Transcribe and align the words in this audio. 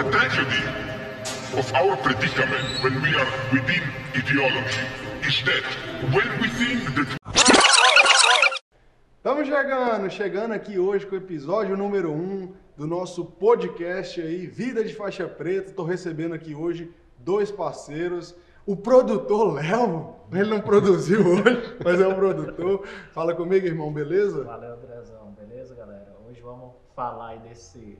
The 0.00 0.10
tragedy 0.12 0.64
of 1.60 1.74
our 1.74 1.94
predicament 1.98 2.82
when 2.82 3.02
we 3.02 3.14
are 3.20 3.30
within 3.52 3.82
ideology 4.16 4.80
is 5.28 5.42
that 5.44 5.62
when 6.14 6.40
we 6.40 6.48
think 6.48 6.94
that 6.94 7.18
Estamos 9.18 9.46
chegando, 9.46 10.08
chegando 10.08 10.54
aqui 10.54 10.78
hoje 10.78 11.06
com 11.06 11.16
o 11.16 11.18
episódio 11.18 11.76
número 11.76 12.10
1 12.12 12.14
um 12.14 12.54
do 12.78 12.86
nosso 12.86 13.26
podcast 13.26 14.22
aí, 14.22 14.46
Vida 14.46 14.82
de 14.82 14.94
Faixa 14.94 15.28
Preta. 15.28 15.68
Estou 15.68 15.84
recebendo 15.84 16.34
aqui 16.34 16.54
hoje 16.54 16.90
dois 17.18 17.50
parceiros. 17.50 18.34
O 18.64 18.74
produtor 18.74 19.52
Léo, 19.52 20.14
ele 20.32 20.48
não 20.48 20.62
produziu 20.62 21.20
hoje, 21.26 21.76
mas 21.84 22.00
é 22.00 22.08
o 22.08 22.14
produtor. 22.14 22.86
Fala 23.12 23.34
comigo, 23.34 23.66
irmão, 23.66 23.92
beleza? 23.92 24.44
Valeu, 24.44 24.72
Andrezão. 24.72 25.36
Beleza, 25.38 25.74
galera? 25.74 26.16
Hoje 26.26 26.40
vamos 26.40 26.72
falar 26.96 27.32
aí 27.32 27.38
desse 27.40 27.98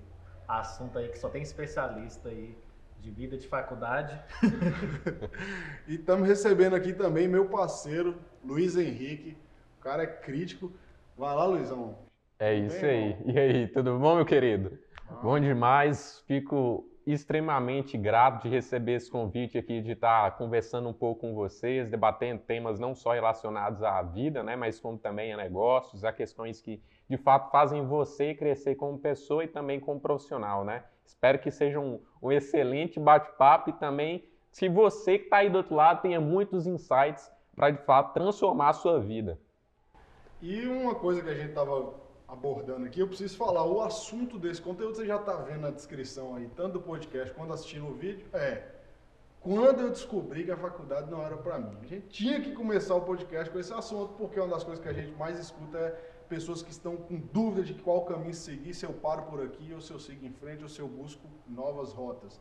assunto 0.58 0.98
aí 0.98 1.08
que 1.08 1.18
só 1.18 1.28
tem 1.28 1.42
especialista 1.42 2.28
aí 2.28 2.56
de 3.00 3.10
vida 3.10 3.36
de 3.36 3.46
faculdade. 3.46 4.18
e 5.86 5.94
estamos 5.94 6.28
recebendo 6.28 6.74
aqui 6.74 6.92
também 6.92 7.28
meu 7.28 7.48
parceiro, 7.48 8.16
Luiz 8.44 8.76
Henrique. 8.76 9.36
O 9.78 9.82
cara 9.82 10.02
é 10.02 10.06
crítico. 10.06 10.70
Vai 11.16 11.34
lá, 11.34 11.44
Luizão. 11.44 11.98
É 12.38 12.54
isso 12.54 12.84
aí. 12.84 13.16
E 13.26 13.38
aí, 13.38 13.68
tudo 13.68 13.98
bom, 13.98 14.16
meu 14.16 14.24
querido? 14.24 14.78
Ah. 15.08 15.14
Bom 15.22 15.38
demais. 15.38 16.22
Fico 16.26 16.86
extremamente 17.06 17.96
grato 17.96 18.42
de 18.42 18.48
receber 18.48 18.92
esse 18.92 19.10
convite 19.10 19.58
aqui, 19.58 19.80
de 19.80 19.92
estar 19.92 20.36
conversando 20.36 20.88
um 20.88 20.92
pouco 20.92 21.22
com 21.22 21.34
vocês, 21.34 21.88
debatendo 21.88 22.42
temas 22.42 22.78
não 22.78 22.94
só 22.94 23.12
relacionados 23.12 23.82
à 23.82 24.02
vida, 24.02 24.42
né, 24.42 24.54
mas 24.54 24.78
como 24.78 24.98
também 24.98 25.32
a 25.32 25.36
negócios, 25.36 26.04
a 26.04 26.12
questões 26.12 26.60
que 26.60 26.82
de 27.10 27.16
fato 27.16 27.50
fazem 27.50 27.84
você 27.84 28.32
crescer 28.34 28.76
como 28.76 28.96
pessoa 28.96 29.42
e 29.42 29.48
também 29.48 29.80
como 29.80 29.98
profissional, 29.98 30.64
né? 30.64 30.84
Espero 31.04 31.40
que 31.40 31.50
seja 31.50 31.80
um, 31.80 32.00
um 32.22 32.30
excelente 32.30 33.00
bate-papo 33.00 33.70
e 33.70 33.72
também, 33.72 34.24
se 34.52 34.68
você 34.68 35.18
que 35.18 35.24
está 35.24 35.38
aí 35.38 35.50
do 35.50 35.58
outro 35.58 35.74
lado, 35.74 36.02
tenha 36.02 36.20
muitos 36.20 36.68
insights 36.68 37.28
para 37.56 37.72
de 37.72 37.84
fato 37.84 38.14
transformar 38.14 38.68
a 38.68 38.72
sua 38.74 39.00
vida. 39.00 39.40
E 40.40 40.64
uma 40.68 40.94
coisa 40.94 41.20
que 41.20 41.28
a 41.28 41.34
gente 41.34 41.48
estava 41.48 41.94
abordando 42.28 42.86
aqui, 42.86 43.00
eu 43.00 43.08
preciso 43.08 43.36
falar, 43.36 43.64
o 43.64 43.80
assunto 43.80 44.38
desse 44.38 44.62
conteúdo 44.62 44.94
você 44.94 45.04
já 45.04 45.16
está 45.16 45.34
vendo 45.34 45.62
na 45.62 45.70
descrição 45.70 46.36
aí, 46.36 46.48
tanto 46.54 46.74
do 46.74 46.80
podcast 46.80 47.34
quanto 47.34 47.52
assistindo 47.52 47.88
o 47.88 47.94
vídeo, 47.94 48.24
é 48.32 48.62
quando 49.40 49.80
eu 49.80 49.90
descobri 49.90 50.44
que 50.44 50.50
a 50.52 50.56
faculdade 50.56 51.10
não 51.10 51.22
era 51.22 51.36
para 51.36 51.58
mim. 51.58 51.76
A 51.82 51.86
gente 51.86 52.06
tinha 52.06 52.40
que 52.40 52.52
começar 52.52 52.94
o 52.94 53.00
podcast 53.00 53.50
com 53.50 53.58
esse 53.58 53.72
assunto, 53.72 54.12
porque 54.14 54.38
uma 54.38 54.48
das 54.48 54.62
coisas 54.62 54.80
que 54.80 54.88
a 54.88 54.92
gente 54.92 55.10
mais 55.16 55.36
escuta 55.40 55.76
é 55.76 56.09
pessoas 56.30 56.62
que 56.62 56.70
estão 56.70 56.96
com 56.96 57.18
dúvida 57.18 57.62
de 57.62 57.74
qual 57.74 58.06
caminho 58.06 58.32
seguir, 58.32 58.72
se 58.72 58.86
eu 58.86 58.92
paro 58.92 59.24
por 59.24 59.42
aqui, 59.42 59.74
ou 59.74 59.80
se 59.80 59.90
eu 59.90 59.98
sigo 59.98 60.24
em 60.24 60.32
frente, 60.32 60.62
ou 60.62 60.68
se 60.68 60.80
eu 60.80 60.88
busco 60.88 61.26
novas 61.46 61.92
rotas. 61.92 62.40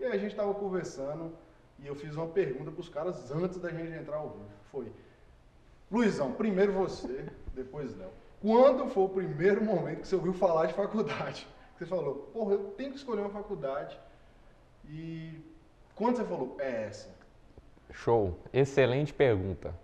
E 0.00 0.04
aí 0.04 0.12
a 0.12 0.18
gente 0.18 0.30
estava 0.30 0.54
conversando 0.54 1.32
e 1.78 1.86
eu 1.86 1.94
fiz 1.94 2.16
uma 2.16 2.28
pergunta 2.28 2.70
para 2.70 2.80
os 2.80 2.88
caras 2.88 3.30
antes 3.30 3.58
da 3.58 3.70
gente 3.70 3.92
entrar 3.92 4.16
ao 4.16 4.30
vivo. 4.30 4.48
Foi, 4.70 4.90
Luizão, 5.90 6.32
primeiro 6.32 6.72
você, 6.72 7.28
depois 7.54 7.94
Léo 7.96 8.10
quando 8.44 8.86
foi 8.90 9.04
o 9.04 9.08
primeiro 9.08 9.64
momento 9.64 10.02
que 10.02 10.08
você 10.08 10.16
ouviu 10.16 10.34
falar 10.34 10.66
de 10.66 10.74
faculdade? 10.74 11.48
Você 11.74 11.86
falou, 11.86 12.30
porra, 12.32 12.52
eu 12.52 12.64
tenho 12.76 12.92
que 12.92 12.98
escolher 12.98 13.22
uma 13.22 13.30
faculdade. 13.30 13.98
E 14.88 15.40
quando 15.96 16.16
você 16.16 16.24
falou, 16.24 16.56
é 16.60 16.84
essa? 16.84 17.12
Show, 17.90 18.38
excelente 18.52 19.12
pergunta. 19.12 19.74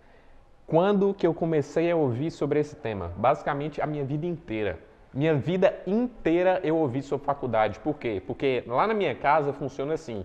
Quando 0.70 1.12
que 1.12 1.26
eu 1.26 1.34
comecei 1.34 1.90
a 1.90 1.96
ouvir 1.96 2.30
sobre 2.30 2.60
esse 2.60 2.76
tema? 2.76 3.12
Basicamente 3.16 3.82
a 3.82 3.86
minha 3.86 4.04
vida 4.04 4.24
inteira. 4.24 4.78
Minha 5.12 5.34
vida 5.34 5.76
inteira 5.84 6.60
eu 6.62 6.76
ouvi 6.76 7.02
sobre 7.02 7.26
faculdade. 7.26 7.80
Por 7.80 7.98
quê? 7.98 8.22
Porque 8.24 8.62
lá 8.68 8.86
na 8.86 8.94
minha 8.94 9.12
casa 9.12 9.52
funciona 9.52 9.94
assim. 9.94 10.24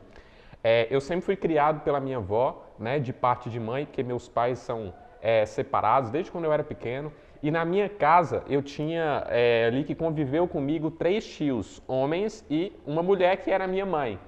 É, 0.63 0.85
eu 0.91 1.01
sempre 1.01 1.25
fui 1.25 1.35
criado 1.35 1.79
pela 1.79 1.99
minha 1.99 2.17
avó, 2.17 2.63
né, 2.77 2.99
de 2.99 3.11
parte 3.11 3.49
de 3.49 3.59
mãe, 3.59 3.87
porque 3.87 4.03
meus 4.03 4.29
pais 4.29 4.59
são 4.59 4.93
é, 5.19 5.47
separados 5.47 6.11
desde 6.11 6.29
quando 6.29 6.45
eu 6.45 6.53
era 6.53 6.63
pequeno. 6.63 7.11
E 7.41 7.49
na 7.49 7.65
minha 7.65 7.89
casa 7.89 8.43
eu 8.47 8.61
tinha 8.61 9.25
é, 9.29 9.65
ali 9.65 9.83
que 9.83 9.95
conviveu 9.95 10.47
comigo 10.47 10.91
três 10.91 11.25
tios, 11.25 11.81
homens 11.87 12.45
e 12.51 12.71
uma 12.85 13.01
mulher 13.01 13.37
que 13.37 13.49
era 13.49 13.65
minha 13.65 13.85
mãe. 13.87 14.19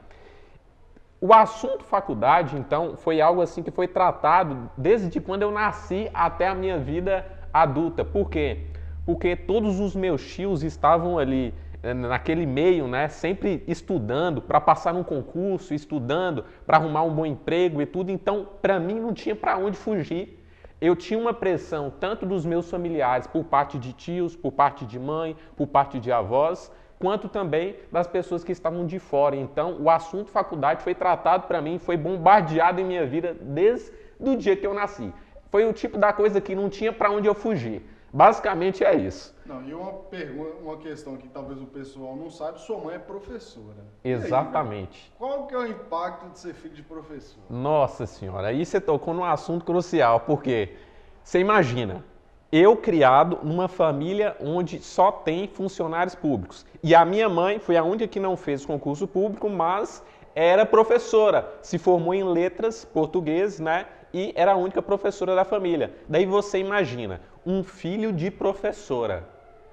O 1.20 1.34
assunto 1.34 1.84
faculdade, 1.84 2.56
então, 2.58 2.96
foi 2.96 3.20
algo 3.20 3.42
assim 3.42 3.64
que 3.64 3.72
foi 3.72 3.88
tratado 3.88 4.70
desde 4.78 5.20
quando 5.20 5.42
eu 5.42 5.52
nasci 5.52 6.10
até 6.14 6.48
a 6.48 6.54
minha 6.54 6.78
vida 6.78 7.26
adulta. 7.52 8.06
Por 8.06 8.30
quê? 8.30 8.66
Porque 9.06 9.36
todos 9.36 9.80
os 9.80 9.96
meus 9.96 10.24
tios 10.24 10.64
estavam 10.64 11.18
ali 11.18 11.54
é, 11.82 11.94
naquele 11.94 12.46
meio, 12.46 12.88
né, 12.88 13.08
sempre 13.08 13.64
estudando 13.68 14.42
para 14.42 14.62
passar 14.62 14.94
num 14.94 15.04
concurso, 15.04 15.74
estudando 15.74 16.46
para 16.66 16.78
arrumar 16.78 17.04
um 17.04 17.14
bom 17.14 17.26
emprego 17.26 17.82
e 17.82 17.86
tudo. 17.86 18.12
Então, 18.12 18.48
para 18.62 18.80
mim 18.80 19.00
não 19.00 19.14
tinha 19.14 19.36
para 19.36 19.58
onde 19.58 19.76
fugir 19.76 20.38
eu 20.80 20.96
tinha 20.96 21.20
uma 21.20 21.34
pressão 21.34 21.92
tanto 22.00 22.26
dos 22.26 22.46
meus 22.46 22.70
familiares, 22.70 23.26
por 23.26 23.44
parte 23.44 23.80
de 23.80 23.94
tios, 23.94 24.36
por 24.36 24.52
parte 24.52 24.86
de 24.86 25.00
mãe, 25.00 25.36
por 25.56 25.68
parte 25.68 26.00
de 26.00 26.12
avós, 26.12 26.72
quanto 27.00 27.30
também 27.30 27.76
das 27.92 28.08
pessoas 28.08 28.44
que 28.44 28.52
estavam 28.52 28.86
de 28.86 29.00
fora. 29.00 29.36
Então, 29.36 29.78
o 29.80 29.90
assunto 29.90 30.32
faculdade 30.32 30.84
foi 30.84 30.96
tratado 30.96 31.48
para 31.48 31.62
mim, 31.62 31.78
foi 31.78 31.98
bombardeado 31.98 32.82
em 32.82 32.86
minha 32.86 33.06
vida 33.06 33.36
desde 33.40 33.92
o 34.20 34.36
dia 34.36 34.56
que 34.56 34.66
eu 34.66 34.74
nasci. 34.74 35.14
Foi 35.50 35.66
o 35.66 35.74
tipo 35.74 35.98
da 35.98 36.12
coisa 36.12 36.42
que 36.42 36.56
não 36.56 36.70
tinha 36.70 36.92
para 36.92 37.12
onde 37.12 37.28
eu 37.28 37.36
fugir. 37.36 37.82
Basicamente 38.12 38.84
é 38.84 38.96
isso. 38.96 39.36
Não, 39.46 39.64
e 39.64 39.74
uma 39.74 39.94
pergunta, 39.94 40.56
uma 40.62 40.78
questão 40.78 41.18
que 41.18 41.28
talvez 41.28 41.62
o 41.62 41.66
pessoal 41.66 42.16
não 42.16 42.30
sabe, 42.30 42.60
sua 42.60 42.80
mãe 42.80 42.96
é 42.96 43.00
professora. 43.00 43.86
Exatamente. 44.04 45.12
Aí, 45.12 45.18
qual 45.18 45.46
que 45.46 45.54
é 45.54 45.58
o 45.58 45.68
impacto 45.68 46.30
de 46.30 46.40
ser 46.40 46.54
filho 46.54 46.74
de 46.74 46.84
professor? 46.84 47.40
Nossa 47.50 48.06
senhora, 48.06 48.48
aí 48.48 48.66
você 48.66 48.80
tocou 48.82 49.14
num 49.14 49.24
assunto 49.24 49.66
crucial, 49.66 50.22
porque 50.22 50.76
você 51.24 51.40
imagina, 51.40 52.04
eu 52.52 52.78
criado 52.78 53.40
numa 53.44 53.68
família 53.68 54.36
onde 54.40 54.80
só 54.80 55.12
tem 55.12 55.48
funcionários 55.48 56.16
públicos. 56.16 56.66
E 56.82 56.96
a 56.96 57.04
minha 57.04 57.28
mãe 57.28 57.60
foi 57.60 57.76
a 57.76 57.84
única 57.84 58.08
que 58.08 58.20
não 58.20 58.38
fez 58.38 58.66
concurso 58.66 59.08
público, 59.08 59.50
mas 59.50 60.04
era 60.34 60.66
professora, 60.66 61.52
se 61.62 61.78
formou 61.78 62.14
em 62.14 62.24
letras 62.24 62.86
português, 62.86 63.60
né? 63.60 63.86
E 64.14 64.32
era 64.36 64.54
a 64.54 64.56
única 64.56 64.82
professora 64.82 65.36
da 65.36 65.44
família. 65.44 65.94
Daí 66.08 66.26
você 66.26 66.60
imagina, 66.60 67.22
um 67.46 67.64
filho 67.64 68.14
de 68.14 68.32
professora 68.32 69.28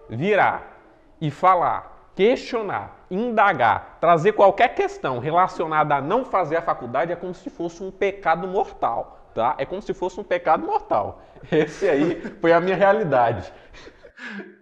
virar 0.08 0.78
e 1.20 1.30
falar, 1.30 2.10
questionar, 2.16 3.06
indagar, 3.10 3.98
trazer 4.00 4.32
qualquer 4.32 4.74
questão 4.74 5.18
relacionada 5.18 5.96
a 5.96 6.00
não 6.00 6.24
fazer 6.24 6.56
a 6.56 6.62
faculdade 6.62 7.12
é 7.12 7.16
como 7.16 7.34
se 7.34 7.48
fosse 7.50 7.82
um 7.82 7.90
pecado 7.90 8.48
mortal, 8.48 9.23
tá? 9.34 9.56
É 9.58 9.66
como 9.66 9.82
se 9.82 9.92
fosse 9.92 10.18
um 10.20 10.24
pecado 10.24 10.64
mortal. 10.64 11.22
Esse 11.50 11.88
aí 11.88 12.20
foi 12.40 12.52
a 12.52 12.60
minha 12.60 12.76
realidade. 12.76 13.52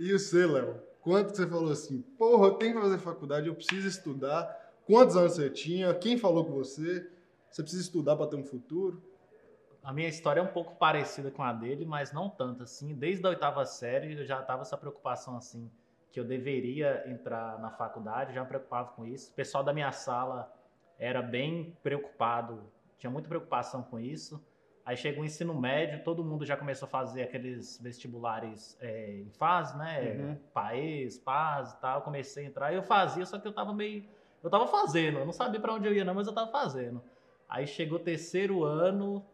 E 0.01 0.13
você, 0.13 0.47
Léo? 0.47 0.81
Quanto 1.01 1.37
você 1.37 1.47
falou 1.47 1.71
assim, 1.71 2.01
porra, 2.17 2.47
eu 2.47 2.55
tenho 2.55 2.75
que 2.75 2.81
fazer 2.81 2.99
faculdade, 2.99 3.49
eu 3.49 3.55
preciso 3.55 3.87
estudar. 3.87 4.61
Quantos 4.87 5.17
anos 5.17 5.35
você 5.35 5.51
tinha? 5.51 5.93
Quem 5.95 6.17
falou 6.17 6.45
com 6.45 6.53
você? 6.53 7.09
Você 7.51 7.63
precisa 7.63 7.83
estudar 7.83 8.17
para 8.17 8.27
ter 8.27 8.37
um 8.37 8.45
futuro? 8.45 9.03
A 9.83 9.93
minha 9.93 10.09
história 10.09 10.41
é 10.41 10.43
um 10.43 10.49
pouco 10.49 10.77
parecida 10.77 11.31
com 11.31 11.43
a 11.43 11.53
dele, 11.53 11.85
mas 11.85 12.13
não 12.13 12.29
tanto 12.29 12.63
assim. 12.63 12.95
Desde 12.95 13.27
a 13.27 13.31
oitava 13.31 13.67
série 13.67 14.15
eu 14.15 14.25
já 14.25 14.41
estava 14.41 14.63
essa 14.63 14.77
preocupação 14.77 15.37
assim, 15.37 15.69
que 16.13 16.21
eu 16.21 16.25
deveria 16.25 17.03
entrar 17.09 17.59
na 17.59 17.71
faculdade, 17.71 18.33
já 18.33 18.43
me 18.43 18.49
preocupava 18.49 18.91
com 18.93 19.05
isso. 19.05 19.33
O 19.33 19.35
pessoal 19.35 19.65
da 19.65 19.73
minha 19.73 19.91
sala 19.91 20.53
era 20.99 21.21
bem 21.21 21.77
preocupado, 21.83 22.63
tinha 22.97 23.11
muita 23.11 23.29
preocupação 23.29 23.83
com 23.83 23.99
isso. 23.99 24.41
Aí 24.85 24.97
chegou 24.97 25.23
o 25.23 25.25
ensino 25.25 25.55
médio, 25.55 26.03
todo 26.03 26.25
mundo 26.25 26.45
já 26.45 26.57
começou 26.57 26.87
a 26.87 26.91
fazer 26.91 27.23
aqueles 27.23 27.81
vestibulares 27.81 28.77
é, 28.81 29.21
em 29.21 29.31
fase, 29.31 29.79
né? 29.79 30.13
Uhum. 30.13 30.39
PAES, 30.53 31.19
PAS 31.19 31.73
e 31.73 31.81
tal. 31.81 31.99
Eu 31.99 32.03
comecei 32.03 32.45
a 32.45 32.49
entrar, 32.49 32.75
eu 32.75 32.83
fazia, 32.83 33.25
só 33.25 33.39
que 33.39 33.47
eu 33.47 33.53
tava 33.53 33.73
meio. 33.73 34.05
Eu 34.43 34.51
tava 34.51 34.67
fazendo, 34.67 35.19
eu 35.19 35.25
não 35.25 35.33
sabia 35.33 35.61
para 35.61 35.73
onde 35.73 35.87
eu 35.87 35.95
ia, 35.95 36.05
não, 36.05 36.15
mas 36.15 36.27
eu 36.27 36.33
tava 36.33 36.51
fazendo. 36.51 37.01
Aí 37.49 37.65
chegou 37.65 37.99
o 37.99 38.03
terceiro 38.03 38.65
ano, 38.65 39.25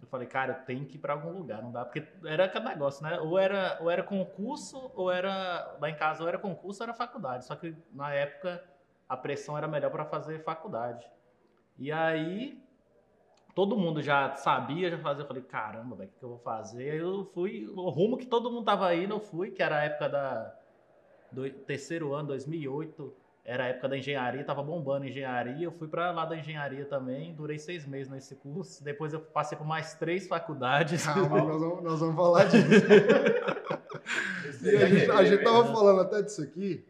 eu 0.00 0.08
falei, 0.08 0.26
cara, 0.26 0.52
eu 0.52 0.64
tenho 0.64 0.84
que 0.86 0.96
ir 0.96 0.98
para 0.98 1.12
algum 1.12 1.30
lugar, 1.30 1.62
não 1.62 1.70
dá, 1.70 1.84
porque 1.84 2.04
era 2.24 2.46
aquele 2.46 2.64
negócio, 2.64 3.02
né? 3.04 3.20
Ou 3.20 3.38
era, 3.38 3.78
ou 3.80 3.90
era 3.90 4.02
concurso, 4.02 4.90
ou 4.94 5.10
era. 5.10 5.76
Lá 5.80 5.88
em 5.88 5.96
casa, 5.96 6.22
ou 6.22 6.28
era 6.28 6.38
concurso, 6.38 6.82
ou 6.82 6.84
era 6.84 6.94
faculdade. 6.94 7.46
Só 7.46 7.54
que 7.54 7.76
na 7.92 8.12
época 8.12 8.62
a 9.08 9.16
pressão 9.16 9.56
era 9.56 9.68
melhor 9.68 9.90
para 9.90 10.04
fazer 10.04 10.42
faculdade. 10.42 11.06
E 11.78 11.92
aí, 11.92 12.60
todo 13.56 13.74
mundo 13.78 14.02
já 14.02 14.36
sabia, 14.36 14.90
já 14.90 14.98
fazia. 14.98 15.24
Eu 15.24 15.26
falei, 15.26 15.42
caramba, 15.42 15.94
o 15.94 15.98
que, 15.98 16.06
que 16.18 16.22
eu 16.22 16.28
vou 16.28 16.38
fazer? 16.38 16.90
Aí 16.90 16.98
eu 16.98 17.24
fui, 17.32 17.66
o 17.74 17.88
rumo 17.88 18.18
que 18.18 18.26
todo 18.26 18.50
mundo 18.50 18.66
tava 18.66 18.94
indo, 18.94 19.14
eu 19.14 19.20
fui, 19.20 19.50
que 19.50 19.62
era 19.62 19.78
a 19.78 19.84
época 19.84 20.10
da, 20.10 20.54
do 21.32 21.48
terceiro 21.50 22.12
ano, 22.12 22.28
2008 22.28 23.14
era 23.46 23.64
a 23.64 23.68
época 23.68 23.88
da 23.88 23.96
engenharia, 23.96 24.44
tava 24.44 24.62
bombando 24.62 25.06
a 25.06 25.08
engenharia. 25.08 25.64
Eu 25.64 25.72
fui 25.72 25.88
para 25.88 26.10
lá 26.10 26.26
da 26.26 26.36
engenharia 26.36 26.84
também, 26.84 27.32
durei 27.32 27.58
seis 27.58 27.86
meses 27.86 28.12
nesse 28.12 28.34
curso. 28.34 28.84
Depois 28.84 29.14
eu 29.14 29.20
passei 29.20 29.56
por 29.56 29.66
mais 29.66 29.94
três 29.94 30.28
faculdades. 30.28 31.06
Calma, 31.06 31.42
nós 31.42 31.60
vamos, 31.60 31.82
nós 31.82 32.00
vamos 32.00 32.14
falar 32.16 32.44
disso. 32.50 32.66
e 34.64 34.76
a 34.76 34.86
gente, 34.86 35.10
a 35.10 35.24
gente 35.24 35.42
tava 35.42 35.64
falando 35.72 36.00
até 36.02 36.20
disso 36.20 36.42
aqui, 36.42 36.84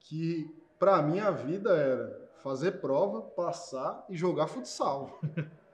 que 0.00 0.54
para 0.78 1.00
mim 1.00 1.20
a 1.20 1.30
vida 1.30 1.70
era 1.70 2.28
fazer 2.42 2.72
prova, 2.72 3.22
passar 3.22 4.04
e 4.10 4.16
jogar 4.16 4.48
futsal. 4.48 5.18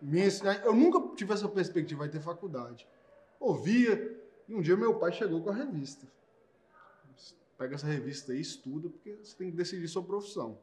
Minha- 0.01 0.29
eu 0.65 0.75
nunca 0.75 1.15
tive 1.17 1.33
essa 1.33 1.49
perspectiva 1.49 2.07
de 2.07 2.13
ter 2.13 2.21
faculdade. 2.21 2.87
Ouvia, 3.39 4.19
e 4.49 4.55
um 4.55 4.61
dia 4.61 4.77
meu 4.77 4.95
pai 4.99 5.13
chegou 5.13 5.43
com 5.43 5.51
a 5.51 5.55
revista. 5.55 6.07
Pega 7.59 7.75
essa 7.75 7.87
revista 7.87 8.33
aí, 8.33 8.41
estuda, 8.41 8.89
porque 8.89 9.17
você 9.17 9.37
tem 9.37 9.51
que 9.51 9.57
decidir 9.57 9.87
sua 9.89 10.03
profissão. 10.03 10.59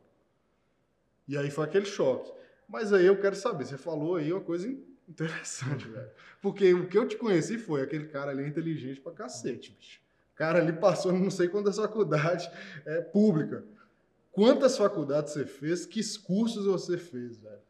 E 1.27 1.37
aí 1.37 1.51
foi 1.51 1.65
aquele 1.65 1.85
choque. 1.85 2.31
Mas 2.67 2.91
aí 2.91 3.05
eu 3.05 3.19
quero 3.19 3.35
saber, 3.35 3.65
você 3.65 3.77
falou 3.77 4.15
aí 4.15 4.31
uma 4.33 4.41
coisa 4.41 4.67
interessante, 5.07 5.87
velho. 5.87 6.09
Porque 6.41 6.73
o 6.73 6.87
que 6.87 6.97
eu 6.97 7.07
te 7.07 7.15
conheci 7.15 7.57
foi 7.57 7.81
aquele 7.81 8.07
cara 8.07 8.31
ali 8.31 8.43
é 8.43 8.47
inteligente 8.47 8.99
pra 8.99 9.11
cacete, 9.11 9.71
bicho. 9.71 10.01
O 10.33 10.37
cara 10.37 10.59
ali 10.59 10.73
passou 10.73 11.11
não 11.13 11.29
sei 11.31 11.47
quantas 11.47 11.77
faculdades 11.77 12.49
é, 12.85 13.01
pública. 13.01 13.63
Quantas 14.31 14.77
faculdades 14.77 15.33
você 15.33 15.45
fez? 15.45 15.85
Que 15.85 16.01
cursos 16.19 16.65
você 16.65 16.97
fez, 16.97 17.37
velho? 17.37 17.61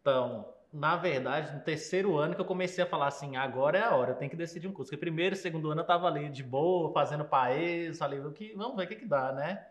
Então, 0.00 0.48
na 0.72 0.96
verdade, 0.96 1.54
no 1.54 1.60
terceiro 1.60 2.16
ano 2.18 2.34
que 2.34 2.40
eu 2.40 2.44
comecei 2.44 2.84
a 2.84 2.86
falar 2.86 3.08
assim, 3.08 3.36
agora 3.36 3.78
é 3.78 3.82
a 3.82 3.94
hora, 3.94 4.12
eu 4.12 4.16
tenho 4.16 4.30
que 4.30 4.36
decidir 4.36 4.68
um 4.68 4.72
curso. 4.72 4.90
Porque 4.90 5.00
primeiro 5.00 5.34
e 5.34 5.38
segundo 5.38 5.70
ano 5.70 5.80
eu 5.80 5.86
tava 5.86 6.06
ali 6.06 6.28
de 6.28 6.42
boa, 6.42 6.92
fazendo 6.92 7.24
país, 7.24 7.98
falei, 7.98 8.20
o 8.20 8.32
que, 8.32 8.54
vamos 8.54 8.76
ver 8.76 8.84
o 8.84 8.88
que 8.88 8.96
que 8.96 9.06
dá, 9.06 9.32
né? 9.32 9.66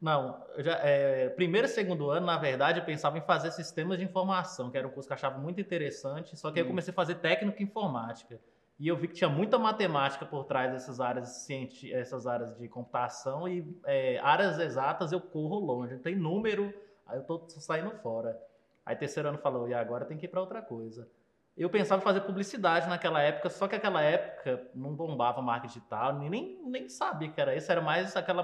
Não, 0.00 0.42
já, 0.58 0.80
é, 0.82 1.28
primeiro 1.28 1.66
e 1.66 1.70
segundo 1.70 2.10
ano, 2.10 2.26
na 2.26 2.36
verdade, 2.36 2.80
eu 2.80 2.84
pensava 2.84 3.18
em 3.18 3.20
fazer 3.20 3.52
sistemas 3.52 3.98
de 3.98 4.04
informação, 4.04 4.70
que 4.70 4.76
era 4.76 4.88
um 4.88 4.90
curso 4.90 5.08
que 5.08 5.12
eu 5.12 5.16
achava 5.16 5.38
muito 5.38 5.60
interessante, 5.60 6.36
só 6.36 6.50
que 6.50 6.58
aí 6.58 6.62
eu 6.62 6.66
Hum. 6.66 6.70
comecei 6.70 6.90
a 6.90 6.94
fazer 6.94 7.16
técnico 7.16 7.60
em 7.60 7.64
informática. 7.66 8.40
E 8.80 8.88
eu 8.88 8.96
vi 8.96 9.06
que 9.06 9.14
tinha 9.14 9.30
muita 9.30 9.60
matemática 9.60 10.26
por 10.26 10.44
trás 10.44 10.72
dessas 10.72 10.98
áreas, 10.98 11.46
essas 11.92 12.26
áreas 12.26 12.56
de 12.58 12.66
computação 12.68 13.46
e 13.46 13.64
é, 13.84 14.18
áreas 14.18 14.58
exatas 14.58 15.12
eu 15.12 15.20
corro 15.20 15.60
longe. 15.60 15.98
Tem 15.98 16.16
número, 16.16 16.74
aí 17.06 17.18
eu 17.18 17.22
tô 17.22 17.44
saindo 17.48 17.92
fora. 17.98 18.36
Aí 18.84 18.96
terceiro 18.96 19.28
ano 19.28 19.38
falou, 19.38 19.68
e 19.68 19.74
agora 19.74 20.04
tem 20.04 20.16
que 20.16 20.26
ir 20.26 20.28
para 20.28 20.40
outra 20.40 20.60
coisa. 20.60 21.08
Eu 21.56 21.68
pensava 21.68 22.00
em 22.00 22.04
fazer 22.04 22.22
publicidade 22.22 22.88
naquela 22.88 23.20
época, 23.20 23.50
só 23.50 23.68
que 23.68 23.76
aquela 23.76 24.00
época 24.02 24.68
não 24.74 24.94
bombava 24.94 25.42
marketing 25.42 25.74
digital, 25.74 26.18
nem, 26.18 26.58
nem, 26.64 26.88
sabia 26.88 27.30
que 27.30 27.40
era 27.40 27.54
isso, 27.54 27.70
era 27.70 27.80
mais 27.80 28.16
aquela 28.16 28.42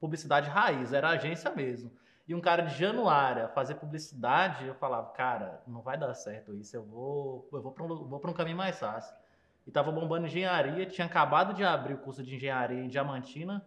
publicidade 0.00 0.48
raiz, 0.48 0.92
era 0.92 1.10
agência 1.10 1.50
mesmo. 1.50 1.92
E 2.26 2.34
um 2.34 2.40
cara 2.40 2.62
de 2.62 2.74
Januária 2.74 3.48
fazer 3.48 3.74
publicidade, 3.74 4.66
eu 4.66 4.74
falava, 4.74 5.10
cara, 5.12 5.62
não 5.66 5.82
vai 5.82 5.98
dar 5.98 6.12
certo 6.14 6.54
isso, 6.54 6.74
eu 6.74 6.82
vou, 6.82 7.48
eu 7.52 7.62
vou 7.62 7.72
para 7.72 7.84
um, 7.84 8.14
um 8.14 8.32
caminho 8.32 8.56
mais 8.56 8.78
fácil. 8.78 9.14
E 9.66 9.70
tava 9.70 9.92
bombando 9.92 10.26
engenharia, 10.26 10.86
tinha 10.86 11.06
acabado 11.06 11.52
de 11.52 11.62
abrir 11.62 11.94
o 11.94 11.98
curso 11.98 12.22
de 12.22 12.34
engenharia 12.34 12.82
em 12.82 12.88
Diamantina. 12.88 13.62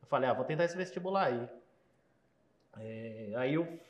Eu 0.00 0.06
falei, 0.06 0.30
ah, 0.30 0.32
vou 0.32 0.44
tentar 0.44 0.64
esse 0.64 0.76
vestibular 0.76 1.26
aí. 1.26 1.48
É, 2.78 3.32
aí 3.36 3.54
eu 3.54 3.80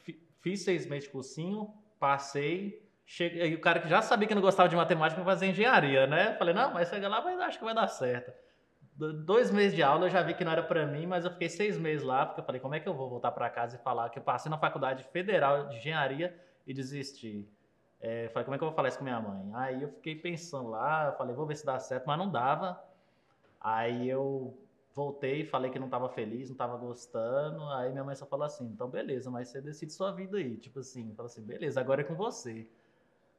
fiz 0.41 0.63
seis 0.65 0.87
meses 0.87 1.05
de 1.05 1.11
cursinho, 1.11 1.73
passei. 1.99 2.89
Cheguei, 3.05 3.43
aí 3.43 3.55
o 3.55 3.61
cara 3.61 3.81
que 3.81 3.89
já 3.89 4.01
sabia 4.03 4.29
que 4.29 4.35
não 4.35 4.43
gostava 4.43 4.69
de 4.69 4.77
matemática 4.77 5.21
foi 5.21 5.25
fazer 5.33 5.47
engenharia, 5.47 6.07
né? 6.07 6.35
Falei, 6.35 6.55
não, 6.55 6.73
mas 6.73 6.89
chega 6.89 7.09
lá, 7.09 7.21
mas 7.23 7.41
acho 7.41 7.59
que 7.59 7.65
vai 7.65 7.75
dar 7.75 7.89
certo. 7.89 8.33
Do- 8.95 9.13
Dois 9.25 9.51
meses 9.51 9.75
de 9.75 9.83
aula 9.83 10.07
eu 10.07 10.11
já 10.11 10.23
vi 10.23 10.35
que 10.35 10.45
não 10.45 10.53
era 10.53 10.63
pra 10.63 10.87
mim, 10.87 11.07
mas 11.07 11.25
eu 11.25 11.31
fiquei 11.33 11.49
seis 11.49 11.77
meses 11.79 12.05
lá, 12.05 12.25
porque 12.27 12.41
eu 12.41 12.45
falei, 12.45 12.61
como 12.61 12.75
é 12.75 12.81
que 12.81 12.89
eu 12.89 12.95
vou 12.95 13.09
voltar 13.09 13.33
pra 13.33 13.51
casa 13.51 13.77
e 13.77 13.79
falar 13.83 14.11
que 14.11 14.19
eu 14.19 14.23
passei 14.23 14.49
na 14.51 14.59
faculdade 14.59 15.03
federal 15.05 15.69
de 15.69 15.77
engenharia 15.77 16.39
e 16.67 16.73
desisti? 16.73 17.49
É, 18.01 18.29
falei, 18.29 18.45
como 18.45 18.55
é 18.55 18.59
que 18.59 18.65
eu 18.65 18.69
vou 18.69 18.77
falar 18.77 18.89
isso 18.89 18.99
com 18.99 19.05
minha 19.05 19.21
mãe? 19.21 19.51
Aí 19.55 19.83
eu 19.83 19.89
fiquei 19.91 20.15
pensando 20.15 20.71
lá, 20.71 21.13
falei, 21.19 21.35
vou 21.35 21.47
ver 21.47 21.57
se 21.57 21.67
dá 21.67 21.79
certo, 21.79 22.05
mas 22.07 22.17
não 22.19 22.31
dava. 22.31 22.81
Aí 23.61 24.09
eu 24.09 24.57
voltei, 24.95 25.45
falei 25.45 25.71
que 25.71 25.79
não 25.79 25.87
estava 25.87 26.09
feliz, 26.09 26.49
não 26.49 26.55
estava 26.55 26.77
gostando. 26.77 27.63
Aí 27.71 27.91
minha 27.93 28.05
mãe 28.05 28.15
só 28.15 28.27
falou 28.27 28.45
assim: 28.47 28.65
então 28.67 28.89
beleza, 28.89 29.31
mas 29.31 29.49
você 29.49 29.61
decide 29.61 29.93
sua 29.93 30.11
vida 30.13 30.39
aí. 30.39 30.57
Tipo 30.57 30.81
assim, 30.81 31.15
falou 31.15 31.27
assim: 31.31 31.43
beleza, 31.43 31.81
agora 31.81 32.01
é 32.03 32.05
com 32.05 32.15
você. 32.15 32.67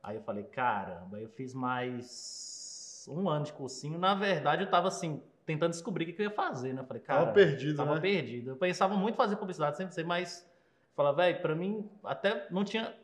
Aí 0.01 0.15
eu 0.15 0.21
falei: 0.23 0.43
caramba, 0.45 1.19
eu 1.19 1.29
fiz 1.29 1.53
mais 1.53 3.05
um 3.09 3.29
ano 3.29 3.45
de 3.45 3.53
cursinho. 3.53 3.97
Na 3.99 4.13
verdade, 4.15 4.63
eu 4.63 4.69
tava 4.69 4.87
assim, 4.87 5.21
tentando 5.45 5.71
descobrir 5.71 6.03
o 6.03 6.07
que 6.07 6.13
que 6.13 6.21
eu 6.21 6.25
ia 6.29 6.31
fazer, 6.35 6.73
né? 6.73 6.81
Eu 6.81 6.85
falei: 6.85 7.01
cara, 7.01 7.19
Tava 7.21 7.33
perdido, 7.33 7.77
tava 7.77 7.95
né? 7.95 8.01
perdido. 8.01 8.51
Eu 8.51 8.55
pensava 8.57 8.95
muito 8.95 9.15
em 9.15 9.17
fazer 9.17 9.35
publicidade, 9.35 9.77
sempre 9.77 9.93
sei, 9.93 10.03
mas 10.03 10.49
falava, 10.95 11.17
velho, 11.17 11.41
pra 11.41 11.55
mim, 11.55 11.89
até 12.03 12.47
não 12.49 12.63
tinha. 12.63 12.95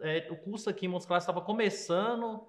é, 0.00 0.28
o 0.30 0.36
curso 0.36 0.68
aqui 0.70 0.86
em 0.86 0.88
Montes 0.88 1.06
Claros 1.06 1.22
estava 1.24 1.40
começando 1.40 2.46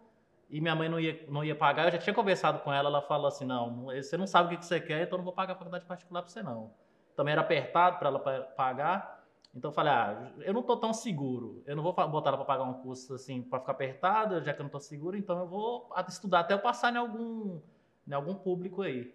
e 0.49 0.61
minha 0.61 0.75
mãe 0.75 0.87
não 0.89 0.99
ia, 0.99 1.25
não 1.29 1.43
ia 1.43 1.55
pagar. 1.55 1.85
Eu 1.87 1.91
já 1.91 1.97
tinha 1.97 2.13
conversado 2.13 2.59
com 2.59 2.71
ela, 2.71 2.89
ela 2.89 3.01
falou 3.01 3.27
assim: 3.27 3.45
não, 3.45 3.85
você 3.85 4.17
não 4.17 4.27
sabe 4.27 4.55
o 4.55 4.57
que 4.57 4.65
você 4.65 4.79
quer, 4.79 5.03
então 5.03 5.17
não 5.17 5.25
vou 5.25 5.33
pagar 5.33 5.53
a 5.53 5.55
faculdade 5.55 5.85
particular 5.85 6.21
pra 6.21 6.31
você, 6.31 6.43
não. 6.43 6.71
Também 7.15 7.31
era 7.31 7.41
apertado 7.41 7.97
para 7.99 8.09
ela 8.09 8.19
pa- 8.19 8.41
pagar. 8.55 9.23
Então 9.55 9.69
eu 9.69 9.73
falei: 9.73 9.91
ah, 9.93 10.31
eu 10.39 10.53
não 10.53 10.63
tô 10.63 10.77
tão 10.77 10.93
seguro. 10.93 11.63
Eu 11.65 11.75
não 11.75 11.83
vou 11.83 11.93
botar 11.93 12.29
ela 12.29 12.37
para 12.37 12.45
pagar 12.45 12.63
um 12.63 12.73
curso 12.73 13.13
assim 13.15 13.41
para 13.41 13.59
ficar 13.59 13.71
apertado, 13.73 14.41
já 14.43 14.53
que 14.53 14.59
eu 14.59 14.63
não 14.63 14.71
tô 14.71 14.79
seguro, 14.79 15.15
então 15.17 15.37
eu 15.39 15.47
vou 15.47 15.89
estudar 16.07 16.39
até 16.41 16.53
eu 16.53 16.59
passar 16.59 16.93
em 16.93 16.97
algum, 16.97 17.59
em 18.07 18.13
algum 18.13 18.35
público 18.35 18.81
aí. 18.81 19.13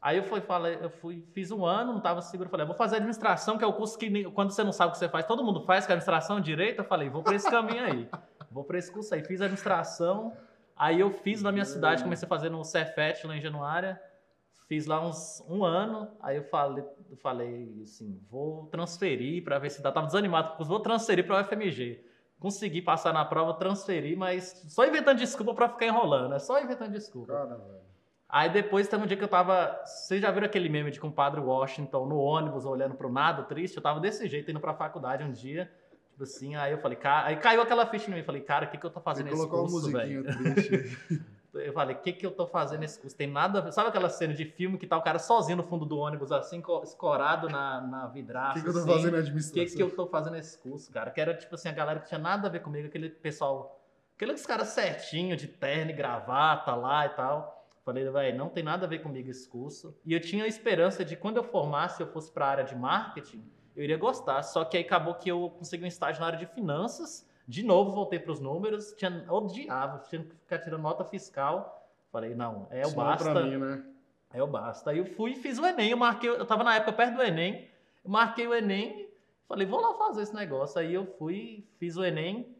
Aí 0.00 0.18
eu 0.18 0.24
fui, 0.24 0.42
falei, 0.42 0.78
eu 0.82 0.90
fui, 0.90 1.26
fiz 1.32 1.50
um 1.50 1.64
ano, 1.64 1.92
não 1.92 1.96
estava 1.98 2.20
seguro, 2.20 2.50
falei, 2.50 2.66
vou 2.66 2.76
fazer 2.76 2.96
administração, 2.96 3.56
que 3.56 3.64
é 3.64 3.66
o 3.66 3.72
curso 3.72 3.96
que 3.98 4.24
quando 4.32 4.50
você 4.50 4.62
não 4.62 4.70
sabe 4.70 4.90
o 4.90 4.92
que 4.92 4.98
você 4.98 5.08
faz, 5.08 5.24
todo 5.24 5.42
mundo 5.42 5.62
faz, 5.62 5.86
que 5.86 5.92
é 5.92 5.94
administração 5.94 6.38
direito. 6.42 6.80
Eu 6.80 6.84
falei, 6.84 7.08
vou 7.08 7.22
para 7.22 7.34
esse 7.34 7.50
caminho 7.50 7.82
aí, 7.84 8.10
vou 8.50 8.64
para 8.64 8.76
esse 8.76 8.92
curso 8.92 9.14
aí. 9.14 9.24
Fiz 9.24 9.40
administração, 9.40 10.36
aí 10.76 11.00
eu 11.00 11.10
fiz 11.10 11.42
na 11.42 11.52
minha 11.52 11.64
cidade, 11.64 12.02
comecei 12.02 12.26
a 12.26 12.28
fazer 12.28 12.50
no 12.50 12.64
Cefet 12.64 13.26
lá 13.26 13.36
em 13.36 13.40
Januária, 13.40 14.00
fiz 14.68 14.86
lá 14.86 15.00
uns 15.06 15.42
um 15.48 15.64
ano, 15.64 16.10
aí 16.20 16.36
eu 16.36 16.44
falei, 16.44 16.84
eu 17.10 17.16
falei 17.16 17.80
assim, 17.82 18.20
vou 18.30 18.66
transferir 18.66 19.44
para 19.44 19.58
ver 19.58 19.70
se 19.70 19.82
dá. 19.82 19.92
Tava 19.92 20.06
desanimado, 20.06 20.64
vou 20.64 20.80
transferir 20.80 21.26
para 21.26 21.40
o 21.40 21.44
FMG. 21.44 22.04
Consegui 22.38 22.82
passar 22.82 23.12
na 23.12 23.24
prova, 23.24 23.54
transferi, 23.54 24.16
mas 24.16 24.64
só 24.68 24.84
inventando 24.84 25.18
desculpa 25.18 25.54
para 25.54 25.68
ficar 25.68 25.86
enrolando, 25.86 26.34
é 26.34 26.38
só 26.38 26.60
inventando 26.60 26.92
desculpa. 26.92 27.32
Cara, 27.32 27.56
velho. 27.56 27.94
Aí 28.28 28.50
depois 28.50 28.88
teve 28.88 29.02
um 29.02 29.06
dia 29.06 29.16
que 29.16 29.22
eu 29.22 29.28
tava. 29.28 29.80
Vocês 29.84 30.20
já 30.20 30.30
viram 30.30 30.46
aquele 30.46 30.68
meme 30.68 30.90
de 30.90 30.98
compadre 30.98 31.40
Washington 31.40 32.06
no 32.06 32.18
ônibus 32.18 32.64
olhando 32.64 32.96
pro 32.96 33.08
nada, 33.08 33.44
triste? 33.44 33.76
Eu 33.76 33.82
tava 33.82 34.00
desse 34.00 34.26
jeito 34.26 34.50
indo 34.50 34.58
pra 34.58 34.74
faculdade 34.74 35.22
um 35.22 35.30
dia. 35.30 35.70
Tipo 36.14 36.22
assim, 36.22 36.54
aí 36.54 36.70
eu 36.70 36.78
falei, 36.78 36.96
cara. 36.96 37.26
Aí 37.26 37.36
caiu 37.36 37.60
aquela 37.60 37.84
ficha 37.86 38.08
em 38.08 38.14
mim. 38.14 38.22
Falei, 38.22 38.40
cara, 38.40 38.66
o 38.66 38.70
que, 38.70 38.78
que 38.78 38.86
eu 38.86 38.90
tô 38.90 39.00
fazendo 39.00 39.26
nesse 39.26 39.48
curso, 39.48 39.90
velho? 39.90 40.24
Eu 41.54 41.72
falei, 41.72 41.94
o 41.94 42.00
que, 42.00 42.12
que 42.12 42.26
eu 42.26 42.32
tô 42.32 42.48
fazendo 42.48 42.80
nesse 42.80 42.98
curso? 42.98 43.16
Tem 43.16 43.28
nada 43.28 43.60
a 43.60 43.62
ver. 43.62 43.70
Sabe 43.72 43.88
aquela 43.88 44.08
cena 44.08 44.34
de 44.34 44.44
filme 44.44 44.76
que 44.76 44.88
tá 44.88 44.98
o 44.98 45.02
cara 45.02 45.20
sozinho 45.20 45.56
no 45.56 45.62
fundo 45.62 45.84
do 45.86 45.96
ônibus, 45.98 46.32
assim, 46.32 46.60
co- 46.60 46.82
escorado 46.82 47.48
na, 47.48 47.80
na 47.80 48.06
O 48.06 48.10
vidraça? 48.10 48.54
que, 48.54 48.62
que 48.62 48.68
eu 48.70 48.72
tô 48.72 48.78
assim? 48.80 48.88
fazendo 48.88 49.12
na 49.12 49.18
O 49.18 49.20
administração? 49.20 49.64
que, 49.70 49.76
que 49.76 49.82
eu 49.82 49.90
tô 49.94 50.06
fazendo 50.08 50.32
nesse 50.32 50.58
curso, 50.58 50.90
cara? 50.90 51.12
Que 51.12 51.20
era, 51.20 51.32
tipo 51.32 51.54
assim, 51.54 51.68
a 51.68 51.72
galera 51.72 52.00
que 52.00 52.08
tinha 52.08 52.18
nada 52.18 52.48
a 52.48 52.50
ver 52.50 52.58
comigo, 52.60 52.88
aquele 52.88 53.08
pessoal, 53.08 53.80
aqueles 54.16 54.44
caras 54.44 54.66
certinho, 54.70 55.36
de 55.36 55.46
terno 55.46 55.92
e 55.92 55.94
gravata 55.94 56.74
lá 56.74 57.06
e 57.06 57.10
tal. 57.10 57.68
Falei, 57.84 58.10
velho, 58.10 58.36
não 58.36 58.48
tem 58.48 58.64
nada 58.64 58.84
a 58.86 58.88
ver 58.88 58.98
comigo 58.98 59.30
esse 59.30 59.48
curso. 59.48 59.96
E 60.04 60.12
eu 60.12 60.18
tinha 60.20 60.42
a 60.42 60.48
esperança 60.48 61.04
de 61.04 61.14
quando 61.14 61.36
eu 61.36 61.44
formasse, 61.44 62.00
eu 62.02 62.08
fosse 62.08 62.32
pra 62.32 62.46
área 62.48 62.64
de 62.64 62.74
marketing, 62.74 63.44
eu 63.76 63.82
iria 63.82 63.96
gostar. 63.96 64.42
Só 64.42 64.64
que 64.64 64.76
aí 64.76 64.84
acabou 64.84 65.14
que 65.14 65.30
eu 65.30 65.50
consegui 65.58 65.84
um 65.84 65.88
estágio 65.88 66.20
na 66.20 66.26
área 66.26 66.38
de 66.38 66.46
finanças. 66.46 67.28
De 67.46 67.62
novo, 67.62 67.92
voltei 67.92 68.18
pros 68.18 68.40
números, 68.40 68.92
tinha, 68.92 69.24
odiava, 69.28 69.98
tinha 70.08 70.22
que 70.22 70.34
ficar 70.36 70.58
tirando 70.58 70.80
nota 70.80 71.04
fiscal. 71.04 71.86
Falei, 72.10 72.34
não, 72.34 72.66
é 72.70 72.84
o 72.84 72.88
Isso 72.88 72.96
não 72.96 73.02
é 73.02 73.06
basta. 73.06 73.32
pra 73.32 73.42
mim, 73.42 73.56
né? 73.56 73.84
Aí 74.30 74.40
eu 74.40 74.46
basta. 74.46 74.90
Aí 74.90 74.98
eu 74.98 75.04
fui 75.04 75.32
e 75.32 75.36
fiz 75.36 75.58
o 75.58 75.66
Enem. 75.66 75.90
Eu 75.90 75.96
marquei, 75.96 76.30
eu 76.30 76.46
tava 76.46 76.64
na 76.64 76.76
época 76.76 76.92
perto 76.92 77.16
do 77.16 77.22
Enem. 77.22 77.68
Marquei 78.04 78.46
o 78.46 78.54
Enem. 78.54 79.08
Falei, 79.46 79.66
vou 79.66 79.80
lá 79.80 79.94
fazer 79.94 80.22
esse 80.22 80.34
negócio. 80.34 80.80
Aí 80.80 80.94
eu 80.94 81.06
fui, 81.06 81.66
fiz 81.78 81.96
o 81.96 82.04
Enem. 82.04 82.54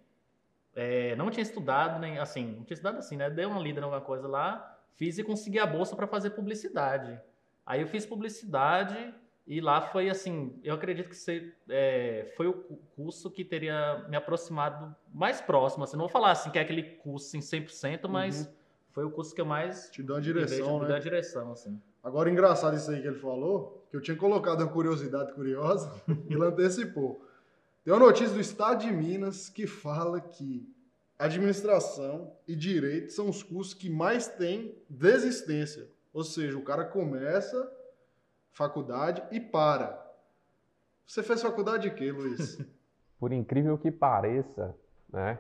É, 0.77 1.15
não 1.17 1.31
tinha 1.31 1.43
estudado, 1.43 2.01
nem 2.01 2.19
assim, 2.19 2.47
não 2.47 2.65
tinha 2.65 2.75
estudado 2.75 2.99
assim, 2.99 3.17
né? 3.17 3.31
Dei 3.31 3.45
uma 3.47 3.61
lida 3.61 3.81
em 3.81 3.85
alguma 3.85 4.01
coisa 4.01 4.29
lá. 4.29 4.77
Fiz 4.97 5.19
e 5.19 5.25
consegui 5.25 5.59
a 5.59 5.67
bolsa 5.67 5.97
para 5.97 6.07
fazer 6.07 6.31
publicidade. 6.31 7.19
Aí 7.65 7.81
eu 7.81 7.87
fiz 7.87 8.05
publicidade 8.05 9.15
e 9.47 9.61
lá 9.61 9.81
foi 9.81 10.09
assim, 10.09 10.59
eu 10.65 10.75
acredito 10.75 11.09
que 11.11 11.17
se- 11.17 11.53
é, 11.69 12.33
foi 12.37 12.47
o 12.47 12.55
cu- 12.55 12.79
curso 12.97 13.31
que 13.31 13.45
teria 13.45 14.05
me 14.09 14.17
aproximado 14.17 14.95
mais 15.13 15.41
próximo. 15.41 15.85
Assim, 15.85 15.97
não 15.97 16.05
vou 16.05 16.09
falar 16.09 16.31
assim 16.31 16.51
que 16.51 16.59
é 16.59 16.63
aquele 16.63 16.83
curso 16.83 17.37
em 17.37 17.41
100%, 17.41 18.09
mas 18.09 18.49
foi 18.93 19.05
o 19.05 19.11
curso 19.11 19.35
que 19.35 19.41
eu 19.41 19.47
mais 19.47 19.91
Te 19.91 20.03
me 20.03 20.09
vejo- 20.09 20.21
direção, 20.21 20.75
me 20.75 20.81
deu 20.81 20.89
né? 20.91 20.97
a 20.97 20.99
direção, 21.01 21.53
assim. 21.53 21.81
Agora, 22.03 22.31
engraçado 22.31 22.77
isso 22.77 22.91
aí 22.91 23.01
que 23.03 23.09
ele 23.09 23.19
falou, 23.19 23.85
que 23.91 23.97
eu 23.97 24.01
tinha 24.01 24.17
colocado 24.17 24.61
uma 24.63 24.71
curiosidade 24.73 25.33
curiosa, 25.33 25.91
ele 26.29 26.43
antecipou. 26.45 27.23
Tem 27.85 27.93
uma 27.93 28.01
notícia 28.07 28.33
do 28.35 28.41
Estado 28.41 28.81
de 28.81 28.91
Minas 28.93 29.49
que 29.51 29.67
fala 29.67 30.21
que 30.21 30.67
administração 31.19 32.33
e 32.47 32.55
direito 32.57 33.13
são 33.13 33.29
os 33.29 33.43
cursos 33.43 33.75
que 33.75 33.91
mais 33.91 34.27
têm 34.27 34.75
desistência. 34.89 35.89
Ou 36.13 36.23
seja, 36.25 36.57
o 36.57 36.63
cara 36.63 36.85
começa 36.85 37.71
faculdade 38.55 39.23
e 39.31 39.39
para. 39.39 40.03
Você 41.07 41.23
fez 41.23 41.43
faculdade 41.43 41.91
de 41.91 41.95
quê, 41.95 42.11
Luiz? 42.11 42.59
Por 43.21 43.33
incrível 43.33 43.77
que 43.77 43.91
pareça, 43.91 44.75
né? 45.13 45.39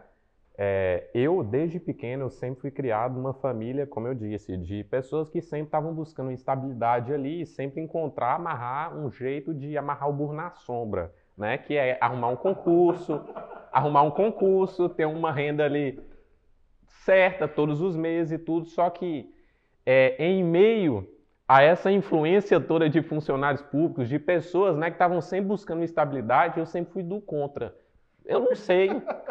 é, 0.56 1.10
eu, 1.12 1.42
desde 1.42 1.80
pequeno, 1.80 2.24
eu 2.24 2.30
sempre 2.30 2.60
fui 2.60 2.70
criado 2.70 3.14
numa 3.14 3.34
família, 3.34 3.86
como 3.86 4.06
eu 4.06 4.14
disse, 4.14 4.56
de 4.56 4.84
pessoas 4.84 5.28
que 5.28 5.42
sempre 5.42 5.66
estavam 5.66 5.92
buscando 5.92 6.30
estabilidade 6.30 7.12
ali 7.12 7.42
e 7.42 7.46
sempre 7.46 7.80
encontrar, 7.80 8.36
amarrar 8.36 8.96
um 8.96 9.10
jeito 9.10 9.52
de 9.52 9.76
amarrar 9.76 10.08
o 10.08 10.12
burro 10.12 10.32
na 10.32 10.50
sombra. 10.52 11.12
né? 11.36 11.58
Que 11.58 11.74
é 11.74 11.98
arrumar 12.00 12.28
um 12.28 12.36
concurso, 12.36 13.20
arrumar 13.72 14.02
um 14.02 14.10
concurso, 14.12 14.88
ter 14.88 15.06
uma 15.06 15.32
renda 15.32 15.64
ali 15.64 16.00
certa 16.86 17.48
todos 17.48 17.80
os 17.80 17.96
meses 17.96 18.32
e 18.32 18.38
tudo. 18.38 18.66
Só 18.66 18.88
que 18.90 19.34
é, 19.84 20.14
em 20.24 20.44
meio 20.44 21.08
a 21.46 21.62
essa 21.62 21.90
influência 21.90 22.58
toda 22.58 22.88
de 22.88 23.02
funcionários 23.02 23.62
públicos, 23.62 24.08
de 24.08 24.18
pessoas 24.18 24.76
né, 24.76 24.86
que 24.86 24.94
estavam 24.94 25.20
sempre 25.20 25.46
buscando 25.46 25.82
estabilidade, 25.84 26.58
eu 26.58 26.66
sempre 26.66 26.92
fui 26.92 27.02
do 27.02 27.20
contra. 27.20 27.74
Eu 28.24 28.40
não 28.40 28.54
sei, 28.54 28.90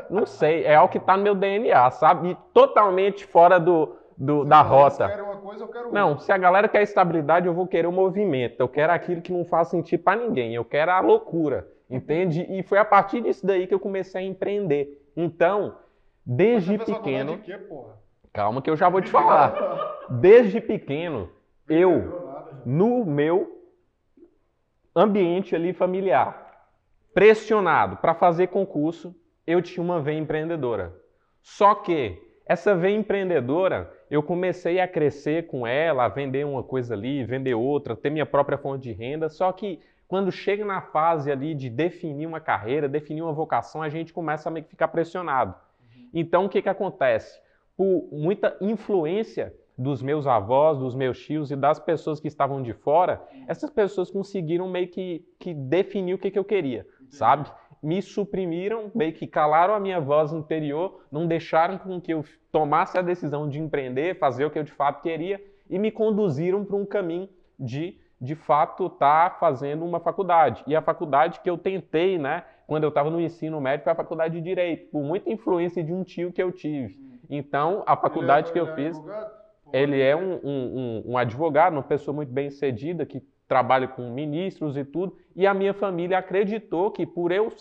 não 0.10 0.26
sei. 0.26 0.64
É 0.64 0.76
algo 0.76 0.92
que 0.92 1.00
está 1.00 1.18
no 1.18 1.24
meu 1.24 1.34
DNA, 1.34 1.90
sabe? 1.92 2.30
E 2.30 2.38
totalmente 2.54 3.26
fora 3.26 3.60
do, 3.60 3.96
do 4.16 4.46
da 4.46 4.62
rota. 4.62 5.10
Coisa, 5.42 5.64
eu 5.64 5.68
quero 5.68 5.92
Não, 5.92 6.20
se 6.20 6.32
a 6.32 6.38
galera 6.38 6.68
quer 6.68 6.84
estabilidade, 6.84 7.48
eu 7.48 7.54
vou 7.54 7.66
querer 7.66 7.88
o 7.88 7.92
movimento. 7.92 8.60
Eu 8.60 8.68
quero 8.70 8.94
aquilo 8.94 9.22
que 9.22 9.34
não 9.34 9.46
faz 9.46 9.70
sentido 9.70 10.04
para 10.04 10.22
ninguém. 10.22 10.54
Eu 10.54 10.64
quero 10.64 10.92
a 10.92 11.00
loucura, 11.00 11.68
entende? 11.90 12.46
E 12.48 12.62
foi 12.62 12.78
a 12.78 12.86
partir 12.86 13.22
disso 13.22 13.46
daí 13.46 13.66
que 13.66 13.74
eu 13.74 13.80
comecei 13.80 14.22
a 14.22 14.26
empreender. 14.26 15.12
Então, 15.18 15.76
desde 16.24 16.78
faculdade 16.78 17.04
pequeno, 17.04 17.36
de 17.38 17.42
quê, 17.42 17.58
porra? 17.58 17.98
calma 18.32 18.62
que 18.62 18.70
eu 18.70 18.76
já 18.76 18.90
vou 18.90 19.02
te 19.02 19.10
falar. 19.10 19.54
Desde 20.10 20.60
pequeno, 20.60 21.30
eu 21.70 22.24
no 22.66 23.06
meu 23.06 23.62
ambiente 24.96 25.56
ali 25.56 25.74
familiar, 25.74 26.70
pressionado 27.14 27.98
para 27.98 28.14
fazer 28.14 28.48
concurso, 28.48 29.16
eu 29.46 29.62
tinha 29.62 29.84
uma 29.84 30.02
veia 30.02 30.20
empreendedora. 30.20 30.94
Só 31.42 31.76
que 31.76 32.22
essa 32.46 32.76
veia 32.76 32.96
empreendedora, 32.96 33.92
eu 34.10 34.22
comecei 34.22 34.80
a 34.80 34.88
crescer 34.88 35.48
com 35.48 35.66
ela, 35.66 36.06
a 36.06 36.10
vender 36.10 36.46
uma 36.46 36.64
coisa 36.64 36.94
ali, 36.94 37.24
vender 37.24 37.54
outra, 37.54 37.96
ter 37.96 38.10
minha 38.10 38.26
própria 38.26 38.58
fonte 38.58 38.84
de 38.84 38.92
renda. 38.92 39.30
Só 39.30 39.52
que 39.52 39.82
quando 40.08 40.32
chega 40.32 40.64
na 40.64 40.82
fase 40.82 41.32
ali 41.32 41.56
de 41.56 41.70
definir 41.70 42.28
uma 42.28 42.40
carreira, 42.40 42.88
definir 42.88 43.22
uma 43.22 43.34
vocação, 43.34 43.82
a 43.82 43.90
gente 43.90 44.14
começa 44.14 44.50
a 44.50 44.52
meio 44.52 44.64
que 44.64 44.72
ficar 44.72 44.90
pressionado. 44.90 45.56
Então 46.14 46.46
o 46.46 46.50
que 46.50 46.62
que 46.62 46.70
acontece? 46.70 47.42
Por 47.76 48.08
muita 48.12 48.56
influência 48.62 49.54
dos 49.78 50.02
meus 50.02 50.28
avós, 50.28 50.78
dos 50.78 50.94
meus 50.96 51.20
tios 51.20 51.52
e 51.52 51.56
das 51.56 51.80
pessoas 51.80 52.20
que 52.20 52.28
estavam 52.28 52.62
de 52.62 52.74
fora, 52.74 53.22
essas 53.48 53.70
pessoas 53.70 54.12
conseguiram 54.12 54.68
meio 54.70 54.88
que, 54.88 55.26
que 55.40 55.54
definir 55.54 56.14
o 56.14 56.18
que, 56.18 56.30
que 56.30 56.38
eu 56.38 56.44
queria, 56.46 56.86
sabe? 57.10 57.50
Me 57.82 58.02
suprimiram, 58.02 58.92
meio 58.96 59.14
que 59.14 59.28
calaram 59.28 59.74
a 59.74 59.80
minha 59.80 60.00
voz 60.00 60.32
interior, 60.32 61.02
não 61.12 61.28
deixaram 61.28 61.78
com 61.78 62.00
que 62.00 62.14
eu 62.14 62.24
tomasse 62.52 62.98
a 62.98 63.02
decisão 63.02 63.50
de 63.50 63.60
empreender, 63.60 64.18
fazer 64.20 64.46
o 64.46 64.52
que 64.52 64.60
eu 64.60 64.64
de 64.64 64.72
fato 64.72 65.02
queria 65.02 65.44
e 65.70 65.78
me 65.80 65.92
conduziram 65.92 66.64
para 66.64 66.78
um 66.78 66.86
caminho 66.86 67.28
de, 67.60 67.98
de 68.22 68.36
fato, 68.36 68.86
estar 68.86 69.38
fazendo 69.40 69.84
uma 69.84 70.00
faculdade. 70.00 70.64
E 70.68 70.76
a 70.76 70.82
faculdade 70.82 71.42
que 71.42 71.50
eu 71.50 71.58
tentei, 71.58 72.18
né, 72.18 72.44
quando 72.68 72.84
eu 72.84 72.90
estava 72.90 73.10
no 73.10 73.20
ensino 73.20 73.60
médio, 73.60 73.84
foi 73.84 73.92
a 73.92 73.96
faculdade 73.96 74.36
de 74.36 74.42
Direito, 74.42 74.90
por 74.90 75.02
muita 75.04 75.30
influência 75.30 75.84
de 75.84 75.92
um 75.92 76.04
tio 76.04 76.32
que 76.32 76.42
eu 76.42 76.52
tive. 76.52 76.98
Então, 77.30 77.84
a 77.86 77.98
faculdade 77.98 78.48
Ele 78.48 78.54
que 78.54 78.60
é- 78.60 78.62
eu 78.62 78.68
é 78.70 78.76
fiz... 78.76 78.98
advogado? 78.98 79.43
Ele 79.74 80.00
é 80.00 80.16
um, 80.16 80.40
um, 80.44 81.04
um, 81.08 81.18
advogado, 81.18 81.74
uma 81.74 81.84
pessoa 81.84 82.14
muito 82.14 82.32
bem 82.32 82.52
sucedida, 82.52 83.08
que 83.08 83.22
trabalha 83.48 83.88
com 83.88 84.12
ministros 84.12 84.78
e 84.78 84.86
tudo, 84.86 85.18
e 85.36 85.48
a 85.48 85.54
minha 85.54 85.74
família 85.74 86.20
acreditou 86.20 86.92
que 86.92 87.08
por 87.08 87.32
eu 87.32 87.52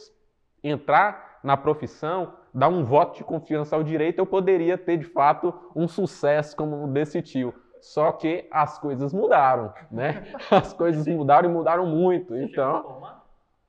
entrar 0.62 1.40
na 1.42 1.56
profissão, 1.56 2.34
dar 2.52 2.68
um 2.68 2.84
voto 2.84 3.16
de 3.16 3.24
confiança 3.24 3.74
ao 3.74 3.82
direito, 3.82 4.18
eu 4.18 4.26
poderia 4.26 4.76
ter 4.76 4.98
de 4.98 5.06
fato 5.06 5.52
um 5.74 5.88
sucesso 5.88 6.54
como 6.54 6.86
desse 6.86 7.22
tio. 7.22 7.54
Só 7.80 8.12
que 8.12 8.46
as 8.50 8.78
coisas 8.78 9.12
mudaram, 9.12 9.72
né? 9.90 10.22
As 10.48 10.72
coisas 10.72 11.04
mudaram 11.08 11.50
e 11.50 11.52
mudaram 11.52 11.84
muito. 11.84 12.36
Então, 12.36 13.02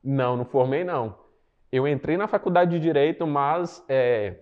não, 0.03 0.37
não 0.37 0.45
formei 0.45 0.83
não. 0.83 1.15
Eu 1.71 1.87
entrei 1.87 2.15
na 2.15 2.27
faculdade 2.27 2.69
de 2.69 2.79
direito, 2.79 3.25
mas 3.25 3.83
é, 3.89 4.35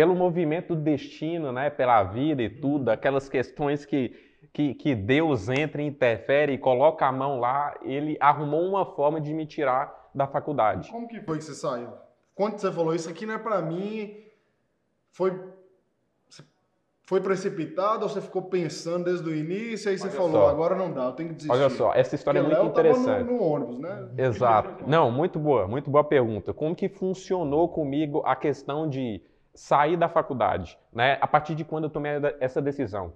pelo 0.00 0.14
movimento 0.14 0.74
do 0.74 0.80
destino, 0.80 1.52
né, 1.52 1.68
pela 1.68 2.02
vida 2.02 2.42
e 2.42 2.48
tudo, 2.48 2.88
aquelas 2.88 3.28
questões 3.28 3.84
que, 3.84 4.16
que, 4.50 4.72
que 4.72 4.94
Deus 4.94 5.50
entra, 5.50 5.82
e 5.82 5.86
interfere 5.86 6.54
e 6.54 6.58
coloca 6.58 7.04
a 7.04 7.12
mão 7.12 7.38
lá, 7.38 7.78
ele 7.82 8.16
arrumou 8.18 8.66
uma 8.66 8.86
forma 8.86 9.20
de 9.20 9.34
me 9.34 9.44
tirar 9.44 10.08
da 10.14 10.26
faculdade. 10.26 10.90
Como 10.90 11.06
que 11.06 11.20
foi 11.20 11.36
que 11.36 11.44
você 11.44 11.54
saiu? 11.54 11.90
Quando 12.34 12.56
você 12.58 12.72
falou 12.72 12.94
isso 12.94 13.10
aqui 13.10 13.26
não 13.26 13.34
é 13.34 13.38
pra 13.38 13.60
mim, 13.60 14.16
foi 15.12 15.38
foi 17.02 17.20
precipitado 17.20 18.04
ou 18.04 18.08
você 18.08 18.22
ficou 18.22 18.42
pensando 18.42 19.04
desde 19.04 19.28
o 19.28 19.36
início 19.36 19.90
aí 19.90 19.98
você 19.98 20.06
Olha 20.06 20.16
falou, 20.16 20.42
só. 20.44 20.48
agora 20.48 20.76
não 20.76 20.90
dá, 20.90 21.06
eu 21.06 21.12
tenho 21.12 21.28
que 21.28 21.34
desistir. 21.34 21.54
Olha 21.54 21.68
só, 21.68 21.92
essa 21.92 22.14
história 22.14 22.38
é 22.38 22.42
Porque 22.42 22.56
muito 22.56 22.66
Léo 22.66 22.74
tava 22.74 22.88
interessante. 22.88 23.30
No, 23.30 23.36
no 23.36 23.42
ônibus, 23.42 23.78
né? 23.80 24.08
Exato. 24.16 24.88
Não, 24.88 25.10
muito 25.10 25.38
boa, 25.38 25.68
muito 25.68 25.90
boa 25.90 26.04
pergunta. 26.04 26.54
Como 26.54 26.74
que 26.74 26.88
funcionou 26.88 27.68
comigo 27.68 28.22
a 28.24 28.34
questão 28.34 28.88
de 28.88 29.20
sair 29.60 29.94
da 29.94 30.08
faculdade, 30.08 30.78
né? 30.90 31.18
A 31.20 31.26
partir 31.26 31.54
de 31.54 31.66
quando 31.66 31.84
eu 31.84 31.90
tomei 31.90 32.12
essa 32.40 32.62
decisão? 32.62 33.12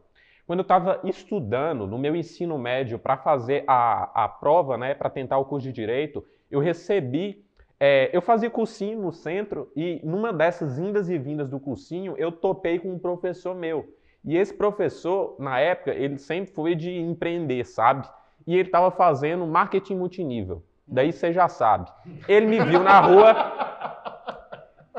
Quando 0.47 0.59
eu 0.59 0.65
estava 0.65 1.01
estudando 1.03 1.87
no 1.87 1.97
meu 1.97 2.15
ensino 2.15 2.59
médio 2.59 2.99
para 2.99 3.17
fazer 3.17 3.65
a, 3.67 4.25
a 4.25 4.29
prova, 4.29 4.77
né, 4.77 4.93
para 4.93 5.09
tentar 5.09 5.39
o 5.39 5.47
curso 5.47 5.67
de 5.67 5.73
direito, 5.73 6.23
eu 6.51 6.61
recebi, 6.61 7.43
é, 7.81 8.11
eu 8.13 8.21
fazia 8.21 8.51
cursinho 8.51 9.01
no 9.01 9.11
centro 9.11 9.73
e 9.75 10.03
numa 10.05 10.35
dessas 10.35 10.79
indas 10.79 11.09
e 11.09 11.17
vindas 11.17 11.49
do 11.49 11.59
cursinho 11.59 12.15
eu 12.19 12.31
topei 12.31 12.79
com 12.79 12.93
um 12.93 12.99
professor 12.99 13.55
meu. 13.55 13.89
E 14.23 14.37
esse 14.37 14.53
professor, 14.53 15.37
na 15.39 15.59
época, 15.59 15.93
ele 15.93 16.19
sempre 16.19 16.53
foi 16.53 16.75
de 16.75 16.95
empreender, 16.95 17.65
sabe? 17.65 18.07
E 18.47 18.55
ele 18.55 18.69
estava 18.69 18.91
fazendo 18.91 19.47
marketing 19.47 19.97
multinível. 19.97 20.63
Daí 20.87 21.11
você 21.11 21.33
já 21.33 21.49
sabe. 21.49 21.91
Ele 22.29 22.47
me 22.47 22.63
viu 22.63 22.81
na 22.81 23.01
rua. 23.01 23.35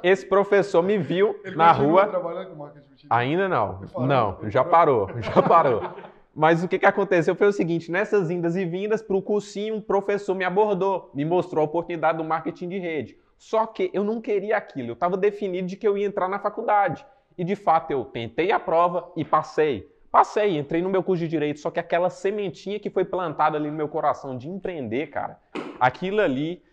Esse 0.04 0.26
professor 0.26 0.82
me 0.84 0.98
viu 0.98 1.40
Ele 1.44 1.56
na 1.56 1.72
rua. 1.72 2.08
trabalhando 2.08 2.50
com 2.50 2.56
marketing 2.56 2.88
multinível. 2.88 3.18
Ainda 3.18 3.50
não. 3.50 3.80
Parou? 3.88 4.08
Não, 4.08 4.50
já 4.50 4.64
parou? 4.64 5.08
parou, 5.08 5.22
já 5.22 5.42
parou. 5.42 5.82
Mas 6.34 6.62
o 6.64 6.68
que, 6.68 6.78
que 6.78 6.86
aconteceu 6.86 7.34
foi 7.34 7.48
o 7.48 7.54
seguinte: 7.54 7.90
nessas 7.90 8.30
indas 8.30 8.56
e 8.56 8.66
vindas 8.66 9.02
para 9.02 9.16
o 9.16 9.22
cursinho, 9.22 9.76
um 9.76 9.82
professor 9.82 10.36
me 10.36 10.44
abordou, 10.44 11.10
me 11.14 11.24
mostrou 11.24 11.62
a 11.62 11.66
oportunidade 11.66 12.18
do 12.18 12.24
marketing 12.26 12.70
de 12.70 12.78
rede. 12.78 13.18
Só 13.38 13.66
que 13.66 13.90
eu 13.94 14.04
não 14.04 14.22
queria 14.22 14.58
aquilo, 14.58 14.90
eu 14.90 14.94
estava 14.94 15.18
definido 15.18 15.68
de 15.68 15.76
que 15.76 15.88
eu 15.88 15.98
ia 15.98 16.06
entrar 16.06 16.28
na 16.28 16.40
faculdade. 16.40 17.06
E 17.38 17.44
de 17.44 17.56
fato 17.56 17.92
eu 17.92 18.06
tentei 18.06 18.52
a 18.52 18.60
prova 18.60 19.12
e 19.16 19.24
passei. 19.24 19.90
Passei, 20.12 20.58
entrei 20.58 20.82
no 20.82 20.90
meu 20.90 21.04
curso 21.04 21.24
de 21.24 21.28
direito, 21.30 21.60
só 21.60 21.70
que 21.70 21.80
aquela 21.80 22.10
sementinha 22.10 22.80
que 22.80 22.90
foi 22.90 23.04
plantada 23.04 23.58
ali 23.58 23.70
no 23.70 23.76
meu 23.76 23.90
coração 23.90 24.38
de 24.38 24.48
empreender, 24.48 25.08
cara, 25.08 25.38
aquilo 25.78 26.22
ali 26.22 26.64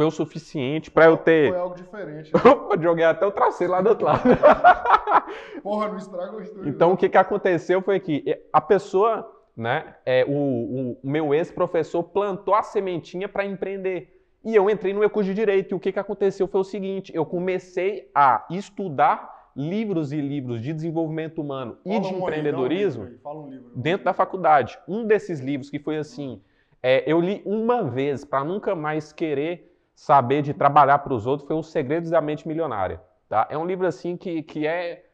foi 0.00 0.06
o 0.06 0.10
suficiente 0.10 0.90
para 0.90 1.04
eu 1.04 1.16
ter. 1.18 1.50
Foi 1.50 1.60
algo 1.60 1.74
diferente. 1.74 2.32
né? 2.32 2.40
Joguei 2.80 3.04
até 3.04 3.26
o 3.26 3.30
traseiro 3.30 3.74
lá 3.74 3.82
do 3.82 3.90
outro 3.90 4.06
lado. 4.06 4.22
Porra, 5.62 5.88
não 5.88 5.98
estraga 5.98 6.34
o 6.34 6.40
estúdio. 6.40 6.70
Então, 6.70 6.88
não. 6.88 6.94
o 6.94 6.96
que, 6.96 7.06
que 7.06 7.18
aconteceu 7.18 7.82
foi 7.82 8.00
que 8.00 8.24
eh, 8.26 8.40
a 8.50 8.62
pessoa, 8.62 9.30
né, 9.54 9.96
é, 10.06 10.24
o, 10.26 10.32
o 10.32 10.98
meu 11.04 11.34
ex-professor 11.34 12.02
plantou 12.02 12.54
a 12.54 12.62
sementinha 12.62 13.28
para 13.28 13.44
empreender. 13.44 14.24
E 14.42 14.56
eu 14.56 14.70
entrei 14.70 14.94
no 14.94 15.00
meu 15.00 15.10
curso 15.10 15.28
de 15.28 15.34
Direito. 15.34 15.72
E 15.72 15.74
o 15.74 15.78
que, 15.78 15.92
que 15.92 15.98
aconteceu 15.98 16.48
foi 16.48 16.62
o 16.62 16.64
seguinte: 16.64 17.12
eu 17.14 17.26
comecei 17.26 18.10
a 18.14 18.46
estudar 18.48 19.50
livros 19.54 20.12
e 20.12 20.16
livros 20.22 20.62
de 20.62 20.72
desenvolvimento 20.72 21.42
humano 21.42 21.76
e 21.84 21.90
Fala 21.90 22.00
de 22.00 22.14
um 22.14 22.18
empreendedorismo 22.20 23.04
aí, 23.04 23.18
um 23.22 23.50
livro. 23.50 23.70
dentro 23.76 24.06
da 24.06 24.14
faculdade. 24.14 24.78
Um 24.88 25.04
desses 25.04 25.40
livros 25.40 25.68
que 25.68 25.78
foi 25.78 25.98
assim, 25.98 26.40
é, 26.82 27.04
eu 27.06 27.20
li 27.20 27.42
uma 27.44 27.82
vez 27.82 28.24
para 28.24 28.42
nunca 28.42 28.74
mais 28.74 29.12
querer 29.12 29.69
saber 30.00 30.40
de 30.40 30.54
trabalhar 30.54 30.98
para 31.00 31.12
os 31.12 31.26
outros, 31.26 31.46
foi 31.46 31.54
Os 31.54 31.70
Segredos 31.70 32.08
da 32.08 32.22
Mente 32.22 32.48
Milionária. 32.48 33.02
Tá? 33.28 33.46
É 33.50 33.58
um 33.58 33.66
livro 33.66 33.86
assim 33.86 34.16
que, 34.16 34.42
que 34.42 34.66
é 34.66 35.04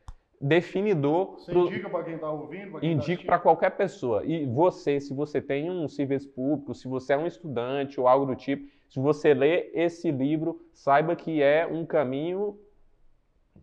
definidor. 0.41 1.33
Você 1.41 1.51
pro- 1.51 1.67
indica 1.67 1.91
pra 1.91 2.05
quem 2.05 2.17
tá 2.17 2.31
ouvindo? 2.31 2.71
Pra 2.71 2.81
quem 2.81 2.91
tá 2.91 2.95
Indico 2.95 3.03
assistindo? 3.05 3.27
para 3.27 3.39
qualquer 3.41 3.71
pessoa. 3.71 4.25
E 4.25 4.47
você, 4.47 5.01
se 5.01 5.13
você 5.13 5.41
tem 5.43 5.69
um 5.69 5.89
serviço 5.89 6.29
público, 6.29 6.73
se 6.73 6.87
você 6.87 7.15
é 7.15 7.19
um 7.19 7.27
estudante 7.27 8.01
ou 8.01 8.07
algo 8.07 8.27
do 8.27 8.37
tipo, 8.37 8.71
se 8.89 9.01
você 9.01 9.35
lê 9.35 9.73
esse 9.75 10.09
livro, 10.13 10.61
saiba 10.73 11.17
que 11.17 11.43
é 11.43 11.67
um 11.67 11.85
caminho 11.85 12.57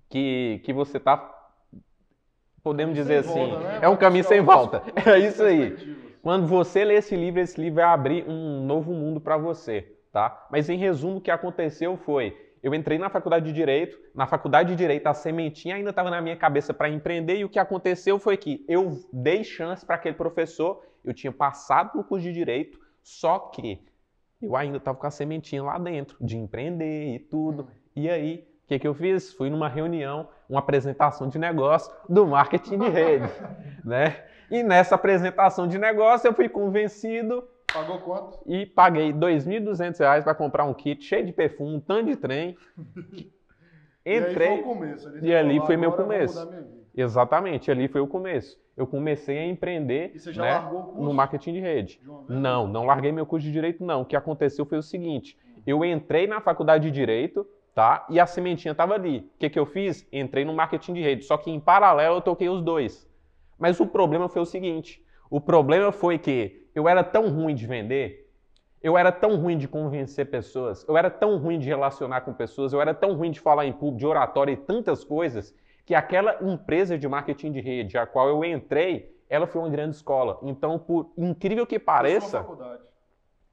que, 0.09 0.59
que 0.65 0.73
você 0.73 0.97
está, 0.97 1.33
podemos 2.61 2.95
dizer 2.95 3.19
assim, 3.19 3.47
volta, 3.49 3.59
né? 3.59 3.79
é 3.81 3.87
um 3.87 3.95
caminho 3.95 4.25
sem 4.25 4.41
volta. 4.41 4.83
É 5.09 5.19
isso 5.19 5.41
aí. 5.41 5.73
Quando 6.21 6.47
você 6.47 6.83
lê 6.83 6.95
esse 6.95 7.15
livro, 7.15 7.39
esse 7.39 7.59
livro 7.59 7.75
vai 7.75 7.85
abrir 7.85 8.25
um 8.27 8.65
novo 8.65 8.91
mundo 8.93 9.21
para 9.21 9.37
você, 9.37 9.92
tá? 10.13 10.47
Mas 10.51 10.69
em 10.69 10.77
resumo, 10.77 11.17
o 11.17 11.21
que 11.21 11.31
aconteceu 11.31 11.97
foi, 11.97 12.37
eu 12.61 12.73
entrei 12.73 12.97
na 12.97 13.09
faculdade 13.09 13.45
de 13.45 13.51
Direito, 13.51 13.99
na 14.15 14.27
faculdade 14.27 14.69
de 14.69 14.75
Direito 14.75 15.07
a 15.07 15.13
sementinha 15.13 15.75
ainda 15.75 15.89
estava 15.89 16.09
na 16.09 16.21
minha 16.21 16.37
cabeça 16.37 16.73
para 16.73 16.87
empreender 16.87 17.37
e 17.37 17.43
o 17.43 17.49
que 17.49 17.59
aconteceu 17.59 18.19
foi 18.19 18.37
que 18.37 18.63
eu 18.69 18.99
dei 19.11 19.43
chance 19.43 19.83
para 19.83 19.95
aquele 19.95 20.15
professor, 20.15 20.81
eu 21.03 21.13
tinha 21.13 21.33
passado 21.33 21.97
no 21.97 22.03
curso 22.03 22.23
de 22.23 22.31
Direito, 22.31 22.79
só 23.01 23.39
que 23.39 23.81
eu 24.39 24.55
ainda 24.55 24.77
estava 24.77 24.97
com 24.97 25.07
a 25.07 25.11
sementinha 25.11 25.63
lá 25.63 25.77
dentro 25.79 26.15
de 26.21 26.37
empreender 26.37 27.15
e 27.15 27.19
tudo. 27.19 27.67
E 27.95 28.09
aí, 28.09 28.47
o 28.63 28.67
que, 28.67 28.79
que 28.79 28.87
eu 28.87 28.93
fiz? 28.93 29.33
Fui 29.33 29.49
numa 29.49 29.67
reunião, 29.67 30.29
uma 30.47 30.59
apresentação 30.59 31.27
de 31.27 31.39
negócio 31.39 31.91
do 32.07 32.27
marketing 32.27 32.77
de 32.77 32.89
rede, 32.89 33.29
né? 33.83 34.23
E 34.51 34.61
nessa 34.61 34.95
apresentação 34.95 35.67
de 35.67 35.77
negócio 35.77 36.27
eu 36.27 36.33
fui 36.33 36.47
convencido 36.47 37.43
Pagou 37.73 37.99
quanto? 37.99 38.39
e 38.45 38.65
paguei 38.65 39.11
2.200 39.11 39.97
reais 39.99 40.23
para 40.23 40.35
comprar 40.35 40.65
um 40.65 40.73
kit 40.73 41.03
cheio 41.03 41.25
de 41.25 41.31
perfume, 41.33 41.75
um 41.75 41.79
tanto 41.79 42.05
de 42.07 42.15
trem. 42.15 42.55
E 44.05 44.17
Entrei. 44.17 44.59
o 44.59 44.63
começo. 44.63 45.09
E 45.25 45.33
ali 45.33 45.61
foi 45.61 45.77
meu 45.77 45.93
"Agora 45.93 46.03
eu 46.13 46.27
vou 46.27 46.27
começo." 46.43 46.73
Exatamente, 46.93 47.71
ali 47.71 47.87
foi 47.87 48.01
o 48.01 48.07
começo. 48.07 48.59
Eu 48.75 48.85
comecei 48.85 49.37
a 49.37 49.45
empreender 49.45 50.11
E 50.13 50.19
você 50.19 50.33
já 50.33 50.41
né, 50.43 50.51
largou 50.55 50.79
o 50.79 50.83
curso? 50.83 51.01
no 51.03 51.13
marketing 51.13 51.53
de 51.53 51.59
rede. 51.61 51.99
de? 51.99 52.33
Não, 52.35 52.67
não 52.67 52.85
larguei 52.85 53.13
meu 53.13 53.25
curso 53.25 53.45
de 53.45 53.51
direito, 53.53 53.81
não. 53.81 54.01
O 54.01 54.05
que 54.05 54.17
aconteceu 54.17 54.65
foi 54.65 54.77
o 54.77 54.83
seguinte: 54.83 55.37
eu 55.65 55.85
entrei 55.85 56.27
na 56.27 56.41
faculdade 56.41 56.83
de 56.83 56.91
direito, 56.91 57.47
tá? 57.73 58.05
E 58.09 58.19
a 58.19 58.25
sementinha 58.25 58.73
estava 58.73 58.93
ali. 58.93 59.19
O 59.35 59.39
que, 59.39 59.49
que 59.49 59.57
eu 59.57 59.65
fiz? 59.65 60.05
Entrei 60.11 60.43
no 60.43 60.53
marketing 60.53 60.93
de 60.95 61.01
rede. 61.01 61.23
Só 61.23 61.37
que 61.37 61.49
em 61.49 61.59
paralelo 61.61 62.17
eu 62.17 62.21
toquei 62.21 62.49
os 62.49 62.61
dois. 62.61 63.09
Mas 63.57 63.79
o 63.79 63.87
problema 63.87 64.27
foi 64.27 64.41
o 64.41 64.45
seguinte: 64.45 65.01
o 65.29 65.39
problema 65.39 65.93
foi 65.93 66.17
que 66.17 66.62
eu 66.73 66.87
era 66.87 67.03
tão 67.03 67.29
ruim 67.29 67.55
de 67.55 67.65
vender, 67.65 68.31
eu 68.81 68.97
era 68.97 69.11
tão 69.11 69.37
ruim 69.37 69.57
de 69.57 69.67
convencer 69.67 70.29
pessoas, 70.29 70.85
eu 70.87 70.97
era 70.97 71.09
tão 71.09 71.37
ruim 71.37 71.57
de 71.57 71.67
relacionar 71.67 72.21
com 72.21 72.33
pessoas, 72.33 72.73
eu 72.73 72.81
era 72.81 72.93
tão 72.93 73.13
ruim 73.13 73.31
de 73.31 73.39
falar 73.39 73.65
em 73.65 73.71
público, 73.71 73.97
de 73.97 74.05
oratória 74.05 74.51
e 74.51 74.57
tantas 74.57 75.03
coisas, 75.03 75.55
que 75.85 75.95
aquela 75.95 76.37
empresa 76.41 76.97
de 76.97 77.07
marketing 77.07 77.51
de 77.51 77.61
rede, 77.61 77.97
a 77.97 78.05
qual 78.05 78.27
eu 78.27 78.43
entrei, 78.43 79.13
ela 79.29 79.47
foi 79.47 79.61
uma 79.61 79.69
grande 79.69 79.95
escola. 79.95 80.39
Então, 80.43 80.77
por 80.77 81.11
incrível 81.17 81.65
que 81.65 81.79
pareça, 81.79 82.45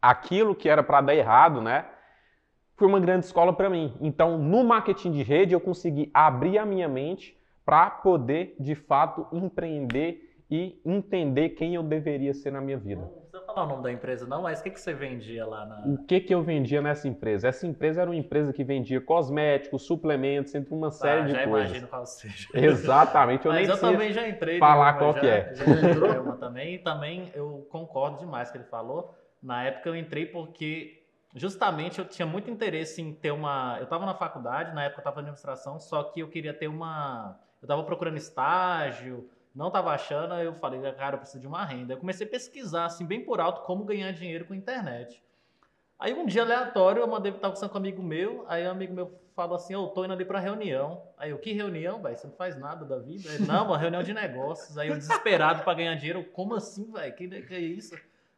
aquilo 0.01 0.55
que 0.55 0.69
era 0.69 0.83
para 0.83 1.01
dar 1.01 1.15
errado, 1.15 1.61
né? 1.61 1.87
Foi 2.77 2.89
uma 2.89 3.01
grande 3.01 3.27
escola 3.27 3.53
para 3.53 3.69
mim. 3.69 3.95
Então, 4.01 4.39
no 4.39 4.65
marketing 4.65 5.13
de 5.13 5.23
rede, 5.23 5.55
eu 5.55 5.61
consegui 5.61 6.11
abrir 6.15 6.59
a 6.59 6.65
minha 6.65 6.89
mente 6.89 7.39
para 7.65 7.91
poder, 7.91 8.57
de 8.59 8.75
fato, 8.75 9.27
empreender 9.33 10.30
e 10.51 10.81
entender 10.85 11.51
quem 11.51 11.75
eu 11.75 11.83
deveria 11.83 12.35
ser 12.35 12.51
na 12.51 12.61
minha 12.61 12.77
vida. 12.77 13.01
Não 13.03 13.09
precisa 13.21 13.41
falar 13.47 13.65
o 13.65 13.69
nome 13.69 13.83
da 13.85 13.93
empresa, 13.93 14.27
não, 14.27 14.43
mas 14.43 14.61
o 14.61 14.63
que, 14.65 14.71
que 14.71 14.81
você 14.81 14.93
vendia 14.93 15.47
lá 15.47 15.65
na. 15.65 15.77
O 15.87 16.05
que 16.05 16.21
que 16.21 16.35
eu 16.35 16.43
vendia 16.43 16.83
nessa 16.83 17.07
empresa? 17.07 17.49
Essa 17.49 17.67
empresa 17.67 18.01
era 18.03 18.11
uma 18.11 18.17
empresa 18.17 18.53
que 18.53 18.65
vendia 18.65 19.01
cosméticos, 19.01 19.83
suplementos, 19.87 20.55
entre 20.55 20.75
uma 20.75 20.91
série 20.91 21.21
Ah, 21.21 21.25
de 21.27 21.33
já 21.33 21.45
coisas. 21.47 21.71
imagino 21.71 21.89
qual 21.89 22.05
seja. 22.07 22.49
Exatamente, 22.55 23.47
eu 23.47 23.53
Mas 23.53 23.69
nem 23.69 23.77
eu 23.77 23.81
também 23.81 24.13
já 24.13 24.29
entrei. 24.29 24.59
falar 24.59 24.95
qual 24.95 25.13
já, 25.15 25.21
que 25.21 25.27
é. 25.29 25.55
Já 25.55 25.65
entrei 25.65 26.15
numa 26.19 26.37
também. 26.37 26.75
E 26.75 26.79
também 26.79 27.31
eu 27.35 27.67
concordo 27.71 28.19
demais 28.19 28.49
com 28.51 28.57
o 28.57 28.59
que 28.61 28.65
ele 28.65 28.71
falou. 28.71 29.15
Na 29.43 29.63
época 29.65 29.89
eu 29.89 29.95
entrei 29.97 30.27
porque 30.27 30.97
justamente 31.37 31.99
eu 32.01 32.05
tinha 32.05 32.27
muito 32.27 32.51
interesse 32.51 33.01
em 33.01 33.13
ter 33.15 33.31
uma. 33.31 33.77
Eu 33.79 33.85
estava 33.85 34.05
na 34.05 34.15
faculdade, 34.15 34.75
na 34.75 34.83
época 34.85 34.99
eu 34.99 35.03
estava 35.03 35.17
na 35.17 35.23
administração, 35.23 35.79
só 35.79 36.03
que 36.03 36.21
eu 36.21 36.29
queria 36.29 36.53
ter 36.53 36.67
uma. 36.67 37.39
Eu 37.63 37.67
estava 37.67 37.83
procurando 37.85 38.17
estágio, 38.17 39.29
não 39.55 39.69
estava 39.69 39.91
achando, 39.91 40.35
aí 40.35 40.47
eu 40.47 40.55
falei, 40.55 40.81
cara, 40.93 41.17
eu 41.17 41.21
preciso 41.21 41.41
de 41.41 41.47
uma 41.47 41.65
renda. 41.65 41.95
Eu 41.95 41.99
comecei 41.99 42.27
a 42.27 42.31
pesquisar, 42.31 42.85
assim, 42.85 43.05
bem 43.05 43.25
por 43.25 43.41
alto, 43.41 43.63
como 43.63 43.85
ganhar 43.85 44.13
dinheiro 44.13 44.45
com 44.45 44.55
internet. 44.55 45.23
Aí 45.99 46.15
um 46.15 46.25
dia 46.25 46.43
aleatório, 46.43 47.03
eu 47.03 47.07
mandei 47.07 47.31
estar 47.31 47.49
conversando 47.49 47.71
com 47.71 47.77
um 47.77 47.81
amigo 47.81 48.03
meu, 48.03 48.45
aí 48.49 48.67
um 48.67 48.71
amigo 48.71 48.95
meu 48.95 49.21
falou 49.35 49.57
assim, 49.57 49.75
eu 49.75 49.87
tô 49.89 50.05
indo 50.05 50.13
ali 50.13 50.25
pra 50.25 50.39
reunião. 50.39 51.03
Aí 51.17 51.31
eu, 51.31 51.39
que 51.39 51.53
reunião, 51.53 52.01
velho? 52.01 52.17
Você 52.17 52.27
não 52.27 52.35
faz 52.35 52.59
nada 52.59 52.85
da 52.85 52.99
vida? 52.99 53.29
Ele, 53.31 53.47
não, 53.47 53.67
uma 53.67 53.79
reunião 53.79 54.03
de 54.03 54.13
negócios. 54.13 54.79
Aí 54.79 54.89
eu 54.89 54.97
desesperado 54.97 55.63
pra 55.63 55.75
ganhar 55.75 55.95
dinheiro, 55.95 56.25
como 56.33 56.55
assim, 56.55 56.91
velho? 56.91 57.15
Que, 57.15 57.43
que 57.43 57.55
é 57.55 57.59
isso? 57.59 57.95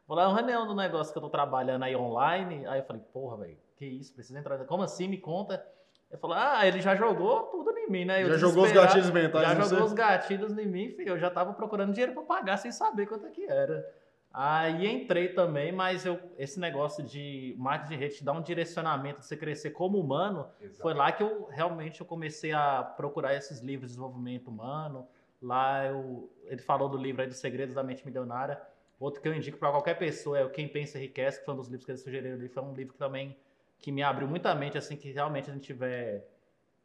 Vou 0.07 0.17
lá, 0.17 0.23
é 0.23 0.27
uma 0.27 0.35
reunião 0.35 0.67
do 0.67 0.75
negócio 0.75 1.11
que 1.13 1.17
eu 1.17 1.23
tô 1.23 1.29
trabalhando 1.29 1.83
aí 1.83 1.95
online. 1.95 2.65
Aí 2.67 2.79
eu 2.79 2.85
falei, 2.85 3.01
porra, 3.13 3.37
velho, 3.37 3.57
que 3.77 3.85
isso? 3.85 4.13
Precisa 4.13 4.39
entrar. 4.39 4.57
Como 4.65 4.83
assim? 4.83 5.07
Me 5.07 5.17
conta. 5.17 5.65
Ele 6.11 6.19
falou, 6.19 6.35
ah, 6.37 6.65
ele 6.65 6.81
já 6.81 6.95
jogou 6.95 7.43
tudo 7.43 7.71
em 7.77 7.82
mim, 7.93 8.05
né? 8.05 8.23
Eu 8.23 8.29
Já 8.29 8.37
jogou 8.37 8.63
os 8.65 8.71
gatilhos 8.71 9.11
mentais 9.11 9.47
Já 9.47 9.53
jogou 9.55 9.77
você? 9.77 9.83
os 9.83 9.93
gatilhos 9.93 10.57
em 10.57 10.65
mim, 10.65 10.89
filho. 10.89 11.09
Eu 11.09 11.19
já 11.19 11.29
tava 11.29 11.53
procurando 11.53 11.91
dinheiro 11.93 12.13
pra 12.13 12.23
pagar 12.23 12.57
sem 12.57 12.71
saber 12.71 13.05
quanto 13.05 13.25
é 13.27 13.29
que 13.29 13.43
era. 13.45 13.87
Aí 14.33 14.87
entrei 14.87 15.27
também, 15.29 15.71
mas 15.71 16.05
eu, 16.07 16.19
esse 16.39 16.59
negócio 16.59 17.03
de 17.03 17.55
marketing 17.59 17.93
de 17.93 17.99
rede 17.99 18.15
te 18.15 18.23
dar 18.23 18.33
um 18.33 18.41
direcionamento 18.41 19.19
de 19.19 19.27
você 19.27 19.37
crescer 19.37 19.69
como 19.69 19.99
humano, 19.99 20.47
foi 20.81 20.95
lá 20.95 21.11
que 21.11 21.21
eu 21.21 21.45
realmente 21.51 22.01
eu 22.01 22.07
comecei 22.07 22.51
a 22.51 22.81
procurar 22.81 23.35
esses 23.35 23.59
livros 23.59 23.91
de 23.91 23.95
desenvolvimento 23.95 24.47
humano. 24.47 25.07
Lá 25.39 25.85
eu, 25.85 26.31
ele 26.45 26.61
falou 26.61 26.89
do 26.89 26.97
livro 26.97 27.21
aí 27.21 27.27
dos 27.27 27.37
Segredos 27.37 27.75
da 27.75 27.83
Mente 27.83 28.03
Milionária. 28.05 28.59
Outro 28.99 29.21
que 29.21 29.27
eu 29.27 29.33
indico 29.35 29.57
para 29.57 29.69
qualquer 29.69 29.99
pessoa 29.99 30.39
é 30.39 30.43
o 30.43 30.49
Quem 30.49 30.67
Pensa 30.67 30.97
Enriquece, 30.97 31.39
que 31.39 31.45
foi 31.45 31.53
um 31.53 31.57
dos 31.57 31.67
livros 31.67 31.85
que 31.85 31.91
ele 31.91 31.97
sugeriu 31.99 32.33
ali. 32.33 32.47
Foi 32.47 32.63
um 32.63 32.73
livro 32.73 32.93
que 32.93 32.99
também 32.99 33.37
que 33.77 33.91
me 33.91 34.01
abriu 34.01 34.27
muita 34.27 34.55
mente, 34.55 34.77
assim, 34.77 34.95
que 34.95 35.11
realmente 35.11 35.51
a 35.51 35.53
gente 35.53 35.65
tiver, 35.65 36.25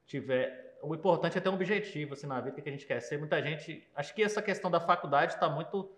tiver... 0.04 0.67
O 0.82 0.94
importante 0.94 1.36
é 1.36 1.40
ter 1.40 1.48
um 1.48 1.54
objetivo, 1.54 2.14
assim, 2.14 2.26
na 2.26 2.40
vida, 2.40 2.58
o 2.58 2.62
que 2.62 2.68
a 2.68 2.72
gente 2.72 2.86
quer 2.86 3.00
ser. 3.00 3.18
Muita 3.18 3.42
gente... 3.42 3.86
Acho 3.94 4.14
que 4.14 4.22
essa 4.22 4.40
questão 4.40 4.70
da 4.70 4.80
faculdade 4.80 5.34
está 5.34 5.48
muito... 5.48 5.90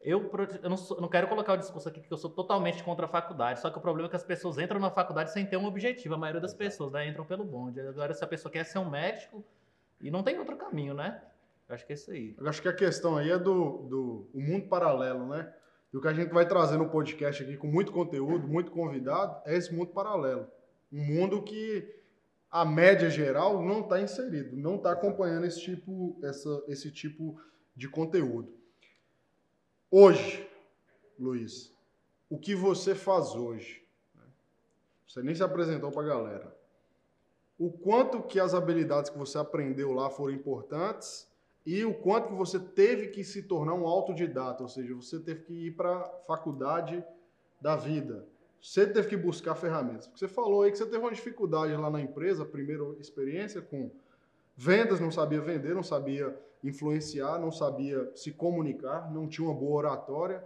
Eu, 0.00 0.30
eu, 0.62 0.70
não 0.70 0.76
sou- 0.76 1.00
não 1.00 1.08
quero 1.08 1.26
colocar 1.26 1.54
o 1.54 1.56
discurso 1.56 1.88
aqui 1.88 2.00
que 2.00 2.12
eu 2.12 2.16
sou 2.16 2.30
totalmente 2.30 2.84
contra 2.84 3.06
a 3.06 3.08
faculdade, 3.08 3.60
só 3.60 3.68
que 3.68 3.78
o 3.78 3.80
problema 3.80 4.06
é 4.06 4.10
que 4.10 4.14
as 4.14 4.22
pessoas 4.22 4.56
entram 4.56 4.78
na 4.78 4.90
faculdade 4.90 5.32
sem 5.32 5.44
ter 5.44 5.56
um 5.56 5.66
objetivo. 5.66 6.14
A 6.14 6.18
maioria 6.18 6.40
das 6.40 6.54
pessoas 6.54 6.92
né, 6.92 7.08
entram 7.08 7.24
pelo 7.24 7.44
bonde. 7.44 7.80
Agora, 7.80 8.14
se 8.14 8.22
a 8.22 8.26
pessoa 8.28 8.50
quer 8.52 8.64
ser 8.64 8.78
um 8.78 8.88
médico, 8.88 9.44
e 10.00 10.08
não 10.08 10.22
tem 10.22 10.38
outro 10.38 10.56
caminho, 10.56 10.94
né? 10.94 11.20
Eu 11.68 11.74
acho 11.74 11.84
que 11.84 11.92
é 11.92 11.94
isso 11.94 12.12
aí. 12.12 12.34
Eu 12.38 12.48
acho 12.48 12.62
que 12.62 12.68
a 12.68 12.72
questão 12.72 13.16
aí 13.16 13.30
é 13.30 13.38
do, 13.38 13.78
do 13.88 14.30
o 14.32 14.40
mundo 14.40 14.68
paralelo, 14.68 15.26
né? 15.26 15.52
E 15.92 15.96
o 15.96 16.00
que 16.00 16.06
a 16.06 16.12
gente 16.12 16.32
vai 16.32 16.46
trazer 16.46 16.76
no 16.76 16.88
podcast 16.88 17.42
aqui 17.42 17.56
com 17.56 17.66
muito 17.66 17.90
conteúdo, 17.90 18.46
muito 18.46 18.70
convidado, 18.70 19.42
é 19.44 19.56
esse 19.56 19.74
mundo 19.74 19.88
paralelo. 19.90 20.46
Um 20.92 21.04
mundo 21.04 21.42
que 21.42 21.97
a 22.50 22.64
média 22.64 23.10
geral 23.10 23.62
não 23.62 23.80
está 23.80 24.00
inserido, 24.00 24.56
não 24.56 24.76
está 24.76 24.92
acompanhando 24.92 25.44
esse 25.44 25.60
tipo, 25.60 26.18
essa, 26.22 26.64
esse 26.66 26.90
tipo 26.90 27.38
de 27.76 27.88
conteúdo. 27.88 28.52
Hoje, 29.90 30.48
Luiz, 31.18 31.74
o 32.30 32.38
que 32.38 32.54
você 32.54 32.94
faz 32.94 33.34
hoje? 33.34 33.86
Você 35.06 35.22
nem 35.22 35.34
se 35.34 35.42
apresentou 35.42 35.90
para 35.90 36.02
a 36.02 36.06
galera. 36.06 36.56
O 37.58 37.70
quanto 37.70 38.22
que 38.22 38.38
as 38.38 38.54
habilidades 38.54 39.10
que 39.10 39.18
você 39.18 39.38
aprendeu 39.38 39.92
lá 39.92 40.10
foram 40.10 40.32
importantes 40.32 41.26
e 41.66 41.84
o 41.84 41.92
quanto 41.92 42.28
que 42.28 42.34
você 42.34 42.58
teve 42.58 43.08
que 43.08 43.24
se 43.24 43.42
tornar 43.42 43.74
um 43.74 43.86
autodidata, 43.86 44.62
ou 44.62 44.68
seja, 44.68 44.94
você 44.94 45.18
teve 45.18 45.42
que 45.42 45.66
ir 45.66 45.70
para 45.72 45.98
a 45.98 46.04
faculdade 46.26 47.04
da 47.60 47.74
vida. 47.74 48.26
Você 48.60 48.86
teve 48.86 49.08
que 49.08 49.16
buscar 49.16 49.54
ferramentas. 49.54 50.06
Porque 50.06 50.18
você 50.18 50.28
falou 50.28 50.62
aí 50.62 50.70
que 50.70 50.78
você 50.78 50.84
teve 50.84 50.98
uma 50.98 51.12
dificuldade 51.12 51.72
lá 51.74 51.90
na 51.90 52.00
empresa, 52.00 52.44
primeira 52.44 52.84
experiência 52.98 53.60
com 53.60 53.90
vendas, 54.56 55.00
não 55.00 55.10
sabia 55.10 55.40
vender, 55.40 55.74
não 55.74 55.82
sabia 55.82 56.36
influenciar, 56.62 57.38
não 57.38 57.52
sabia 57.52 58.10
se 58.14 58.32
comunicar, 58.32 59.12
não 59.12 59.28
tinha 59.28 59.46
uma 59.46 59.54
boa 59.54 59.76
oratória. 59.78 60.42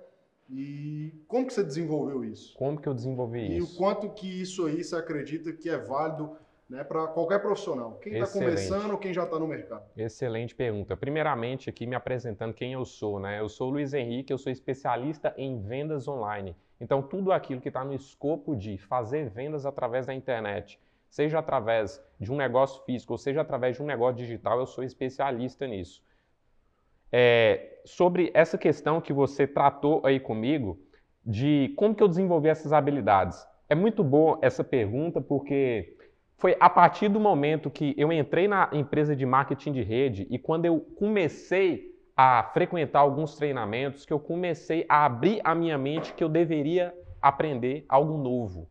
E 0.51 1.14
como 1.27 1.46
que 1.46 1.55
você 1.55 1.64
desenvolveu 1.64 2.22
isso? 2.25 2.55
Como 2.59 2.79
que 2.79 2.87
eu 2.87 2.92
desenvolvi 2.92 3.40
E 3.40 3.59
isso? 3.59 3.75
o 3.75 3.79
quanto 3.79 4.11
que 4.11 4.42
isso 4.42 4.66
aí 4.66 4.85
você 4.85 4.94
acredita 4.94 5.51
que 5.53 5.70
é 5.70 5.79
válido 5.79 6.37
né, 6.68 6.85
para 6.85 7.07
qualquer 7.07 7.40
profissional? 7.40 7.98
Quem 8.03 8.14
está 8.18 8.27
começando 8.27 8.90
ou 8.90 8.98
quem 8.98 9.14
já 9.14 9.25
está 9.25 9.38
no 9.38 9.46
mercado? 9.46 9.85
Excelente 9.96 10.55
pergunta. 10.55 10.94
Primeiramente, 10.94 11.70
aqui 11.70 11.87
me 11.87 11.94
apresentando 11.94 12.53
quem 12.53 12.75
eu 12.75 12.85
sou, 12.85 13.18
né? 13.18 13.40
Eu 13.40 13.48
sou 13.48 13.68
o 13.68 13.72
Luiz 13.72 13.94
Henrique, 13.94 14.33
eu 14.33 14.38
sou 14.38 14.53
especialista 14.53 15.33
em 15.38 15.59
vendas 15.59 16.07
online. 16.07 16.55
Então, 16.83 17.01
tudo 17.01 17.31
aquilo 17.31 17.61
que 17.61 17.68
está 17.68 17.85
no 17.85 17.95
escopo 17.95 18.57
de 18.57 18.77
fazer 18.77 19.31
vendas 19.31 19.64
através 19.64 20.05
da 20.05 20.12
internet, 20.12 20.81
seja 21.09 21.38
através 21.38 22.05
de 22.18 22.33
um 22.33 22.37
negócio 22.37 22.83
físico 22.85 23.12
ou 23.12 23.18
seja 23.18 23.40
através 23.40 23.77
de 23.77 23.83
um 23.85 23.87
negócio 23.87 24.16
digital, 24.16 24.59
eu 24.59 24.66
sou 24.66 24.83
especialista 24.83 25.64
nisso. 25.64 26.03
É, 27.12 27.79
sobre 27.85 28.33
essa 28.35 28.59
questão 28.59 29.01
que 29.01 29.12
você 29.12 29.47
tratou 29.47 30.05
aí 30.05 30.18
comigo, 30.18 30.77
de 31.25 31.73
como 31.77 31.95
que 31.95 32.03
eu 32.03 32.09
desenvolvi 32.09 32.49
essas 32.49 32.73
habilidades. 32.73 33.47
É 33.68 33.77
muito 33.77 34.03
boa 34.03 34.40
essa 34.42 34.64
pergunta 34.64 35.21
porque 35.21 35.97
foi 36.37 36.57
a 36.59 36.68
partir 36.68 37.09
do 37.09 37.21
momento 37.21 37.71
que 37.71 37.95
eu 37.97 38.12
entrei 38.12 38.49
na 38.49 38.68
empresa 38.73 39.14
de 39.14 39.25
marketing 39.25 39.71
de 39.71 39.83
rede 39.83 40.27
e 40.29 40.37
quando 40.37 40.64
eu 40.64 40.81
comecei 40.99 41.91
a 42.16 42.42
frequentar 42.53 43.01
alguns 43.01 43.35
treinamentos, 43.35 44.05
que 44.05 44.12
eu 44.12 44.20
comecei 44.20 44.85
a 44.88 45.05
abrir 45.05 45.40
a 45.44 45.55
minha 45.55 45.79
mente 45.79 46.12
que 46.12 46.22
eu 46.22 46.29
deveria 46.29 46.94
aprender 47.20 47.85
algo 47.88 48.18
novo. 48.18 48.68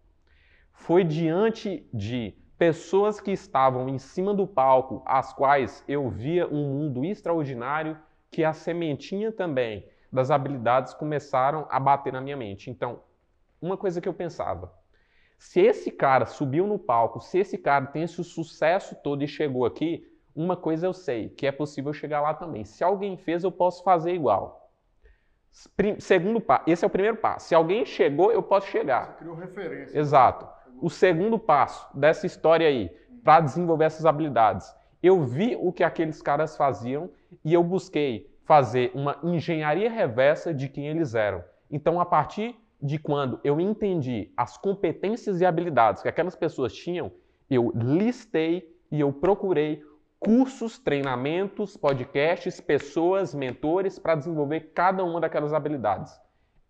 Foi 0.73 1.03
diante 1.03 1.87
de 1.93 2.35
pessoas 2.57 3.19
que 3.19 3.31
estavam 3.31 3.89
em 3.89 3.97
cima 3.97 4.33
do 4.33 4.45
palco, 4.45 5.01
as 5.05 5.33
quais 5.33 5.83
eu 5.87 6.09
via 6.09 6.47
um 6.47 6.63
mundo 6.63 7.03
extraordinário, 7.03 7.97
que 8.29 8.43
a 8.43 8.53
sementinha 8.53 9.31
também 9.31 9.85
das 10.11 10.29
habilidades 10.29 10.93
começaram 10.93 11.65
a 11.69 11.79
bater 11.79 12.13
na 12.13 12.21
minha 12.21 12.37
mente. 12.37 12.69
Então, 12.69 13.01
uma 13.61 13.77
coisa 13.77 14.01
que 14.01 14.07
eu 14.07 14.13
pensava, 14.13 14.71
se 15.37 15.59
esse 15.59 15.89
cara 15.89 16.25
subiu 16.25 16.67
no 16.67 16.77
palco, 16.77 17.19
se 17.19 17.39
esse 17.39 17.57
cara 17.57 17.87
tem 17.87 18.03
esse 18.03 18.23
sucesso 18.23 18.95
todo 19.03 19.23
e 19.23 19.27
chegou 19.27 19.65
aqui, 19.65 20.07
uma 20.35 20.55
coisa 20.55 20.85
eu 20.85 20.93
sei, 20.93 21.29
que 21.29 21.45
é 21.45 21.51
possível 21.51 21.93
chegar 21.93 22.21
lá 22.21 22.33
também. 22.33 22.63
Se 22.65 22.83
alguém 22.83 23.17
fez, 23.17 23.43
eu 23.43 23.51
posso 23.51 23.83
fazer 23.83 24.13
igual. 24.13 24.69
Segundo 25.99 26.39
passo, 26.39 26.63
esse 26.67 26.85
é 26.85 26.87
o 26.87 26.89
primeiro 26.89 27.17
passo. 27.17 27.47
Se 27.47 27.55
alguém 27.55 27.85
chegou, 27.85 28.31
eu 28.31 28.41
posso 28.41 28.67
chegar. 28.67 29.07
Você 29.07 29.13
criou 29.19 29.35
referência. 29.35 29.99
Exato. 29.99 30.47
O 30.81 30.89
segundo 30.89 31.37
passo 31.37 31.87
dessa 31.97 32.25
história 32.25 32.67
aí, 32.67 32.89
para 33.23 33.41
desenvolver 33.41 33.85
essas 33.85 34.05
habilidades, 34.05 34.73
eu 35.03 35.21
vi 35.23 35.57
o 35.59 35.71
que 35.71 35.83
aqueles 35.83 36.21
caras 36.21 36.55
faziam 36.55 37.09
e 37.43 37.53
eu 37.53 37.63
busquei 37.63 38.31
fazer 38.45 38.91
uma 38.93 39.17
engenharia 39.23 39.89
reversa 39.89 40.53
de 40.53 40.67
quem 40.67 40.87
eles 40.87 41.15
eram. 41.15 41.43
Então, 41.69 41.99
a 41.99 42.05
partir 42.05 42.55
de 42.81 42.97
quando 42.97 43.39
eu 43.43 43.59
entendi 43.59 44.31
as 44.35 44.57
competências 44.57 45.39
e 45.39 45.45
habilidades 45.45 46.01
que 46.01 46.09
aquelas 46.09 46.35
pessoas 46.35 46.73
tinham, 46.73 47.11
eu 47.49 47.71
listei 47.75 48.75
e 48.91 48.99
eu 48.99 49.13
procurei 49.13 49.83
cursos, 50.21 50.77
treinamentos, 50.77 51.75
podcasts, 51.75 52.61
pessoas, 52.61 53.33
mentores 53.33 53.97
para 53.97 54.13
desenvolver 54.13 54.71
cada 54.71 55.03
uma 55.03 55.19
daquelas 55.19 55.51
habilidades. 55.51 56.13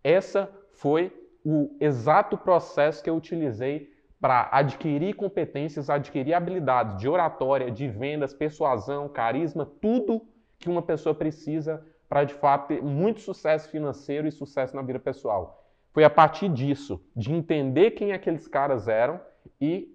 Essa 0.01 0.49
foi 0.71 1.13
o 1.43 1.75
exato 1.81 2.37
processo 2.37 3.03
que 3.03 3.09
eu 3.09 3.15
utilizei 3.15 3.91
para 4.21 4.47
adquirir 4.53 5.15
competências, 5.15 5.89
adquirir 5.89 6.33
habilidades 6.33 6.95
de 6.95 7.09
oratória, 7.09 7.69
de 7.69 7.89
vendas, 7.89 8.33
persuasão, 8.33 9.09
carisma, 9.09 9.69
tudo 9.81 10.25
que 10.57 10.69
uma 10.69 10.81
pessoa 10.81 11.13
precisa 11.13 11.85
para 12.07 12.23
de 12.23 12.33
fato 12.33 12.69
ter 12.69 12.81
muito 12.81 13.19
sucesso 13.19 13.67
financeiro 13.69 14.27
e 14.27 14.31
sucesso 14.31 14.75
na 14.75 14.81
vida 14.81 14.99
pessoal. 14.99 15.65
Foi 15.91 16.05
a 16.05 16.09
partir 16.09 16.47
disso, 16.47 17.03
de 17.13 17.33
entender 17.33 17.91
quem 17.91 18.13
aqueles 18.13 18.47
caras 18.47 18.87
eram 18.87 19.19
e 19.59 19.93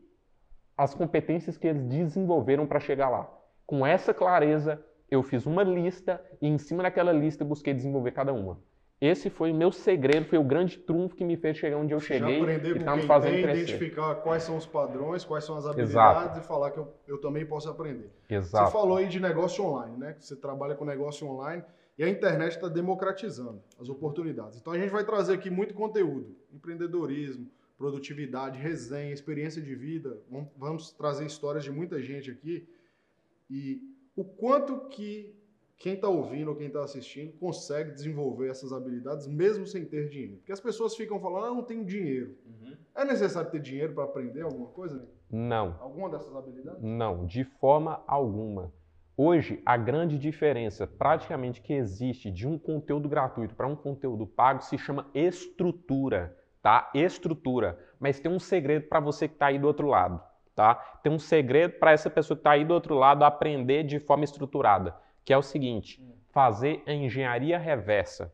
as 0.76 0.92
competências 0.92 1.56
que 1.56 1.66
eles 1.66 1.84
desenvolveram 1.84 2.66
para 2.66 2.80
chegar 2.80 3.08
lá. 3.08 3.30
Com 3.66 3.84
essa 3.86 4.14
clareza, 4.14 4.80
eu 5.10 5.22
fiz 5.22 5.44
uma 5.46 5.62
lista 5.62 6.22
e 6.40 6.46
em 6.48 6.58
cima 6.58 6.82
daquela 6.82 7.12
lista 7.12 7.44
busquei 7.44 7.74
desenvolver 7.74 8.12
cada 8.12 8.32
uma. 8.32 8.58
Esse 8.98 9.28
foi 9.28 9.52
o 9.52 9.54
meu 9.54 9.70
segredo, 9.70 10.24
foi 10.26 10.38
o 10.38 10.42
grande 10.44 10.78
trunfo 10.78 11.14
que 11.14 11.24
me 11.24 11.36
fez 11.36 11.58
chegar 11.58 11.76
onde 11.76 11.92
eu 11.92 12.00
cheguei 12.00 12.40
aprender 12.40 12.76
e 12.76 12.82
tá 12.82 12.96
me 12.96 13.02
fazendo 13.02 13.32
tem, 13.34 13.42
crescer. 13.42 13.62
identificar 13.74 14.14
quais 14.16 14.42
são 14.42 14.56
os 14.56 14.64
padrões, 14.64 15.22
quais 15.22 15.44
são 15.44 15.54
as 15.54 15.66
habilidades 15.66 16.22
Exato. 16.22 16.38
e 16.38 16.42
falar 16.42 16.70
que 16.70 16.78
eu, 16.78 16.88
eu 17.06 17.18
também 17.18 17.44
posso 17.44 17.68
aprender. 17.68 18.10
Exato. 18.30 18.66
Você 18.66 18.72
falou 18.72 18.96
aí 18.96 19.06
de 19.06 19.20
negócio 19.20 19.62
online, 19.62 19.98
né? 19.98 20.14
Que 20.14 20.24
você 20.24 20.34
trabalha 20.34 20.74
com 20.74 20.86
negócio 20.86 21.26
online 21.28 21.62
e 21.98 22.04
a 22.04 22.08
internet 22.08 22.52
está 22.52 22.68
democratizando 22.68 23.60
as 23.78 23.90
oportunidades. 23.90 24.58
Então 24.58 24.72
a 24.72 24.78
gente 24.78 24.88
vai 24.90 25.04
trazer 25.04 25.34
aqui 25.34 25.50
muito 25.50 25.74
conteúdo, 25.74 26.34
empreendedorismo, 26.50 27.46
produtividade, 27.76 28.58
resenha, 28.58 29.12
experiência 29.12 29.60
de 29.60 29.74
vida. 29.74 30.16
Vamos- 30.30 30.48
Vamos 30.56 30.90
trazer 30.92 31.26
histórias 31.26 31.62
de 31.64 31.70
muita 31.70 32.00
gente 32.00 32.30
aqui 32.30 32.66
e 33.50 33.80
o 34.16 34.24
quanto 34.24 34.88
que 34.88 35.36
quem 35.78 35.94
está 35.94 36.08
ouvindo 36.08 36.48
ou 36.48 36.56
quem 36.56 36.68
está 36.68 36.82
assistindo 36.82 37.32
consegue 37.38 37.92
desenvolver 37.92 38.48
essas 38.48 38.72
habilidades 38.72 39.26
mesmo 39.26 39.66
sem 39.66 39.84
ter 39.84 40.08
dinheiro. 40.08 40.36
Porque 40.38 40.52
as 40.52 40.60
pessoas 40.60 40.96
ficam 40.96 41.20
falando, 41.20 41.46
ah, 41.46 41.50
não 41.50 41.62
tenho 41.62 41.84
dinheiro. 41.84 42.36
É 42.94 43.04
necessário 43.04 43.50
ter 43.50 43.60
dinheiro 43.60 43.92
para 43.92 44.04
aprender 44.04 44.40
alguma 44.40 44.68
coisa? 44.68 44.96
Né? 44.96 45.06
Não. 45.30 45.76
Alguma 45.80 46.08
dessas 46.08 46.34
habilidades? 46.34 46.82
Não, 46.82 47.26
de 47.26 47.44
forma 47.44 48.02
alguma. 48.06 48.72
Hoje, 49.18 49.62
a 49.64 49.76
grande 49.76 50.18
diferença 50.18 50.86
praticamente 50.86 51.60
que 51.62 51.72
existe 51.72 52.30
de 52.30 52.46
um 52.46 52.58
conteúdo 52.58 53.08
gratuito 53.08 53.54
para 53.54 53.66
um 53.66 53.76
conteúdo 53.76 54.26
pago 54.26 54.62
se 54.62 54.76
chama 54.76 55.10
estrutura, 55.14 56.36
tá? 56.62 56.90
Estrutura. 56.94 57.78
Mas 57.98 58.20
tem 58.20 58.30
um 58.30 58.38
segredo 58.38 58.88
para 58.88 59.00
você 59.00 59.26
que 59.26 59.34
está 59.34 59.46
aí 59.46 59.58
do 59.58 59.66
outro 59.66 59.88
lado, 59.88 60.20
tá? 60.56 60.74
Tem 61.02 61.12
um 61.12 61.18
segredo 61.18 61.74
para 61.78 61.92
essa 61.92 62.10
pessoa 62.10 62.36
que 62.36 62.40
está 62.40 62.52
aí 62.52 62.64
do 62.64 62.74
outro 62.74 62.94
lado 62.94 63.22
aprender 63.22 63.84
de 63.84 64.00
forma 64.00 64.24
estruturada, 64.24 64.96
que 65.24 65.32
é 65.32 65.38
o 65.38 65.42
seguinte: 65.42 66.02
fazer 66.32 66.82
a 66.86 66.92
engenharia 66.92 67.58
reversa. 67.58 68.32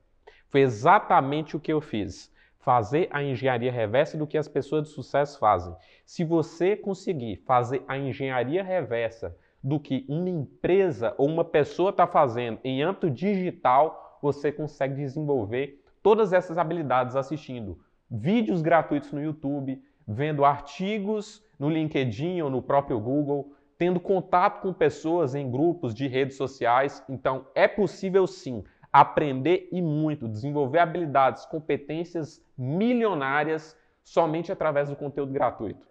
Foi 0.48 0.60
exatamente 0.60 1.56
o 1.56 1.60
que 1.60 1.72
eu 1.72 1.80
fiz. 1.80 2.32
Fazer 2.58 3.08
a 3.10 3.20
engenharia 3.20 3.72
reversa 3.72 4.16
do 4.16 4.26
que 4.26 4.38
as 4.38 4.46
pessoas 4.46 4.84
de 4.84 4.90
sucesso 4.90 5.38
fazem. 5.38 5.74
Se 6.06 6.22
você 6.22 6.76
conseguir 6.76 7.42
fazer 7.44 7.82
a 7.88 7.98
engenharia 7.98 8.62
reversa 8.62 9.36
do 9.62 9.80
que 9.80 10.04
uma 10.08 10.28
empresa 10.28 11.12
ou 11.18 11.28
uma 11.28 11.44
pessoa 11.44 11.90
está 11.90 12.06
fazendo 12.06 12.60
em 12.62 12.82
âmbito 12.82 13.10
digital, 13.10 14.18
você 14.22 14.52
consegue 14.52 14.94
desenvolver 14.94 15.82
todas 16.02 16.32
essas 16.32 16.56
habilidades 16.56 17.16
assistindo 17.16 17.80
vídeos 18.08 18.62
gratuitos 18.62 19.10
no 19.10 19.22
YouTube, 19.22 19.82
vendo 20.06 20.44
artigos 20.44 21.42
no 21.62 21.70
LinkedIn 21.70 22.42
ou 22.42 22.50
no 22.50 22.60
próprio 22.60 22.98
Google, 22.98 23.54
tendo 23.78 24.00
contato 24.00 24.62
com 24.62 24.72
pessoas 24.72 25.32
em 25.32 25.48
grupos 25.48 25.94
de 25.94 26.08
redes 26.08 26.36
sociais. 26.36 27.04
Então, 27.08 27.46
é 27.54 27.68
possível 27.68 28.26
sim 28.26 28.64
aprender 28.92 29.68
e 29.70 29.80
muito, 29.80 30.28
desenvolver 30.28 30.80
habilidades, 30.80 31.46
competências 31.46 32.44
milionárias 32.58 33.78
somente 34.02 34.50
através 34.50 34.88
do 34.88 34.96
conteúdo 34.96 35.32
gratuito. 35.32 35.86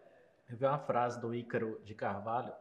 Eu 0.49 0.57
vi 0.57 0.65
uma 0.65 0.77
frase 0.77 1.21
do 1.21 1.33
Ícaro 1.33 1.79
de 1.85 1.95
Carvalho. 1.95 2.51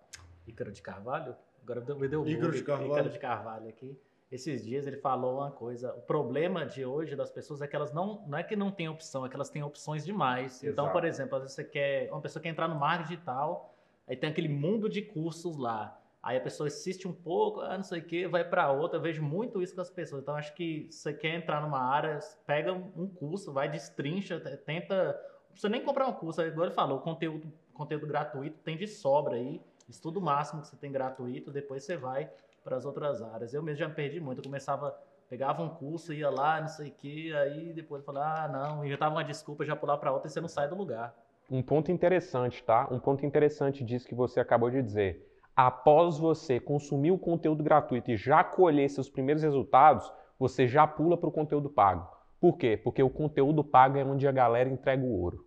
Ícaro 0.46 0.70
de 0.70 0.81
Carvalho? 0.81 1.35
Agora 1.64 1.81
me 1.96 2.07
deu 2.07 2.25
Ícaro 2.25 2.53
de 2.53 2.62
Carvalho. 2.62 2.92
Ícaro 2.92 3.09
de 3.11 3.18
Carvalho 3.18 3.68
aqui. 3.68 3.99
Esses 4.31 4.64
dias 4.64 4.87
ele 4.87 4.97
falou 4.97 5.38
uma 5.38 5.51
coisa. 5.51 5.93
O 5.95 6.03
problema 6.03 6.64
de 6.64 6.85
hoje 6.85 7.16
das 7.16 7.31
pessoas 7.31 7.61
é 7.61 7.66
que 7.66 7.75
elas 7.75 7.93
não. 7.93 8.25
Não 8.29 8.38
é 8.38 8.45
que 8.45 8.55
não 8.55 8.71
têm 8.71 8.88
opção, 8.88 9.27
é 9.27 9.29
que 9.29 9.35
elas 9.35 9.51
têm 9.51 9.62
opções 9.62 10.05
demais. 10.05 10.62
Então, 10.62 10.85
Exato. 10.85 10.93
por 10.93 11.05
exemplo, 11.05 11.35
às 11.37 11.43
vezes 11.43 11.57
você 11.57 11.64
quer. 11.64 12.11
Uma 12.12 12.21
pessoa 12.21 12.40
quer 12.40 12.51
entrar 12.51 12.69
no 12.69 12.77
marketing 12.77 13.11
digital, 13.11 13.75
aí 14.07 14.14
tem 14.14 14.31
aquele 14.31 14.49
mundo 14.49 14.88
de 14.88 15.03
cursos 15.03 15.57
lá. 15.57 16.01
Aí 16.23 16.37
a 16.37 16.40
pessoa 16.40 16.69
assiste 16.69 17.09
um 17.09 17.12
pouco, 17.12 17.61
ah, 17.61 17.77
não 17.77 17.83
sei 17.83 18.01
o 18.01 18.05
que, 18.05 18.29
vai 18.29 18.45
para 18.45 18.71
outra. 18.71 18.99
Eu 18.99 19.03
vejo 19.03 19.23
muito 19.23 19.61
isso 19.61 19.75
com 19.75 19.81
as 19.81 19.90
pessoas. 19.90 20.23
Então, 20.23 20.37
acho 20.37 20.55
que 20.55 20.87
você 20.90 21.12
quer 21.12 21.35
entrar 21.35 21.61
numa 21.61 21.81
área, 21.81 22.21
pega 22.47 22.73
um 22.73 23.09
curso, 23.09 23.53
vai, 23.53 23.69
destrincha, 23.69 24.38
tenta. 24.64 25.07
Não 25.07 25.53
precisa 25.53 25.69
nem 25.69 25.83
comprar 25.83 26.07
um 26.07 26.12
curso. 26.12 26.40
Agora 26.40 26.69
ele 26.69 26.75
falou, 26.75 27.01
conteúdo, 27.01 27.53
conteúdo 27.75 28.07
gratuito 28.07 28.59
tem 28.59 28.77
de 28.77 28.87
sobra 28.87 29.35
aí. 29.35 29.61
Estuda 29.88 30.21
o 30.21 30.23
máximo 30.23 30.61
que 30.61 30.69
você 30.69 30.77
tem 30.77 30.93
gratuito, 30.93 31.51
depois 31.51 31.83
você 31.83 31.97
vai 31.97 32.31
para 32.62 32.77
as 32.77 32.85
outras 32.85 33.23
áreas. 33.23 33.55
Eu 33.55 33.62
mesmo 33.62 33.79
já 33.79 33.88
me 33.88 33.94
perdi 33.94 34.20
muito. 34.20 34.38
Eu 34.38 34.44
começava, 34.44 34.96
pegava 35.29 35.62
um 35.62 35.68
curso, 35.68 36.12
ia 36.12 36.31
lá, 36.31 36.61
não 36.61 36.68
sei 36.68 36.88
o 36.88 36.92
que, 36.92 37.35
aí 37.35 37.73
depois 37.73 38.05
falava, 38.05 38.42
ah, 38.42 38.49
não, 38.49 38.85
inventava 38.85 39.14
uma 39.14 39.25
desculpa, 39.25 39.64
já 39.64 39.75
pular 39.77 39.96
para 39.99 40.12
outra 40.12 40.29
e 40.29 40.31
você 40.31 40.40
não 40.40 40.49
sai 40.49 40.68
do 40.68 40.77
lugar. 40.77 41.14
Um 41.51 41.62
ponto 41.62 41.90
interessante, 41.90 42.62
tá? 42.62 42.87
Um 42.90 43.01
ponto 43.01 43.27
interessante 43.27 43.85
disso 43.85 44.07
que 44.07 44.14
você 44.14 44.38
acabou 44.38 44.70
de 44.70 44.83
dizer. 44.83 45.27
Após 45.57 46.18
você 46.18 46.61
consumir 46.61 47.11
o 47.11 47.18
conteúdo 47.18 47.62
gratuito 47.62 48.11
e 48.11 48.16
já 48.16 48.44
colher 48.44 48.88
seus 48.88 49.09
primeiros 49.09 49.42
resultados, 49.42 50.11
você 50.38 50.66
já 50.66 50.87
pula 50.87 51.18
para 51.18 51.29
o 51.29 51.33
conteúdo 51.33 51.68
pago. 51.68 52.09
Por 52.40 52.57
quê? 52.57 52.77
Porque 52.77 53.03
o 53.03 53.11
conteúdo 53.11 53.62
pago 53.62 53.99
é 53.99 54.05
onde 54.05 54.27
a 54.27 54.33
galera 54.33 54.70
entrega 54.70 55.05
o 55.05 55.20
ouro. 55.20 55.44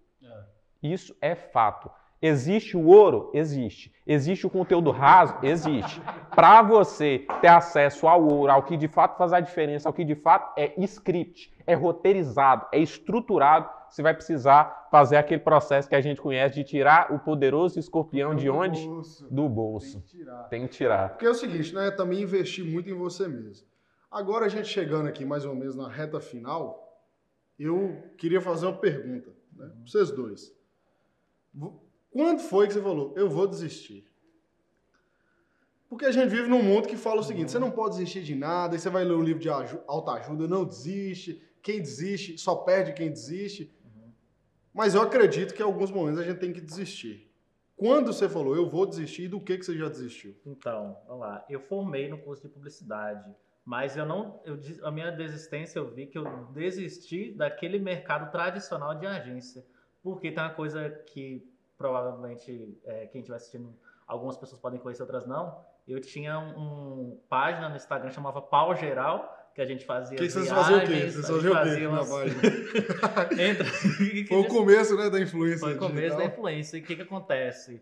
Isso 0.84 1.16
é 1.22 1.34
fato. 1.34 1.90
Existe 2.22 2.76
o 2.76 2.88
ouro? 2.88 3.32
Existe. 3.34 3.94
Existe 4.06 4.46
o 4.46 4.50
conteúdo 4.50 4.92
raso? 4.92 5.38
Existe. 5.42 6.02
Para 6.36 6.62
você 6.64 7.26
ter 7.42 7.48
acesso 7.48 8.08
ao 8.08 8.24
ouro, 8.26 8.52
ao 8.52 8.64
que 8.64 8.76
de 8.76 8.88
fato 8.88 9.18
faz 9.18 9.32
a 9.34 9.40
diferença, 9.40 9.88
ao 9.88 9.94
que 9.94 10.04
de 10.04 10.16
fato 10.16 10.54
é 10.58 10.74
script, 10.84 11.54
é 11.68 11.76
roteirizado, 11.76 12.66
é 12.72 12.80
estruturado, 12.80 13.70
você 13.90 14.02
vai 14.02 14.16
precisar 14.16 14.88
fazer 14.90 15.18
aquele 15.18 15.42
processo 15.42 15.88
que 15.88 15.94
a 15.96 16.02
gente 16.02 16.20
conhece 16.20 16.56
de 16.56 16.64
tirar 16.64 17.14
o 17.14 17.20
poderoso 17.20 17.78
escorpião 17.78 18.36
de 18.36 18.50
onde? 18.50 18.84
Bolso. 18.84 19.24
Do 19.30 19.44
Tem 19.44 19.50
bolso. 19.54 20.02
que 20.02 20.18
tirar. 20.18 20.44
Tem 20.50 20.68
que 20.68 20.74
tirar. 20.74 21.10
Porque 21.10 21.26
é 21.26 21.30
o 21.30 21.36
seguinte, 21.36 21.74
né? 21.76 21.92
Também 21.92 22.22
investir 22.22 22.66
muito 22.66 22.90
em 22.90 22.94
você 22.94 23.28
mesmo. 23.28 23.68
Agora 24.12 24.46
a 24.46 24.50
gente 24.50 24.68
chegando 24.68 25.08
aqui 25.08 25.24
mais 25.24 25.46
ou 25.46 25.56
menos 25.56 25.76
na 25.76 25.88
reta 25.88 26.20
final, 26.20 27.00
eu 27.60 27.96
queria 28.18 28.42
fazer 28.42 28.66
uma 28.66 28.78
pergunta, 28.78 29.30
né? 29.56 29.68
Pra 29.68 29.86
vocês 29.86 30.10
dois. 30.10 30.52
Quando 32.12 32.40
foi 32.40 32.66
que 32.68 32.74
você 32.74 32.82
falou, 32.82 33.14
eu 33.16 33.30
vou 33.30 33.48
desistir? 33.48 34.12
Porque 35.94 36.06
a 36.08 36.12
gente 36.12 36.28
vive 36.28 36.48
num 36.48 36.64
mundo 36.64 36.88
que 36.88 36.98
fala 36.98 37.22
o 37.22 37.24
seguinte, 37.24 37.52
você 37.52 37.60
não 37.60 37.70
pode 37.70 37.98
desistir 37.98 38.24
de 38.24 38.34
nada, 38.34 38.74
aí 38.74 38.80
você 38.80 38.90
vai 38.90 39.04
ler 39.04 39.14
um 39.14 39.22
livro 39.22 39.40
de 39.40 39.48
aju- 39.48 39.84
autoajuda, 39.86 40.48
não 40.48 40.66
desiste, 40.66 41.40
quem 41.62 41.80
desiste 41.80 42.36
só 42.40 42.56
perde 42.56 42.94
quem 42.94 43.12
desiste. 43.12 43.72
Mas 44.74 44.96
eu 44.96 45.04
acredito 45.04 45.54
que 45.54 45.62
em 45.62 45.66
alguns 45.66 45.92
momentos 45.92 46.20
a 46.20 46.24
gente 46.24 46.40
tem 46.40 46.52
que 46.52 46.60
desistir. 46.60 47.32
Quando 47.78 48.12
você 48.12 48.28
falou, 48.28 48.56
eu 48.56 48.68
vou 48.68 48.88
desistir, 48.88 49.28
do 49.28 49.40
que, 49.40 49.56
que 49.56 49.64
você 49.64 49.78
já 49.78 49.88
desistiu? 49.88 50.36
Então, 50.44 50.98
vamos 51.06 51.22
lá. 51.22 51.46
Eu 51.48 51.60
formei 51.60 52.10
no 52.10 52.18
curso 52.18 52.42
de 52.42 52.50
publicidade, 52.50 53.32
mas 53.64 53.96
eu 53.96 54.04
não, 54.04 54.42
eu, 54.46 54.58
a 54.88 54.90
minha 54.90 55.12
desistência 55.12 55.78
eu 55.78 55.92
vi 55.92 56.08
que 56.08 56.18
eu 56.18 56.24
desisti 56.56 57.34
daquele 57.36 57.78
mercado 57.78 58.32
tradicional 58.32 58.96
de 58.96 59.06
agência, 59.06 59.64
porque 60.02 60.32
tem 60.32 60.44
uma 60.44 60.56
coisa 60.56 60.90
que 60.90 61.48
provavelmente 61.78 62.80
é, 62.84 63.06
quem 63.06 63.22
estiver 63.22 63.38
assistindo, 63.38 63.72
algumas 64.08 64.38
pessoas 64.38 64.60
podem 64.60 64.80
conhecer, 64.80 65.04
outras 65.04 65.28
não. 65.28 65.72
Eu 65.88 66.00
tinha 66.00 66.40
um, 66.40 66.50
um 66.58 67.22
página 67.30 67.68
no 67.70 67.76
Instagram 67.76 68.10
chamava 68.10 68.42
Pau 68.42 68.74
Geral, 68.76 69.52
que 69.54 69.62
a 69.62 69.66
gente 69.66 69.86
fazia 69.86 70.18
Que 70.18 70.30
vocês 70.30 70.50
faziam 70.50 70.80
o 70.80 70.82
quê? 70.88 71.10
Vocês 71.12 71.28
faziam 71.28 71.54
o 71.62 71.76
quê 71.76 71.88
umas-? 71.88 72.10
Entra- 73.38 73.66
Foi 74.28 74.38
o 74.40 74.48
começo, 74.48 74.96
né, 74.98 75.10
da 75.10 75.20
influência 75.20 75.60
Foi 75.60 75.76
o 75.76 75.78
começo 75.78 75.96
digital. 76.02 76.18
da 76.20 76.26
influência. 76.26 76.78
E 76.78 76.82
o 76.82 76.84
que, 76.84 76.96
que 76.96 77.02
acontece? 77.02 77.82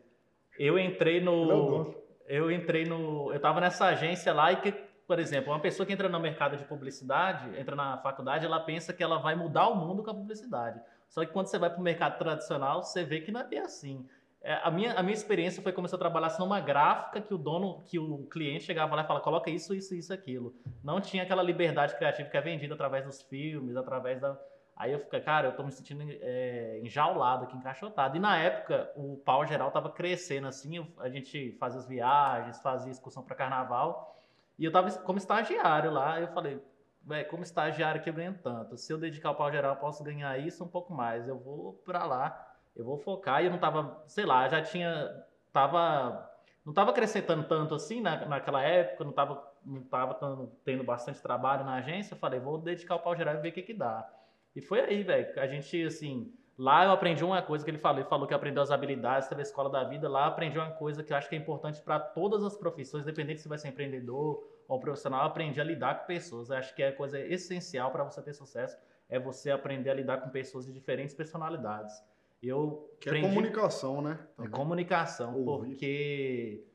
Eu 0.59 0.77
entrei 0.79 1.21
no. 1.21 1.95
Eu 2.27 2.51
entrei 2.51 2.85
no. 2.85 3.31
Eu 3.33 3.39
tava 3.39 3.59
nessa 3.61 3.85
agência 3.85 4.33
lá 4.33 4.51
e 4.51 4.57
que, 4.57 4.71
por 5.07 5.19
exemplo, 5.19 5.51
uma 5.51 5.59
pessoa 5.59 5.85
que 5.85 5.93
entra 5.93 6.09
no 6.09 6.19
mercado 6.19 6.57
de 6.57 6.63
publicidade, 6.65 7.49
entra 7.59 7.75
na 7.75 7.97
faculdade, 7.97 8.45
ela 8.45 8.59
pensa 8.59 8.91
que 8.93 9.03
ela 9.03 9.19
vai 9.19 9.35
mudar 9.35 9.67
o 9.69 9.75
mundo 9.75 10.03
com 10.03 10.11
a 10.11 10.13
publicidade. 10.13 10.79
Só 11.09 11.25
que 11.25 11.31
quando 11.31 11.47
você 11.47 11.57
vai 11.59 11.69
para 11.69 11.79
o 11.79 11.83
mercado 11.83 12.17
tradicional, 12.17 12.83
você 12.83 13.03
vê 13.03 13.19
que 13.21 13.31
não 13.31 13.41
é 13.41 13.43
bem 13.47 13.59
assim. 13.59 14.05
É, 14.43 14.59
a, 14.63 14.71
minha, 14.71 14.93
a 14.93 15.03
minha 15.03 15.13
experiência 15.13 15.61
foi 15.61 15.71
começar 15.71 15.97
a 15.97 15.99
trabalhar 15.99 16.35
numa 16.39 16.59
gráfica 16.59 17.21
que 17.21 17.33
o 17.33 17.37
dono, 17.37 17.83
que 17.85 17.99
o 17.99 18.25
cliente 18.25 18.63
chegava 18.63 18.95
lá 18.95 19.03
e 19.03 19.05
falava, 19.07 19.23
coloca 19.23 19.51
isso, 19.51 19.73
isso, 19.75 19.93
isso, 19.93 20.11
aquilo. 20.11 20.55
Não 20.83 20.99
tinha 20.99 21.21
aquela 21.23 21.43
liberdade 21.43 21.95
criativa 21.95 22.27
que 22.27 22.35
é 22.35 22.41
vendida 22.41 22.73
através 22.73 23.05
dos 23.05 23.21
filmes, 23.21 23.75
através 23.75 24.19
da. 24.19 24.35
Aí 24.75 24.93
eu 24.93 24.99
fiquei, 24.99 25.19
cara, 25.19 25.49
eu 25.49 25.55
tô 25.55 25.63
me 25.63 25.71
sentindo 25.71 26.03
é, 26.07 26.79
enjaulado 26.83 27.43
aqui, 27.43 27.55
encaixotado. 27.55 28.17
E 28.17 28.19
na 28.19 28.35
época, 28.39 28.91
o 28.95 29.17
pau 29.17 29.45
geral 29.45 29.69
tava 29.69 29.91
crescendo, 29.91 30.47
assim, 30.47 30.83
a 30.97 31.07
gente 31.07 31.51
fazia 31.59 31.79
as 31.79 31.87
viagens, 31.87 32.59
fazia 32.61 32.91
excursão 32.91 33.21
para 33.21 33.35
carnaval. 33.35 34.19
E 34.57 34.65
eu 34.65 34.71
tava 34.71 34.91
como 35.01 35.19
estagiário 35.19 35.91
lá, 35.91 36.19
eu 36.19 36.29
falei, 36.29 36.59
velho, 37.03 37.29
como 37.29 37.43
estagiário 37.43 38.01
que 38.01 38.09
eu 38.09 38.13
ganho 38.13 38.33
tanto. 38.41 38.75
Se 38.75 38.91
eu 38.91 38.97
dedicar 38.97 39.29
o 39.29 39.35
pau 39.35 39.51
geral, 39.51 39.75
eu 39.75 39.79
posso 39.79 40.03
ganhar 40.03 40.35
isso 40.39 40.63
um 40.63 40.67
pouco 40.67 40.91
mais. 40.91 41.27
Eu 41.27 41.37
vou 41.37 41.73
para 41.85 42.03
lá, 42.05 42.50
eu 42.75 42.85
vou 42.85 42.97
focar. 42.97 43.41
E 43.41 43.45
eu 43.45 43.51
não 43.51 43.59
tava, 43.59 44.03
sei 44.07 44.25
lá, 44.25 44.47
já 44.47 44.61
tinha, 44.61 45.09
tava, 45.51 46.29
não 46.65 46.73
tava 46.73 46.91
acrescentando 46.91 47.43
tanto 47.43 47.75
assim 47.75 48.01
na, 48.01 48.25
naquela 48.25 48.61
época, 48.61 49.03
não 49.03 49.11
tava, 49.11 49.51
não 49.65 49.83
tava 49.83 50.13
tendo, 50.15 50.51
tendo 50.63 50.83
bastante 50.83 51.21
trabalho 51.21 51.65
na 51.65 51.75
agência. 51.75 52.13
Eu 52.13 52.19
falei, 52.19 52.39
vou 52.39 52.57
dedicar 52.57 52.95
o 52.95 52.99
pau 52.99 53.15
geral 53.15 53.35
e 53.35 53.39
ver 53.39 53.49
o 53.49 53.53
que 53.53 53.61
que 53.61 53.73
dá. 53.73 54.07
E 54.55 54.61
foi 54.61 54.81
aí, 54.81 55.03
velho. 55.03 55.39
A 55.39 55.47
gente, 55.47 55.83
assim, 55.83 56.33
lá 56.57 56.83
eu 56.83 56.91
aprendi 56.91 57.23
uma 57.23 57.41
coisa 57.41 57.63
que 57.63 57.71
ele 57.71 57.77
falou. 57.77 57.99
Ele 57.99 58.09
falou 58.09 58.27
que 58.27 58.33
aprendeu 58.33 58.61
as 58.61 58.71
habilidades, 58.71 59.27
teve 59.27 59.41
a 59.41 59.43
escola 59.43 59.69
da 59.69 59.83
vida. 59.83 60.09
Lá 60.09 60.27
aprendi 60.27 60.57
uma 60.57 60.71
coisa 60.71 61.03
que 61.03 61.13
eu 61.13 61.17
acho 61.17 61.29
que 61.29 61.35
é 61.35 61.39
importante 61.39 61.81
para 61.81 61.99
todas 61.99 62.43
as 62.43 62.57
profissões, 62.57 63.03
independente 63.03 63.41
se 63.41 63.47
vai 63.47 63.57
ser 63.57 63.69
empreendedor 63.69 64.43
ou 64.67 64.79
profissional. 64.79 65.25
Aprendi 65.25 65.59
a 65.61 65.63
lidar 65.63 65.99
com 65.99 66.05
pessoas. 66.05 66.49
Eu 66.49 66.57
acho 66.57 66.75
que 66.75 66.83
é 66.83 66.89
a 66.89 66.95
coisa 66.95 67.19
essencial 67.19 67.91
para 67.91 68.03
você 68.03 68.21
ter 68.21 68.33
sucesso. 68.33 68.77
É 69.09 69.19
você 69.19 69.51
aprender 69.51 69.89
a 69.89 69.93
lidar 69.93 70.17
com 70.21 70.29
pessoas 70.29 70.65
de 70.65 70.73
diferentes 70.73 71.13
personalidades. 71.13 71.93
Eu 72.41 72.89
Que 72.99 73.09
aprendi... 73.09 73.27
é 73.27 73.29
comunicação, 73.29 74.01
né? 74.01 74.19
É 74.39 74.47
comunicação, 74.47 75.35
Ouvir. 75.35 75.69
porque 75.69 76.65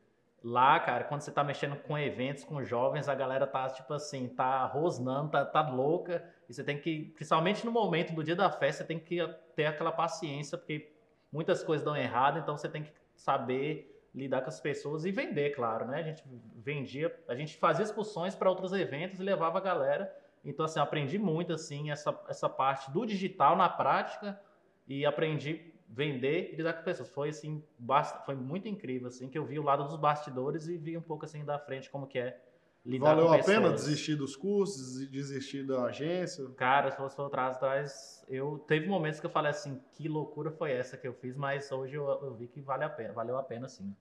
lá, 0.42 0.78
cara, 0.78 1.04
quando 1.04 1.22
você 1.22 1.32
tá 1.32 1.42
mexendo 1.42 1.76
com 1.76 1.98
eventos, 1.98 2.44
com 2.44 2.62
jovens, 2.62 3.08
a 3.08 3.14
galera 3.14 3.46
tá, 3.46 3.68
tipo 3.68 3.92
assim, 3.92 4.28
tá 4.28 4.64
rosnando, 4.66 5.30
tá, 5.30 5.44
tá 5.44 5.68
louca, 5.68 6.24
e 6.48 6.54
você 6.54 6.62
tem 6.62 6.78
que, 6.78 7.06
principalmente 7.16 7.64
no 7.66 7.72
momento 7.72 8.14
do 8.14 8.22
dia 8.22 8.36
da 8.36 8.50
festa, 8.50 8.82
você 8.82 8.88
tem 8.88 8.98
que 8.98 9.18
ter 9.56 9.66
aquela 9.66 9.90
paciência, 9.90 10.56
porque 10.56 10.92
muitas 11.32 11.64
coisas 11.64 11.84
dão 11.84 11.96
errado, 11.96 12.38
então 12.38 12.56
você 12.56 12.68
tem 12.68 12.84
que 12.84 12.92
saber 13.16 13.92
lidar 14.14 14.42
com 14.42 14.48
as 14.48 14.60
pessoas 14.60 15.04
e 15.04 15.10
vender, 15.10 15.50
claro, 15.50 15.86
né? 15.86 15.98
A 15.98 16.02
gente 16.02 16.22
vendia, 16.54 17.14
a 17.28 17.34
gente 17.34 17.56
fazia 17.56 17.84
excursões 17.84 18.34
para 18.34 18.48
outros 18.48 18.72
eventos 18.72 19.18
e 19.18 19.22
levava 19.22 19.58
a 19.58 19.60
galera. 19.60 20.14
Então, 20.44 20.64
assim, 20.64 20.78
aprendi 20.78 21.18
muito, 21.18 21.52
assim, 21.52 21.90
essa, 21.90 22.18
essa 22.28 22.48
parte 22.48 22.90
do 22.90 23.04
digital 23.04 23.56
na 23.56 23.68
prática 23.68 24.40
e 24.86 25.04
aprendi 25.04 25.72
vender 25.88 26.52
e 26.52 26.56
lidar 26.56 26.74
com 26.74 26.82
pessoas. 26.82 27.08
Foi 27.08 27.28
assim, 27.28 27.62
basta, 27.78 28.18
foi 28.20 28.34
muito 28.34 28.68
incrível 28.68 29.08
assim 29.08 29.28
que 29.28 29.38
eu 29.38 29.44
vi 29.44 29.58
o 29.58 29.62
lado 29.62 29.84
dos 29.84 29.96
bastidores 29.96 30.68
e 30.68 30.76
vi 30.76 30.96
um 30.96 31.02
pouco 31.02 31.24
assim 31.24 31.44
da 31.44 31.58
frente 31.58 31.90
como 31.90 32.06
que 32.06 32.18
é 32.18 32.40
lidar 32.84 33.14
Valeu 33.14 33.26
com 33.26 33.32
a 33.32 33.36
pessoas. 33.36 33.56
pena 33.56 33.72
desistir 33.72 34.14
dos 34.14 34.36
cursos, 34.36 35.08
desistir 35.10 35.64
da 35.64 35.84
agência? 35.84 36.48
Cara, 36.56 36.90
se 36.90 36.96
fosse 36.96 37.16
para 37.16 37.28
trás, 37.28 37.56
atrás, 37.56 38.24
eu 38.28 38.58
teve 38.66 38.86
momentos 38.86 39.18
que 39.18 39.26
eu 39.26 39.30
falei 39.30 39.50
assim, 39.50 39.80
que 39.94 40.08
loucura 40.08 40.50
foi 40.52 40.72
essa 40.72 40.96
que 40.96 41.06
eu 41.06 41.14
fiz, 41.14 41.36
mas 41.36 41.70
hoje 41.72 41.96
eu, 41.96 42.06
eu 42.06 42.34
vi 42.34 42.46
que 42.46 42.60
vale 42.60 42.84
a 42.84 42.88
pena, 42.88 43.12
valeu 43.12 43.36
a 43.36 43.42
pena 43.42 43.68
sim. 43.68 43.94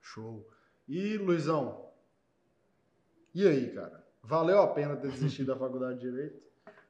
Show. 0.00 0.46
E, 0.86 1.16
Luizão, 1.18 1.88
e 3.34 3.46
aí, 3.46 3.72
cara? 3.72 4.06
Valeu 4.22 4.60
a 4.60 4.68
pena 4.68 4.96
ter 4.96 5.10
desistido 5.10 5.48
da 5.48 5.56
faculdade 5.58 5.98
de 6.00 6.10
Direito? 6.10 6.40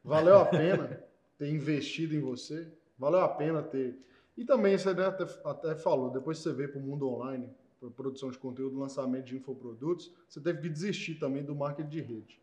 Valeu 0.04 0.38
a 0.38 0.44
pena 0.44 1.02
ter 1.38 1.50
investido 1.50 2.14
em 2.14 2.20
você? 2.20 2.70
Valeu 2.98 3.20
a 3.20 3.28
pena 3.28 3.62
ter... 3.62 3.96
E 4.36 4.44
também, 4.44 4.76
você 4.78 4.94
né, 4.94 5.06
até, 5.06 5.24
até 5.44 5.74
falou, 5.76 6.10
depois 6.10 6.38
que 6.38 6.44
você 6.44 6.52
veio 6.52 6.70
para 6.70 6.78
o 6.78 6.82
mundo 6.82 7.08
online, 7.08 7.48
para 7.80 7.90
produção 7.90 8.30
de 8.30 8.38
conteúdo, 8.38 8.78
lançamento 8.78 9.24
de 9.24 9.36
infoprodutos, 9.36 10.12
você 10.28 10.40
teve 10.40 10.60
que 10.60 10.68
desistir 10.68 11.16
também 11.16 11.44
do 11.44 11.54
marketing 11.54 11.88
de 11.88 12.00
rede. 12.00 12.40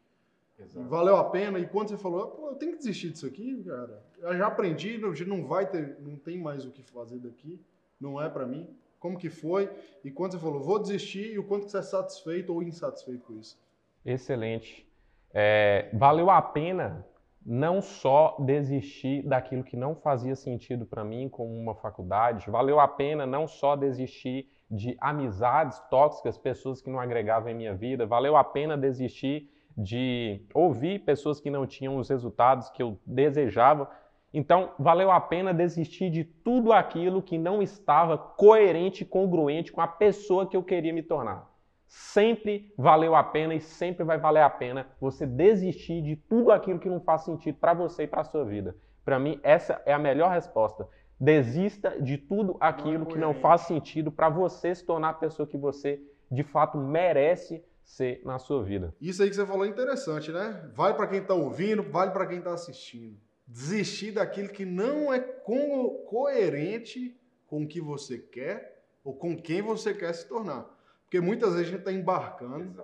Valeu 0.87 1.17
a 1.17 1.23
pena. 1.29 1.59
E 1.59 1.67
quando 1.67 1.89
você 1.89 1.97
falou, 1.97 2.27
pô, 2.27 2.49
eu 2.49 2.55
tenho 2.55 2.71
que 2.73 2.77
desistir 2.77 3.11
disso 3.11 3.25
aqui, 3.25 3.61
cara. 3.63 4.01
Eu 4.19 4.37
já 4.37 4.47
aprendi, 4.47 4.97
não- 4.97 5.11
não 5.11 5.45
vai 5.45 5.69
ter, 5.69 5.97
não 5.99 6.15
tem 6.15 6.37
mais 6.37 6.65
o 6.65 6.71
que 6.71 6.81
fazer 6.83 7.19
daqui. 7.19 7.59
Não 7.99 8.21
é 8.21 8.29
pra 8.29 8.45
mim. 8.45 8.69
Como 8.99 9.17
que 9.17 9.29
foi? 9.29 9.69
E 10.03 10.09
quando 10.09 10.31
você 10.31 10.39
falou, 10.39 10.61
vou 10.61 10.79
desistir, 10.79 11.33
e 11.33 11.39
o 11.39 11.43
quanto 11.43 11.69
você 11.69 11.77
é 11.77 11.81
satisfeito 11.81 12.53
ou 12.53 12.63
insatisfeito 12.63 13.25
com 13.25 13.37
isso? 13.37 13.57
Excelente. 14.05 14.87
É, 15.33 15.89
valeu 15.93 16.29
a 16.29 16.41
pena 16.41 17.05
não 17.45 17.79
só 17.79 18.35
desistir 18.39 19.21
daquilo 19.21 19.63
que 19.63 19.77
não 19.77 19.93
fazia 19.93 20.35
sentido 20.35 20.85
para 20.85 21.03
mim, 21.03 21.29
como 21.29 21.53
uma 21.55 21.75
faculdade, 21.75 22.49
valeu 22.49 22.79
a 22.79 22.87
pena 22.87 23.25
não 23.25 23.47
só 23.47 23.75
desistir 23.75 24.49
de 24.69 24.97
amizades 24.99 25.79
tóxicas, 25.91 26.39
pessoas 26.39 26.81
que 26.81 26.89
não 26.89 26.99
agregavam 26.99 27.49
em 27.49 27.55
minha 27.55 27.75
vida, 27.75 28.07
valeu 28.07 28.35
a 28.35 28.43
pena 28.43 28.75
desistir 28.75 29.51
de 29.77 30.41
ouvir 30.53 30.99
pessoas 30.99 31.39
que 31.39 31.51
não 31.51 31.67
tinham 31.67 31.97
os 31.97 32.09
resultados 32.09 32.69
que 32.69 32.81
eu 32.81 32.97
desejava. 33.05 33.89
Então, 34.33 34.71
valeu 34.79 35.11
a 35.11 35.21
pena 35.21 35.53
desistir 35.53 36.09
de 36.09 36.23
tudo 36.23 36.73
aquilo 36.73 37.21
que 37.21 37.37
não 37.37 37.61
estava 37.61 38.17
coerente 38.17 39.05
congruente 39.05 39.71
com 39.71 39.81
a 39.81 39.87
pessoa 39.87 40.47
que 40.47 40.57
eu 40.57 40.63
queria 40.63 40.93
me 40.93 41.03
tornar. 41.03 41.54
Sempre 41.87 42.73
valeu 42.77 43.15
a 43.15 43.23
pena 43.23 43.53
e 43.53 43.61
sempre 43.61 44.03
vai 44.03 44.17
valer 44.17 44.41
a 44.41 44.49
pena 44.49 44.87
você 44.99 45.25
desistir 45.25 46.01
de 46.01 46.15
tudo 46.15 46.51
aquilo 46.51 46.79
que 46.79 46.89
não 46.89 46.99
faz 46.99 47.21
sentido 47.21 47.57
para 47.59 47.73
você 47.73 48.03
e 48.03 48.07
para 48.07 48.23
sua 48.23 48.43
vida. 48.43 48.75
Para 49.03 49.19
mim, 49.19 49.39
essa 49.43 49.81
é 49.85 49.93
a 49.93 49.99
melhor 49.99 50.31
resposta. 50.31 50.87
Desista 51.19 52.01
de 52.01 52.17
tudo 52.17 52.57
aquilo 52.59 53.05
que 53.05 53.17
não 53.17 53.33
faz 53.35 53.61
sentido 53.61 54.11
para 54.11 54.27
você 54.29 54.73
se 54.75 54.83
tornar 54.83 55.09
a 55.09 55.13
pessoa 55.13 55.47
que 55.47 55.57
você 55.57 56.01
de 56.29 56.43
fato 56.43 56.77
merece 56.77 57.63
ser 57.83 58.21
na 58.25 58.39
sua 58.39 58.63
vida. 58.63 58.93
Isso 58.99 59.21
aí 59.21 59.29
que 59.29 59.35
você 59.35 59.45
falou 59.45 59.63
é 59.63 59.69
interessante, 59.69 60.31
né? 60.31 60.69
Vale 60.73 60.95
pra 60.95 61.07
quem 61.07 61.23
tá 61.23 61.35
ouvindo, 61.35 61.83
vale 61.83 62.11
pra 62.11 62.25
quem 62.25 62.41
tá 62.41 62.51
assistindo. 62.53 63.17
Desistir 63.47 64.11
daquilo 64.11 64.49
que 64.49 64.65
não 64.65 65.13
é 65.13 65.19
co- 65.19 66.03
coerente 66.09 67.15
com 67.45 67.61
o 67.63 67.67
que 67.67 67.79
você 67.79 68.17
quer 68.17 68.83
ou 69.03 69.13
com 69.13 69.37
quem 69.37 69.61
você 69.61 69.93
quer 69.93 70.11
se 70.13 70.27
tornar. 70.27 70.74
Porque 71.15 71.25
muitas 71.25 71.53
vezes 71.53 71.67
a 71.67 71.71
gente 71.71 71.79
está 71.79 71.93
embarcando 71.93 72.83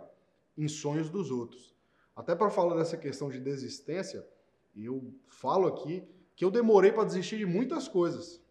em 0.58 0.65
sonhos 0.65 1.10
dos 1.10 1.30
outros. 1.32 1.76
Até 2.15 2.34
para 2.34 2.50
falar 2.50 2.78
dessa 2.78 2.96
questão 2.96 3.30
de 3.30 3.41
desistência, 3.41 4.26
eu 4.74 5.13
falo 5.28 5.67
aqui 5.67 6.08
que 6.34 6.46
eu 6.46 6.50
demorei 6.50 6.94
para 6.94 7.04
desistir 7.04 7.39
de 7.39 7.46
muitas 7.46 7.89
coisas 7.89 8.41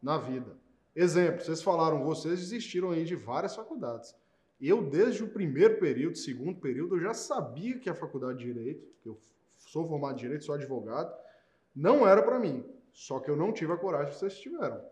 na 0.00 0.16
vida. 0.16 0.56
Exemplo, 0.96 1.44
vocês 1.44 1.60
falaram, 1.60 2.02
vocês 2.04 2.40
desistiram 2.40 2.90
aí 2.90 3.04
de 3.04 3.16
várias 3.16 3.54
faculdades. 3.54 4.14
Eu, 4.58 4.82
desde 4.82 5.22
o 5.22 5.28
primeiro 5.28 5.78
período, 5.78 6.16
segundo 6.16 6.58
período, 6.58 6.96
eu 6.96 7.00
já 7.02 7.12
sabia 7.12 7.78
que 7.78 7.90
a 7.90 7.94
faculdade 7.94 8.38
de 8.38 8.46
Direito, 8.46 8.88
que 9.02 9.10
eu 9.10 9.20
sou 9.58 9.86
formado 9.86 10.14
em 10.14 10.22
Direito, 10.22 10.46
sou 10.46 10.54
advogado, 10.54 11.14
não 11.76 12.08
era 12.08 12.22
para 12.22 12.38
mim. 12.38 12.64
Só 12.94 13.20
que 13.20 13.30
eu 13.30 13.36
não 13.36 13.52
tive 13.52 13.74
a 13.74 13.76
coragem 13.76 14.10
que 14.10 14.18
vocês 14.18 14.38
tiveram. 14.38 14.82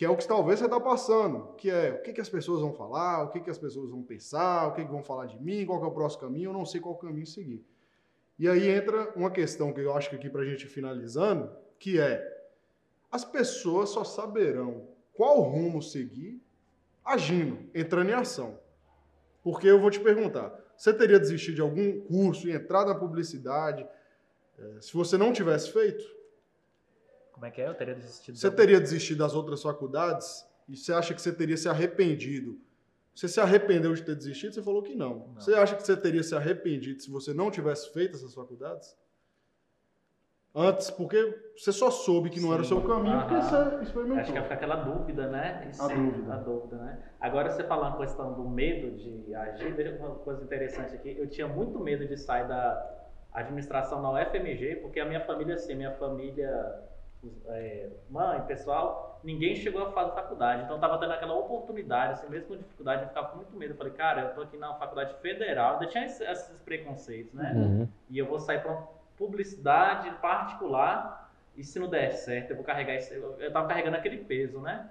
Que 0.00 0.06
é 0.06 0.08
o 0.08 0.16
que 0.16 0.26
talvez 0.26 0.58
você 0.58 0.64
está 0.64 0.80
passando, 0.80 1.52
que 1.58 1.68
é 1.68 1.90
o 1.92 2.00
que, 2.00 2.14
que 2.14 2.22
as 2.22 2.28
pessoas 2.30 2.62
vão 2.62 2.72
falar, 2.72 3.22
o 3.22 3.28
que, 3.28 3.38
que 3.38 3.50
as 3.50 3.58
pessoas 3.58 3.90
vão 3.90 4.02
pensar, 4.02 4.68
o 4.68 4.72
que, 4.72 4.82
que 4.82 4.90
vão 4.90 5.02
falar 5.02 5.26
de 5.26 5.38
mim, 5.38 5.66
qual 5.66 5.84
é 5.84 5.86
o 5.86 5.90
próximo 5.90 6.22
caminho, 6.22 6.48
eu 6.48 6.54
não 6.54 6.64
sei 6.64 6.80
qual 6.80 6.96
caminho 6.96 7.26
seguir. 7.26 7.62
E 8.38 8.48
aí 8.48 8.66
entra 8.66 9.12
uma 9.14 9.30
questão 9.30 9.74
que 9.74 9.80
eu 9.82 9.94
acho 9.94 10.08
que 10.08 10.16
aqui 10.16 10.30
para 10.30 10.40
a 10.40 10.44
gente 10.46 10.66
finalizando, 10.66 11.54
que 11.78 12.00
é 12.00 12.26
as 13.12 13.26
pessoas 13.26 13.90
só 13.90 14.02
saberão 14.02 14.88
qual 15.12 15.42
rumo 15.42 15.82
seguir 15.82 16.42
agindo, 17.04 17.58
entrando 17.74 18.08
em 18.08 18.14
ação. 18.14 18.58
Porque 19.42 19.66
eu 19.66 19.78
vou 19.78 19.90
te 19.90 20.00
perguntar, 20.00 20.58
você 20.78 20.94
teria 20.94 21.20
desistido 21.20 21.56
de 21.56 21.60
algum 21.60 22.00
curso 22.00 22.48
e 22.48 22.52
entrado 22.52 22.88
na 22.88 22.94
publicidade 22.94 23.86
eh, 24.58 24.78
se 24.80 24.94
você 24.94 25.18
não 25.18 25.30
tivesse 25.30 25.70
feito? 25.70 26.19
Como 27.40 27.46
é 27.46 27.50
que 27.50 27.62
é? 27.62 27.68
Eu 27.68 27.74
teria 27.74 27.94
desistido. 27.94 28.36
Você 28.36 28.50
de- 28.50 28.56
teria 28.56 28.78
desistido 28.78 29.16
das 29.16 29.34
outras 29.34 29.62
faculdades? 29.62 30.46
E 30.68 30.76
você 30.76 30.92
acha 30.92 31.14
que 31.14 31.22
você 31.22 31.32
teria 31.32 31.56
se 31.56 31.70
arrependido? 31.70 32.60
Você 33.14 33.28
se 33.28 33.40
arrependeu 33.40 33.94
de 33.94 34.02
ter 34.02 34.14
desistido? 34.14 34.52
Você 34.52 34.62
falou 34.62 34.82
que 34.82 34.94
não. 34.94 35.28
Não. 35.28 35.40
Você 35.40 35.54
acha 35.54 35.74
que 35.74 35.82
você 35.82 35.96
teria 35.96 36.22
se 36.22 36.34
arrependido 36.36 37.00
se 37.00 37.10
você 37.10 37.32
não 37.32 37.50
tivesse 37.50 37.90
feito 37.94 38.14
essas 38.14 38.34
faculdades? 38.34 38.94
Antes, 40.54 40.90
porque 40.90 41.34
você 41.56 41.72
só 41.72 41.90
soube 41.90 42.28
que 42.28 42.40
não 42.40 42.52
era 42.52 42.60
o 42.60 42.64
seu 42.64 42.80
Sim. 42.82 42.86
caminho 42.86 43.20
porque 43.20 43.34
Aham. 43.36 43.70
você 43.78 43.82
experimentou. 43.84 44.18
Acho 44.20 44.32
que 44.34 44.42
fica 44.42 44.54
aquela 44.54 44.76
dúvida, 44.76 45.28
né? 45.28 45.70
A 45.78 45.88
dúvida. 45.88 46.34
A 46.34 46.36
dúvida, 46.36 46.76
né? 46.76 47.02
Agora 47.20 47.48
você 47.48 47.64
falando 47.64 47.94
a 47.94 47.98
questão 47.98 48.34
do 48.34 48.46
medo 48.50 48.90
de 48.98 49.34
agir, 49.34 49.74
deixa 49.74 49.96
falar 49.96 50.10
uma 50.10 50.18
coisa 50.18 50.44
interessante 50.44 50.94
aqui. 50.94 51.16
Eu 51.16 51.26
tinha 51.30 51.48
muito 51.48 51.78
medo 51.80 52.06
de 52.06 52.18
sair 52.18 52.46
da 52.46 52.96
administração 53.32 54.02
na 54.02 54.10
UFMG, 54.12 54.76
porque 54.82 55.00
a 55.00 55.06
minha 55.06 55.24
família, 55.24 55.54
assim, 55.54 55.74
minha 55.74 55.92
família, 55.92 56.50
é, 57.48 57.90
mãe, 58.08 58.40
pessoal, 58.42 59.20
ninguém 59.22 59.54
chegou 59.54 59.82
a 59.82 59.92
fazer 59.92 60.14
faculdade. 60.14 60.62
Então 60.62 60.76
eu 60.76 60.80
tava 60.80 60.98
tendo 60.98 61.12
aquela 61.12 61.34
oportunidade, 61.34 62.14
assim, 62.14 62.28
mesmo 62.28 62.48
com 62.48 62.56
dificuldade, 62.56 63.02
eu 63.02 63.08
ficava 63.08 63.28
com 63.28 63.36
muito 63.36 63.56
medo. 63.56 63.72
Eu 63.72 63.76
falei, 63.76 63.92
cara, 63.92 64.22
eu 64.22 64.34
tô 64.34 64.42
aqui 64.42 64.56
na 64.56 64.74
faculdade 64.74 65.14
federal, 65.20 65.74
ainda 65.74 65.86
tinha 65.86 66.04
esses, 66.04 66.20
esses 66.20 66.58
preconceitos, 66.62 67.34
né? 67.34 67.52
Uhum. 67.54 67.88
e 68.08 68.18
eu 68.18 68.26
vou 68.26 68.38
sair 68.38 68.60
para 68.62 68.74
publicidade 69.16 70.10
particular 70.22 71.30
e 71.54 71.62
se 71.62 71.78
não 71.78 71.90
der 71.90 72.12
certo 72.12 72.50
eu 72.50 72.56
vou 72.56 72.64
carregar 72.64 72.96
isso. 72.96 73.12
Eu, 73.12 73.38
eu 73.38 73.52
tava 73.52 73.68
carregando 73.68 73.96
aquele 73.96 74.18
peso, 74.18 74.60
né? 74.60 74.88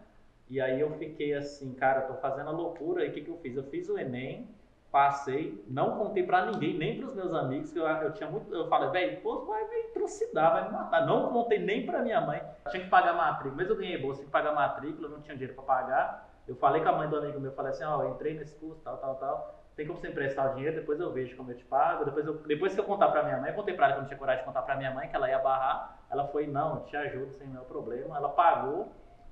E 0.49 0.59
aí 0.61 0.79
eu 0.79 0.91
fiquei 0.97 1.33
assim, 1.33 1.73
cara, 1.73 2.01
eu 2.01 2.07
tô 2.07 2.13
fazendo 2.15 2.49
a 2.49 2.51
loucura 2.51 3.05
e 3.05 3.09
o 3.09 3.13
que, 3.13 3.21
que 3.21 3.29
eu 3.29 3.37
fiz? 3.37 3.55
Eu 3.55 3.63
fiz 3.63 3.89
o 3.89 3.97
Enem 3.97 4.47
Passei, 4.91 5.63
não 5.67 5.99
contei 5.99 6.23
pra 6.23 6.47
ninguém, 6.47 6.75
nem 6.75 6.99
pros 6.99 7.13
meus 7.13 7.32
amigos, 7.32 7.71
que 7.71 7.78
eu, 7.78 7.86
eu 7.86 8.12
tinha 8.13 8.28
muito. 8.28 8.52
Eu 8.52 8.67
falei, 8.67 8.89
velho, 8.89 9.21
pô, 9.21 9.45
vai 9.45 9.63
me 9.67 9.84
trucidar, 9.93 10.52
vai 10.54 10.65
me 10.65 10.71
matar. 10.71 11.06
Não 11.06 11.32
contei 11.32 11.60
nem 11.60 11.86
pra 11.86 12.02
minha 12.02 12.19
mãe. 12.19 12.41
Tinha 12.69 12.84
que 12.84 12.89
pagar 12.89 13.13
matrícula, 13.13 13.56
mas 13.56 13.69
eu 13.69 13.75
ganhei 13.75 14.02
bolsa, 14.02 14.21
tinha 14.21 14.25
que 14.25 14.32
pagar 14.32 14.52
matrícula, 14.54 15.08
não 15.10 15.21
tinha 15.21 15.36
dinheiro 15.36 15.54
pra 15.54 15.63
pagar. 15.63 16.30
Eu 16.47 16.56
falei 16.56 16.82
com 16.82 16.89
a 16.89 16.93
mãe 16.93 17.08
do 17.08 17.17
amigo 17.17 17.39
meu, 17.39 17.52
falei 17.52 17.71
assim, 17.71 17.84
ó, 17.84 18.02
eu 18.02 18.10
entrei 18.10 18.34
nesse 18.34 18.56
curso, 18.56 18.82
tal, 18.84 18.97
tal, 18.97 19.15
tal. 19.17 19.63
Tem 19.75 19.86
como 19.86 19.99
você 19.99 20.08
emprestar 20.08 20.52
o 20.52 20.56
dinheiro, 20.56 20.78
depois 20.78 20.99
eu 20.99 21.13
vejo 21.13 21.38
como 21.38 21.52
eu 21.52 21.56
te 21.56 21.63
pago. 21.65 22.04
Depois, 22.04 22.25
eu, 22.25 22.34
depois 22.39 22.73
que 22.73 22.80
eu 22.80 22.84
contar 22.84 23.10
pra 23.10 23.21
minha 23.21 23.38
mãe, 23.38 23.52
eu 23.52 23.56
contei 23.56 23.75
pra 23.75 23.86
ela 23.86 23.93
que 23.93 23.99
eu 23.99 24.02
não 24.02 24.08
tinha 24.08 24.17
coragem 24.17 24.41
de 24.41 24.47
contar 24.47 24.63
pra 24.63 24.75
minha 24.75 24.91
mãe, 24.91 25.08
que 25.08 25.15
ela 25.15 25.30
ia 25.30 25.38
barrar. 25.38 25.99
Ela 26.10 26.28
foi, 26.30 26.47
não, 26.47 26.78
eu 26.78 26.84
te 26.86 26.97
ajudo 26.97 27.32
sem 27.34 27.47
nenhum 27.47 27.63
problema. 27.65 28.17
Ela 28.17 28.30
pagou. 28.30 28.91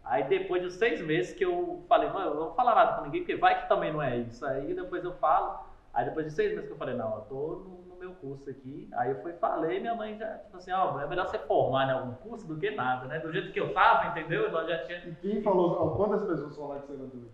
Aí 0.10 0.24
depois 0.24 0.62
de 0.62 0.72
seis 0.72 1.02
meses 1.02 1.34
que 1.34 1.44
eu 1.44 1.84
falei, 1.88 2.10
não, 2.10 2.22
eu 2.22 2.30
não 2.36 2.44
vou 2.46 2.54
falar 2.54 2.76
nada 2.76 2.94
com 2.94 3.04
ninguém, 3.04 3.22
porque 3.22 3.36
vai 3.36 3.62
que 3.62 3.70
também 3.70 3.92
não 3.92 4.02
é 4.02 4.18
isso. 4.18 4.46
Aí 4.46 4.74
depois 4.74 5.04
eu 5.04 5.14
falo. 5.14 5.60
Aí 5.94 6.06
depois 6.06 6.26
de 6.26 6.34
seis 6.34 6.52
meses 6.52 6.68
que 6.68 6.74
eu 6.74 6.78
falei, 6.78 6.96
não, 6.96 7.16
eu 7.16 7.22
tô 7.22 7.36
no, 7.66 7.94
no 7.94 7.96
meu 8.00 8.14
curso 8.14 8.50
aqui. 8.50 8.88
Aí 8.94 9.12
eu 9.12 9.22
fui 9.22 9.34
falei, 9.34 9.80
minha 9.80 9.96
mãe 9.96 10.18
já, 10.18 10.38
tipo 10.38 10.58
assim, 10.58 10.72
ó, 10.72 11.00
é 11.00 11.08
melhor 11.08 11.28
você 11.28 11.40
formar 11.40 11.88
em 11.88 11.92
algum 11.92 12.14
curso 12.16 12.48
do 12.48 12.58
que 12.58 12.72
nada, 12.72 13.08
né? 13.08 13.20
Do 13.20 13.32
jeito 13.32 13.52
que 13.52 13.60
eu 13.60 13.74
tava, 13.74 14.08
entendeu? 14.08 14.46
Ela 14.46 14.66
já 14.68 14.86
tinha. 14.86 15.00
E 15.00 15.16
quem 15.16 15.42
falou, 15.42 15.96
quantas 15.96 16.24
pessoas 16.24 16.56
falaram 16.56 16.82
que 16.82 16.88
você 16.88 16.94
era 16.94 17.08
doido? 17.08 17.32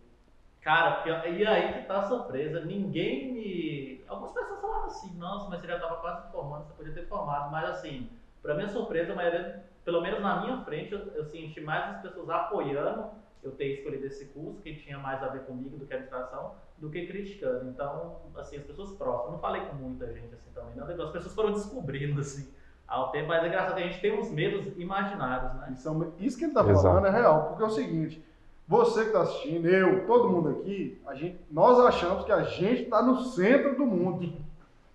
Cara, 0.62 1.04
e 1.28 1.46
aí 1.46 1.74
que 1.74 1.88
tá 1.88 2.00
a 2.00 2.04
surpresa, 2.04 2.62
ninguém 2.62 3.34
me. 3.34 4.04
Algumas 4.08 4.32
pessoas 4.32 4.62
falaram 4.62 4.86
assim, 4.86 5.14
nossa, 5.18 5.50
mas 5.50 5.60
você 5.60 5.68
já 5.68 5.78
tava 5.78 5.98
quase 5.98 6.32
formando, 6.32 6.66
você 6.66 6.74
podia 6.74 6.94
ter 6.94 7.06
formado, 7.08 7.52
mas 7.52 7.70
assim, 7.70 8.10
pra 8.42 8.54
minha 8.54 8.70
surpresa, 8.70 9.12
a 9.12 9.16
maioria, 9.16 9.66
pelo 9.84 10.02
menos 10.02 10.22
na 10.22 10.42
minha 10.42 10.58
frente, 10.64 10.94
eu, 10.94 11.00
eu 11.14 11.26
senti 11.26 11.62
mais 11.62 11.96
as 11.96 12.02
pessoas 12.02 12.30
apoiando 12.30 13.10
eu 13.44 13.52
ter 13.52 13.74
escolhido 13.74 14.06
esse 14.06 14.26
curso, 14.28 14.62
que 14.62 14.76
tinha 14.76 14.98
mais 14.98 15.22
a 15.22 15.28
ver 15.28 15.42
comigo 15.42 15.78
do 15.78 15.86
que 15.86 15.94
a 15.94 15.98
administração, 15.98 16.54
do 16.78 16.90
que 16.90 17.06
criticando. 17.06 17.70
Então, 17.70 18.18
assim, 18.36 18.58
as 18.58 18.64
pessoas 18.64 18.92
próximas, 18.92 19.26
eu 19.26 19.32
não 19.34 19.40
falei 19.40 19.62
com 19.66 19.76
muita 19.76 20.12
gente 20.14 20.34
assim 20.34 20.50
também, 20.52 20.76
não, 20.76 20.86
as 20.86 21.12
pessoas 21.12 21.36
foram 21.36 21.52
descobrindo, 21.52 22.22
assim, 22.22 22.50
ao 22.88 23.12
tempo, 23.12 23.28
mas 23.28 23.44
é 23.44 23.48
engraçado 23.48 23.76
que 23.76 23.84
a 23.84 23.88
gente 23.88 24.02
tem 24.02 24.18
uns 24.18 24.30
medos 24.32 24.78
imaginários, 24.78 25.54
né? 25.56 25.74
Isso, 25.74 25.90
é 25.90 26.24
isso 26.24 26.38
que 26.38 26.46
ele 26.46 26.54
tá 26.54 26.62
Exato. 26.62 26.82
falando 26.82 27.08
é 27.08 27.10
real, 27.10 27.48
porque 27.48 27.64
é 27.64 27.66
o 27.66 27.70
seguinte, 27.70 28.24
você 28.68 29.06
que 29.06 29.12
tá 29.12 29.22
assistindo, 29.22 29.68
eu, 29.68 30.06
todo 30.06 30.30
mundo 30.30 30.50
aqui, 30.50 31.02
a 31.06 31.14
gente, 31.14 31.40
nós 31.52 31.80
achamos 31.80 32.24
que 32.24 32.32
a 32.32 32.44
gente 32.44 32.86
tá 32.86 33.02
no 33.02 33.18
centro 33.24 33.76
do 33.76 33.86
mundo, 33.86 34.34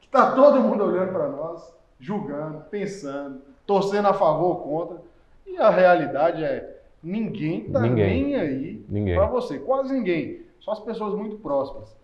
que 0.01 0.09
tá 0.09 0.35
todo 0.35 0.61
mundo 0.61 0.85
olhando 0.85 1.13
para 1.13 1.29
nós, 1.29 1.77
julgando, 2.01 2.63
pensando, 2.71 3.43
torcendo 3.69 4.09
a 4.09 4.15
favor 4.15 4.47
ou 4.47 4.57
contra, 4.63 5.03
e 5.47 5.59
a 5.59 5.69
realidade 5.69 6.43
é, 6.43 6.81
ninguém 7.03 7.71
tá 7.71 7.81
Ninguém. 7.83 8.25
nem 8.25 8.35
aí 8.37 8.85
Ninguém. 8.89 9.15
para 9.15 9.27
você, 9.27 9.59
quase 9.59 9.93
ninguém, 9.93 10.43
só 10.59 10.73
as 10.73 10.81
pessoas 10.81 11.15
muito 11.15 11.37
próximas. 11.37 11.95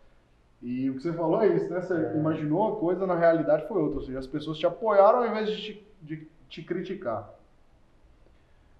E 0.63 0.91
o 0.91 0.95
que 0.95 1.03
você 1.03 1.13
falou 1.15 1.41
é 1.43 1.49
isso, 1.49 1.69
né? 1.73 1.81
Você 1.81 1.95
imaginou 2.15 2.69
uma 2.69 2.77
coisa, 2.77 3.07
na 3.07 3.15
realidade 3.17 3.67
foi 3.67 3.83
outra. 3.83 3.99
Ou 3.99 4.05
seja, 4.05 4.19
as 4.19 4.27
pessoas 4.27 4.57
te 4.59 4.67
apoiaram 4.67 5.19
ao 5.21 5.27
invés 5.27 5.51
de 5.51 5.57
te, 5.63 5.87
de 6.03 6.29
te 6.49 6.63
criticar. 6.63 7.31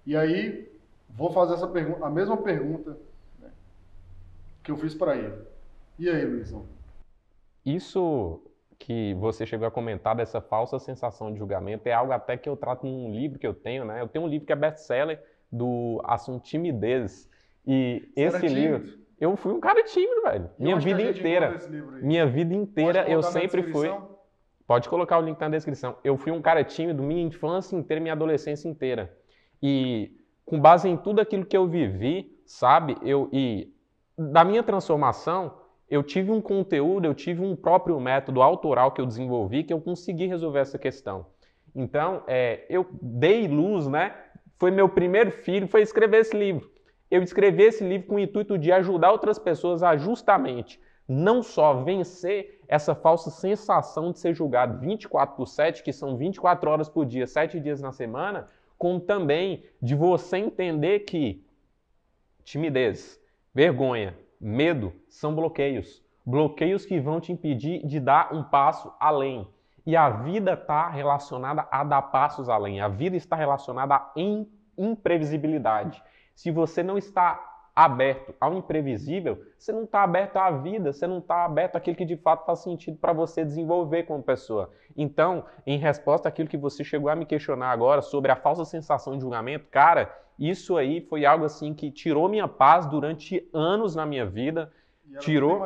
E 0.05 0.15
aí, 0.15 0.67
vou 1.09 1.31
fazer 1.31 1.53
essa 1.53 1.67
pergunta, 1.67 2.03
a 2.05 2.09
mesma 2.09 2.37
pergunta 2.37 2.97
né, 3.39 3.49
que 4.63 4.71
eu 4.71 4.77
fiz 4.77 4.95
para 4.95 5.15
ele. 5.15 5.35
E 5.99 6.09
aí, 6.09 6.25
Luizão? 6.25 6.65
Isso 7.63 8.41
que 8.77 9.13
você 9.15 9.45
chegou 9.45 9.67
a 9.67 9.71
comentar 9.71 10.15
dessa 10.15 10.41
falsa 10.41 10.79
sensação 10.79 11.31
de 11.31 11.39
julgamento 11.39 11.87
é 11.87 11.93
algo 11.93 12.11
até 12.11 12.37
que 12.37 12.49
eu 12.49 12.55
trato 12.55 12.85
num 12.85 13.11
livro 13.11 13.39
que 13.39 13.47
eu 13.47 13.53
tenho, 13.53 13.85
né? 13.85 14.01
Eu 14.01 14.07
tenho 14.07 14.25
um 14.25 14.27
livro 14.27 14.45
que 14.45 14.53
é 14.53 14.55
best-seller 14.55 15.21
do 15.51 16.01
assunto 16.03 16.43
timidez. 16.43 17.29
E 17.65 18.09
Você 18.15 18.21
esse 18.21 18.47
livro, 18.47 18.99
eu 19.19 19.35
fui 19.35 19.53
um 19.53 19.59
cara 19.59 19.83
tímido, 19.83 20.21
velho. 20.21 20.49
Minha 20.59 20.77
vida 20.77 21.01
inteira. 21.01 21.55
esse 21.55 21.69
livro 21.69 21.95
aí? 21.95 22.03
Minha 22.03 22.25
vida 22.25 22.53
inteira 22.53 23.09
eu 23.09 23.23
sempre 23.23 23.63
fui. 23.71 23.89
Pode 24.67 24.89
colocar 24.89 25.19
o 25.19 25.21
link 25.21 25.39
na 25.39 25.49
descrição. 25.49 25.97
Eu 26.03 26.17
fui 26.17 26.31
um 26.31 26.41
cara 26.41 26.63
tímido 26.63 27.03
minha 27.03 27.21
infância 27.21 27.75
inteira, 27.75 28.01
minha 28.01 28.13
adolescência 28.13 28.67
inteira. 28.67 29.15
E 29.61 30.11
com 30.43 30.59
base 30.59 30.89
em 30.89 30.97
tudo 30.97 31.21
aquilo 31.21 31.45
que 31.45 31.55
eu 31.55 31.67
vivi, 31.67 32.39
sabe? 32.45 32.97
Eu 33.01 33.29
e 33.31 33.73
da 34.17 34.43
minha 34.43 34.63
transformação, 34.63 35.53
eu 35.89 36.01
tive 36.03 36.31
um 36.31 36.41
conteúdo, 36.41 37.05
eu 37.05 37.13
tive 37.13 37.41
um 37.41 37.55
próprio 37.55 37.99
método 37.99 38.41
autoral 38.41 38.91
que 38.91 39.01
eu 39.01 39.05
desenvolvi 39.05 39.63
que 39.63 39.73
eu 39.73 39.81
consegui 39.81 40.25
resolver 40.25 40.59
essa 40.59 40.77
questão. 40.77 41.27
Então, 41.75 42.23
é, 42.27 42.65
eu 42.69 42.87
dei 43.01 43.47
luz, 43.47 43.87
né? 43.87 44.15
Foi 44.57 44.71
meu 44.71 44.87
primeiro 44.87 45.31
filho, 45.31 45.67
foi 45.67 45.81
escrever 45.81 46.21
esse 46.21 46.35
livro. 46.35 46.71
Eu 47.11 47.21
escrevi 47.21 47.63
esse 47.63 47.83
livro 47.83 48.07
com 48.07 48.15
o 48.15 48.19
intuito 48.19 48.57
de 48.57 48.71
ajudar 48.71 49.11
outras 49.11 49.37
pessoas 49.37 49.83
a 49.83 49.95
justamente 49.95 50.79
não 51.07 51.43
só 51.43 51.83
vencer 51.83 52.61
essa 52.67 52.95
falsa 52.95 53.29
sensação 53.29 54.11
de 54.11 54.19
ser 54.19 54.33
julgado 54.33 54.79
24 54.79 55.35
por 55.35 55.47
7, 55.47 55.83
que 55.83 55.93
são 55.93 56.17
24 56.17 56.69
horas 56.69 56.89
por 56.89 57.05
dia, 57.05 57.27
7 57.27 57.59
dias 57.59 57.79
na 57.79 57.91
semana, 57.91 58.49
como 58.77 58.99
também 58.99 59.63
de 59.81 59.93
você 59.93 60.37
entender 60.37 61.01
que 61.01 61.45
timidez, 62.43 63.19
vergonha, 63.53 64.17
medo 64.45 64.93
são 65.09 65.33
bloqueios. 65.33 66.03
Bloqueios 66.23 66.85
que 66.85 66.99
vão 66.99 67.19
te 67.19 67.31
impedir 67.31 67.85
de 67.85 67.99
dar 67.99 68.31
um 68.31 68.43
passo 68.43 68.93
além. 68.99 69.47
E 69.85 69.95
a 69.95 70.09
vida 70.09 70.53
está 70.53 70.87
relacionada 70.89 71.67
a 71.71 71.83
dar 71.83 72.01
passos 72.03 72.47
além. 72.47 72.79
A 72.79 72.87
vida 72.87 73.15
está 73.15 73.35
relacionada 73.35 73.95
à 73.95 74.11
im- 74.15 74.47
imprevisibilidade. 74.77 76.01
Se 76.35 76.51
você 76.51 76.83
não 76.83 76.97
está 76.97 77.54
aberto 77.75 78.33
ao 78.39 78.53
imprevisível, 78.53 79.43
você 79.57 79.71
não 79.73 79.83
está 79.83 80.03
aberto 80.03 80.37
à 80.37 80.49
vida, 80.49 80.93
você 80.93 81.05
não 81.05 81.17
está 81.17 81.43
aberto 81.43 81.75
àquilo 81.75 81.97
que 81.97 82.05
de 82.05 82.15
fato 82.15 82.45
faz 82.45 82.59
sentido 82.59 82.97
para 82.97 83.11
você 83.11 83.43
desenvolver 83.43 84.03
como 84.03 84.23
pessoa. 84.23 84.71
Então, 84.95 85.43
em 85.67 85.77
resposta 85.77 86.29
àquilo 86.29 86.47
que 86.47 86.57
você 86.57 86.83
chegou 86.83 87.09
a 87.09 87.15
me 87.15 87.25
questionar 87.25 87.71
agora 87.71 88.01
sobre 88.01 88.31
a 88.31 88.35
falsa 88.35 88.63
sensação 88.63 89.15
de 89.15 89.21
julgamento, 89.21 89.65
cara, 89.69 90.09
isso 90.39 90.77
aí 90.77 91.01
foi 91.01 91.25
algo 91.25 91.43
assim 91.45 91.73
que 91.73 91.91
tirou 91.91 92.29
minha 92.29 92.47
paz 92.47 92.85
durante 92.85 93.47
anos 93.53 93.95
na 93.95 94.05
minha 94.05 94.25
vida 94.25 94.71
E 95.09 95.17
tirou- 95.19 95.59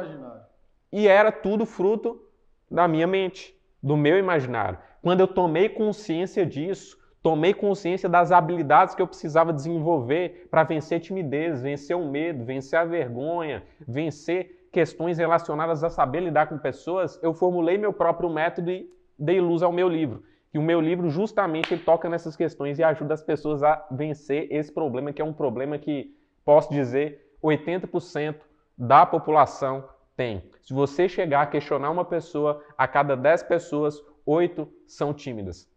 e 0.92 1.08
era 1.08 1.32
tudo 1.32 1.66
fruto 1.66 2.22
da 2.70 2.88
minha 2.88 3.08
mente, 3.08 3.56
do 3.82 3.96
meu 3.96 4.18
imaginário. 4.18 4.78
Quando 5.02 5.22
eu 5.22 5.28
tomei 5.28 5.70
consciência 5.70 6.46
disso, 6.46 6.99
tomei 7.22 7.54
consciência 7.54 8.08
das 8.08 8.32
habilidades 8.32 8.96
que 8.96 9.02
eu 9.02 9.08
precisava 9.08 9.54
desenvolver 9.54 10.48
para 10.50 10.64
vencer 10.64 11.00
timidez, 11.00 11.62
vencer 11.62 11.96
o 11.96 12.10
medo, 12.10 12.46
vencer 12.46 12.80
a 12.80 12.86
vergonha, 12.86 13.64
vencer 13.88 14.68
questões 14.72 15.18
relacionadas 15.18 15.84
a 15.84 15.90
saber 15.90 16.22
lidar 16.22 16.48
com 16.48 16.58
pessoas, 16.58 17.20
eu 17.24 17.34
formulei 17.34 17.78
meu 17.78 17.92
próprio 17.92 18.30
método 18.30 18.72
e 18.72 18.90
dei 19.18 19.42
luz 19.42 19.62
ao 19.62 19.72
meu 19.72 19.90
livro. 19.90 20.24
E 20.54 20.58
o 20.58 20.62
meu 20.62 20.82
livro 20.82 21.10
justamente 21.10 21.78
toca 21.78 22.10
nessas 22.10 22.36
questões 22.36 22.80
e 22.80 22.84
ajuda 22.84 23.14
as 23.14 23.22
pessoas 23.22 23.62
a 23.62 23.86
vencer 23.92 24.48
esse 24.52 24.72
problema, 24.72 25.14
que 25.14 25.22
é 25.22 25.26
um 25.26 25.34
problema 25.34 25.78
que, 25.78 26.16
posso 26.44 26.72
dizer, 26.72 27.34
80% 27.44 28.36
da 28.78 29.06
população 29.06 29.84
tem. 30.16 30.44
Se 30.62 30.74
você 30.74 31.08
chegar 31.08 31.42
a 31.42 31.48
questionar 31.48 31.92
uma 31.92 32.06
pessoa, 32.06 32.64
a 32.78 32.88
cada 32.88 33.16
10 33.16 33.44
pessoas, 33.44 34.02
8 34.26 34.68
são 34.88 35.14
tímidas. 35.14 35.70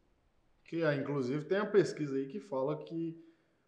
Que 0.72 0.82
é, 0.82 0.94
inclusive 0.94 1.44
tem 1.44 1.58
a 1.58 1.66
pesquisa 1.66 2.16
aí 2.16 2.24
que 2.24 2.40
fala 2.40 2.78
que 2.78 3.14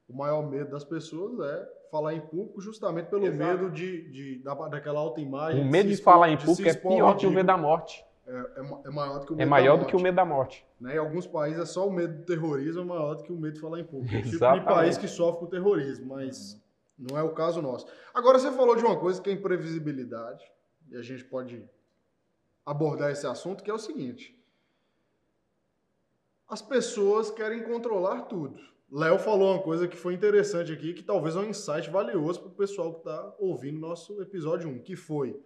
o 0.09 0.17
maior 0.17 0.49
medo 0.49 0.71
das 0.71 0.85
pessoas 0.85 1.39
é 1.39 1.69
falar 1.91 2.15
em 2.15 2.21
público 2.23 2.63
justamente 2.63 3.11
pelo 3.11 3.27
Exato. 3.27 3.39
medo 3.61 3.71
de, 3.71 4.09
de- 4.11 4.39
da, 4.43 4.55
daquela 4.69 5.01
autoimagem. 5.01 5.61
O 5.61 5.65
de 5.65 5.71
medo 5.71 5.89
de 5.89 5.93
expor- 5.97 6.15
falar 6.15 6.31
em 6.31 6.39
público 6.39 6.67
é 6.67 6.73
pior 6.73 7.15
que 7.19 7.27
o 7.27 7.31
medo 7.31 7.45
da 7.47 7.59
morte. 7.59 8.03
É, 8.27 8.33
é 8.33 8.87
é 8.87 8.91
maior 8.91 9.19
do 9.19 9.27
que 9.27 9.33
o 9.35 9.37
medo 9.37 9.43
É 9.43 9.45
da 9.45 9.51
maior 9.51 9.73
do 9.75 9.81
morte. 9.81 9.91
que 9.91 9.97
o 9.97 10.01
medo 10.01 10.15
da 10.15 10.25
morte. 10.25 10.67
Né? 10.81 10.95
Em 10.95 10.99
alguns 10.99 11.27
países 11.27 11.61
é 11.61 11.67
só 11.67 11.87
o 11.87 11.93
medo 11.93 12.17
do 12.21 12.25
terrorismo 12.25 12.81
é 12.81 12.85
maior 12.87 13.17
do 13.17 13.23
que 13.23 13.31
o 13.31 13.37
medo 13.37 13.53
de 13.53 13.61
falar 13.61 13.81
em 13.81 13.85
público. 13.85 14.09
Tipo 14.17 14.29
de 14.31 14.35
Exatamente. 14.37 14.65
país 14.65 14.97
que 14.97 15.07
sofre 15.07 15.41
com 15.41 15.47
terrorismo, 15.47 16.07
mas 16.07 16.59
não 16.99 17.19
é 17.19 17.23
o 17.23 17.35
caso 17.35 17.61
nosso. 17.61 17.87
Agora 18.15 18.39
você 18.39 18.51
falou 18.51 18.75
de 18.77 18.83
uma 18.83 18.99
coisa 18.99 19.21
que 19.21 19.29
é 19.29 19.33
imprevisibilidade, 19.35 20.43
e 20.91 20.97
a 20.97 21.03
gente 21.03 21.23
pode 21.23 21.69
abordar 22.65 23.11
esse 23.11 23.27
assunto, 23.27 23.63
que 23.63 23.71
é 23.71 23.75
o 23.75 23.79
seguinte. 23.79 24.35
As 26.49 26.63
pessoas 26.63 27.31
querem 27.31 27.63
controlar 27.63 28.23
tudo. 28.23 28.59
Léo 28.91 29.19
falou 29.19 29.55
uma 29.55 29.63
coisa 29.63 29.89
que 29.89 29.97
foi 29.97 30.15
interessante 30.15 30.73
aqui, 30.73 30.93
que 30.93 31.03
talvez 31.03 31.35
é 31.35 31.41
um 31.41 31.49
insight 31.49 31.91
valioso 31.91 32.41
para 32.41 32.49
o 32.51 32.55
pessoal 32.55 32.93
que 32.93 32.99
está 32.99 33.35
ouvindo 33.39 33.81
nosso 33.81 34.21
episódio 34.21 34.69
1, 34.69 34.83
que 34.83 34.95
foi 34.95 35.41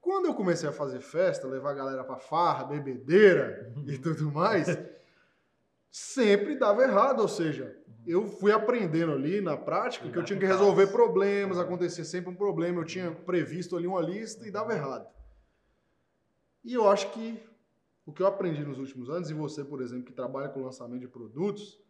quando 0.00 0.26
eu 0.26 0.34
comecei 0.34 0.68
a 0.68 0.72
fazer 0.72 1.00
festa, 1.00 1.46
levar 1.46 1.72
a 1.72 1.74
galera 1.74 2.04
para 2.04 2.18
farra, 2.18 2.64
bebedeira 2.64 3.72
e 3.86 3.98
tudo 3.98 4.30
mais, 4.32 4.66
sempre 5.90 6.58
dava 6.58 6.82
errado, 6.82 7.20
ou 7.20 7.28
seja, 7.28 7.76
eu 8.06 8.26
fui 8.26 8.50
aprendendo 8.50 9.12
ali 9.12 9.40
na 9.40 9.56
prática 9.56 10.08
que 10.08 10.16
eu 10.16 10.24
tinha 10.24 10.38
que 10.38 10.46
resolver 10.46 10.86
problemas, 10.86 11.58
acontecia 11.58 12.04
sempre 12.04 12.30
um 12.30 12.34
problema, 12.34 12.80
eu 12.80 12.84
tinha 12.84 13.12
previsto 13.12 13.76
ali 13.76 13.86
uma 13.86 14.00
lista 14.00 14.46
e 14.46 14.50
dava 14.50 14.72
errado. 14.72 15.06
E 16.64 16.72
eu 16.72 16.88
acho 16.88 17.10
que 17.12 17.42
o 18.10 18.12
que 18.12 18.22
eu 18.22 18.26
aprendi 18.26 18.64
nos 18.64 18.78
últimos 18.78 19.08
anos, 19.08 19.30
e 19.30 19.34
você, 19.34 19.64
por 19.64 19.80
exemplo, 19.80 20.04
que 20.04 20.12
trabalha 20.12 20.48
com 20.48 20.62
lançamento 20.62 21.00
de 21.00 21.08
produtos, 21.08 21.80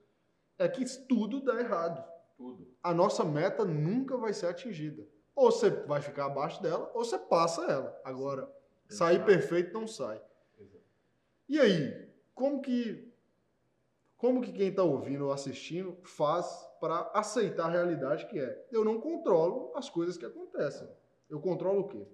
é 0.58 0.68
que 0.68 0.84
tudo 1.06 1.42
dá 1.42 1.58
errado. 1.58 2.04
Tudo. 2.36 2.66
A 2.82 2.94
nossa 2.94 3.24
meta 3.24 3.64
nunca 3.64 4.16
vai 4.16 4.32
ser 4.32 4.46
atingida. 4.46 5.06
Ou 5.34 5.50
você 5.50 5.70
vai 5.70 6.00
ficar 6.00 6.26
abaixo 6.26 6.62
dela, 6.62 6.90
ou 6.94 7.04
você 7.04 7.18
passa 7.18 7.64
ela. 7.64 8.00
Agora, 8.04 8.48
Sair 8.90 9.16
Exato. 9.16 9.26
perfeito 9.26 9.72
não 9.72 9.86
sai. 9.86 10.20
E 11.48 11.58
aí, 11.58 12.08
como 12.34 12.60
que 12.60 13.08
como 14.16 14.42
que 14.42 14.52
quem 14.52 14.68
está 14.68 14.82
ouvindo 14.82 15.26
ou 15.26 15.32
assistindo 15.32 15.96
faz 16.04 16.46
para 16.78 17.10
aceitar 17.14 17.66
a 17.66 17.70
realidade 17.70 18.26
que 18.26 18.38
é? 18.38 18.68
Eu 18.70 18.84
não 18.84 19.00
controlo 19.00 19.72
as 19.74 19.88
coisas 19.88 20.18
que 20.18 20.26
acontecem. 20.26 20.86
Eu 21.28 21.40
controlo 21.40 21.80
o 21.80 21.88
quê? 21.88 22.06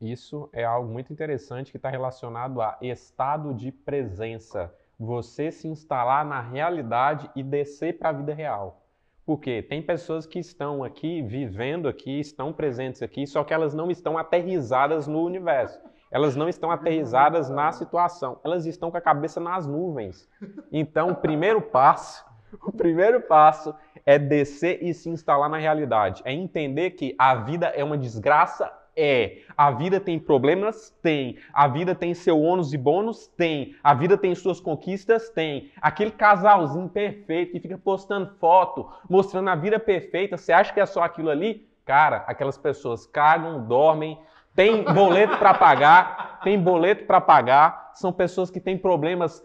Isso 0.00 0.48
é 0.50 0.64
algo 0.64 0.90
muito 0.90 1.12
interessante 1.12 1.70
que 1.70 1.76
está 1.76 1.90
relacionado 1.90 2.62
a 2.62 2.78
estado 2.80 3.52
de 3.52 3.70
presença. 3.70 4.74
Você 4.98 5.50
se 5.50 5.68
instalar 5.68 6.24
na 6.24 6.40
realidade 6.40 7.30
e 7.36 7.42
descer 7.42 7.98
para 7.98 8.08
a 8.08 8.12
vida 8.12 8.32
real. 8.32 8.82
Porque 9.26 9.62
tem 9.62 9.82
pessoas 9.82 10.26
que 10.26 10.38
estão 10.38 10.82
aqui, 10.82 11.20
vivendo 11.20 11.86
aqui, 11.86 12.18
estão 12.18 12.50
presentes 12.50 13.02
aqui, 13.02 13.26
só 13.26 13.44
que 13.44 13.52
elas 13.52 13.74
não 13.74 13.90
estão 13.90 14.16
aterrizadas 14.16 15.06
no 15.06 15.22
universo. 15.22 15.78
Elas 16.10 16.34
não 16.34 16.48
estão 16.48 16.70
aterrizadas 16.70 17.50
na 17.50 17.70
situação. 17.70 18.40
Elas 18.42 18.64
estão 18.64 18.90
com 18.90 18.96
a 18.96 19.02
cabeça 19.02 19.38
nas 19.38 19.66
nuvens. 19.66 20.26
Então, 20.72 21.10
o 21.10 21.14
primeiro 21.14 21.60
passo, 21.60 22.24
o 22.64 22.72
primeiro 22.72 23.20
passo 23.20 23.74
é 24.06 24.18
descer 24.18 24.82
e 24.82 24.94
se 24.94 25.10
instalar 25.10 25.50
na 25.50 25.58
realidade. 25.58 26.22
É 26.24 26.32
entender 26.32 26.92
que 26.92 27.14
a 27.18 27.34
vida 27.34 27.66
é 27.66 27.84
uma 27.84 27.98
desgraça 27.98 28.79
é. 28.96 29.38
A 29.56 29.70
vida 29.70 30.00
tem 30.00 30.18
problemas? 30.18 30.90
Tem. 31.02 31.36
A 31.52 31.68
vida 31.68 31.94
tem 31.94 32.14
seu 32.14 32.40
ônus 32.40 32.72
e 32.72 32.78
bônus? 32.78 33.26
Tem. 33.28 33.74
A 33.82 33.94
vida 33.94 34.16
tem 34.16 34.34
suas 34.34 34.60
conquistas? 34.60 35.28
Tem. 35.30 35.70
Aquele 35.80 36.10
casalzinho 36.10 36.88
perfeito 36.88 37.52
que 37.52 37.60
fica 37.60 37.78
postando 37.78 38.34
foto, 38.38 38.88
mostrando 39.08 39.48
a 39.48 39.54
vida 39.54 39.78
perfeita, 39.78 40.36
você 40.36 40.52
acha 40.52 40.72
que 40.72 40.80
é 40.80 40.86
só 40.86 41.02
aquilo 41.02 41.30
ali? 41.30 41.68
Cara, 41.84 42.24
aquelas 42.26 42.58
pessoas 42.58 43.06
cagam, 43.06 43.66
dormem, 43.66 44.18
tem 44.54 44.84
boleto 44.84 45.38
para 45.38 45.54
pagar, 45.54 46.40
tem 46.42 46.60
boleto 46.60 47.04
para 47.04 47.20
pagar, 47.20 47.92
são 47.94 48.12
pessoas 48.12 48.50
que 48.50 48.60
têm 48.60 48.76
problemas 48.76 49.44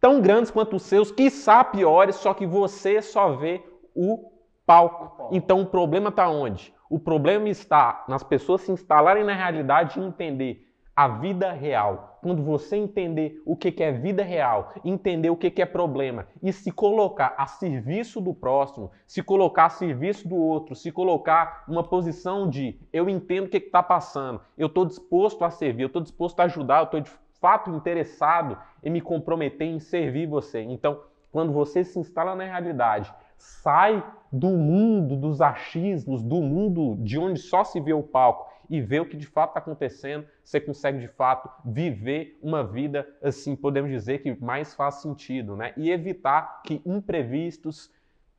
tão 0.00 0.20
grandes 0.20 0.50
quanto 0.50 0.76
os 0.76 0.82
seus, 0.82 1.12
quiçá 1.12 1.62
piores, 1.62 2.16
só 2.16 2.34
que 2.34 2.46
você 2.46 3.00
só 3.00 3.32
vê 3.36 3.62
o 3.94 4.32
palco. 4.66 5.28
Então 5.30 5.60
o 5.62 5.66
problema 5.66 6.08
está 6.08 6.28
onde? 6.28 6.74
O 6.92 6.98
problema 6.98 7.48
está 7.48 8.04
nas 8.06 8.22
pessoas 8.22 8.60
se 8.60 8.70
instalarem 8.70 9.24
na 9.24 9.32
realidade 9.32 9.98
e 9.98 10.04
entender 10.04 10.68
a 10.94 11.08
vida 11.08 11.50
real. 11.50 12.18
Quando 12.20 12.42
você 12.42 12.76
entender 12.76 13.40
o 13.46 13.56
que 13.56 13.82
é 13.82 13.90
vida 13.90 14.22
real, 14.22 14.74
entender 14.84 15.30
o 15.30 15.36
que 15.36 15.62
é 15.62 15.64
problema 15.64 16.26
e 16.42 16.52
se 16.52 16.70
colocar 16.70 17.34
a 17.38 17.46
serviço 17.46 18.20
do 18.20 18.34
próximo, 18.34 18.90
se 19.06 19.22
colocar 19.22 19.64
a 19.64 19.70
serviço 19.70 20.28
do 20.28 20.36
outro, 20.36 20.74
se 20.74 20.92
colocar 20.92 21.64
numa 21.66 21.82
posição 21.82 22.46
de 22.46 22.78
eu 22.92 23.08
entendo 23.08 23.46
o 23.46 23.48
que 23.48 23.56
está 23.56 23.82
passando, 23.82 24.42
eu 24.58 24.66
estou 24.66 24.84
disposto 24.84 25.46
a 25.46 25.50
servir, 25.50 25.84
eu 25.84 25.86
estou 25.86 26.02
disposto 26.02 26.40
a 26.40 26.44
ajudar, 26.44 26.80
eu 26.80 26.84
estou 26.84 27.00
de 27.00 27.10
fato 27.40 27.70
interessado 27.70 28.58
em 28.84 28.90
me 28.90 29.00
comprometer 29.00 29.66
em 29.66 29.80
servir 29.80 30.26
você. 30.26 30.60
Então, 30.60 31.00
quando 31.30 31.54
você 31.54 31.82
se 31.82 31.98
instala 31.98 32.34
na 32.36 32.44
realidade, 32.44 33.10
sai 33.42 34.04
do 34.30 34.50
mundo 34.50 35.16
dos 35.16 35.40
achismos, 35.40 36.22
do 36.22 36.40
mundo 36.40 36.96
de 37.02 37.18
onde 37.18 37.40
só 37.40 37.64
se 37.64 37.80
vê 37.80 37.92
o 37.92 38.02
palco 38.02 38.50
e 38.70 38.80
vê 38.80 39.00
o 39.00 39.04
que 39.04 39.16
de 39.16 39.26
fato 39.26 39.50
está 39.50 39.60
acontecendo, 39.60 40.26
você 40.42 40.60
consegue 40.60 41.00
de 41.00 41.08
fato 41.08 41.50
viver 41.64 42.38
uma 42.40 42.64
vida 42.64 43.06
assim, 43.20 43.56
podemos 43.56 43.90
dizer 43.90 44.22
que 44.22 44.34
mais 44.40 44.74
faz 44.74 45.02
sentido, 45.02 45.56
né? 45.56 45.74
E 45.76 45.90
evitar 45.90 46.62
que 46.62 46.80
imprevistos 46.86 47.90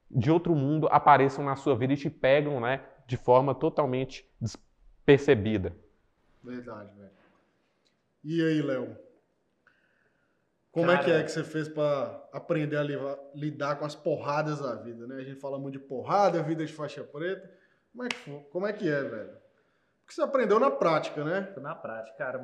de 0.10 0.32
outro 0.32 0.56
mundo 0.56 0.88
apareçam 0.90 1.44
na 1.44 1.56
sua 1.56 1.76
vida 1.76 1.94
e 1.94 1.98
te 1.98 2.10
pegam, 2.10 2.60
né, 2.60 2.82
de 3.06 3.18
forma 3.18 3.54
totalmente 3.54 4.26
despercebida. 4.40 5.76
Verdade, 6.42 6.90
velho. 6.98 7.12
E 8.24 8.42
aí, 8.42 8.62
Léo? 8.62 8.96
Como 10.74 10.90
é 10.92 10.98
que 10.98 11.06
Cara- 11.06 11.20
é 11.20 11.24
que 11.24 11.32
você 11.32 11.44
fez 11.44 11.70
para 11.70 12.28
aprender 12.34 12.78
a 12.78 12.84
liva- 12.84 13.20
lidar 13.36 13.78
com 13.78 13.86
as 13.86 13.94
porradas 13.96 14.60
da 14.60 14.74
vida, 14.76 15.06
né? 15.06 15.18
A 15.18 15.24
gente 15.24 15.40
fala 15.40 15.60
muito 15.60 15.78
de 15.80 15.86
porrada, 15.86 16.42
vida 16.42 16.66
de 16.66 16.74
faixa 16.74 17.04
preta. 17.04 17.50
Como 17.92 18.04
é 18.04 18.10
que, 18.10 18.16
fo- 18.16 18.42
como 18.52 18.66
é, 18.68 18.74
que 18.74 18.90
é, 18.90 19.04
velho? 19.04 19.38
Porque 20.02 20.16
você 20.16 20.22
aprendeu 20.24 20.60
na 20.60 20.72
prática, 20.72 21.24
né? 21.24 21.44
Foi 21.54 21.62
na 21.62 21.76
prática, 21.76 22.18
cara. 22.18 22.44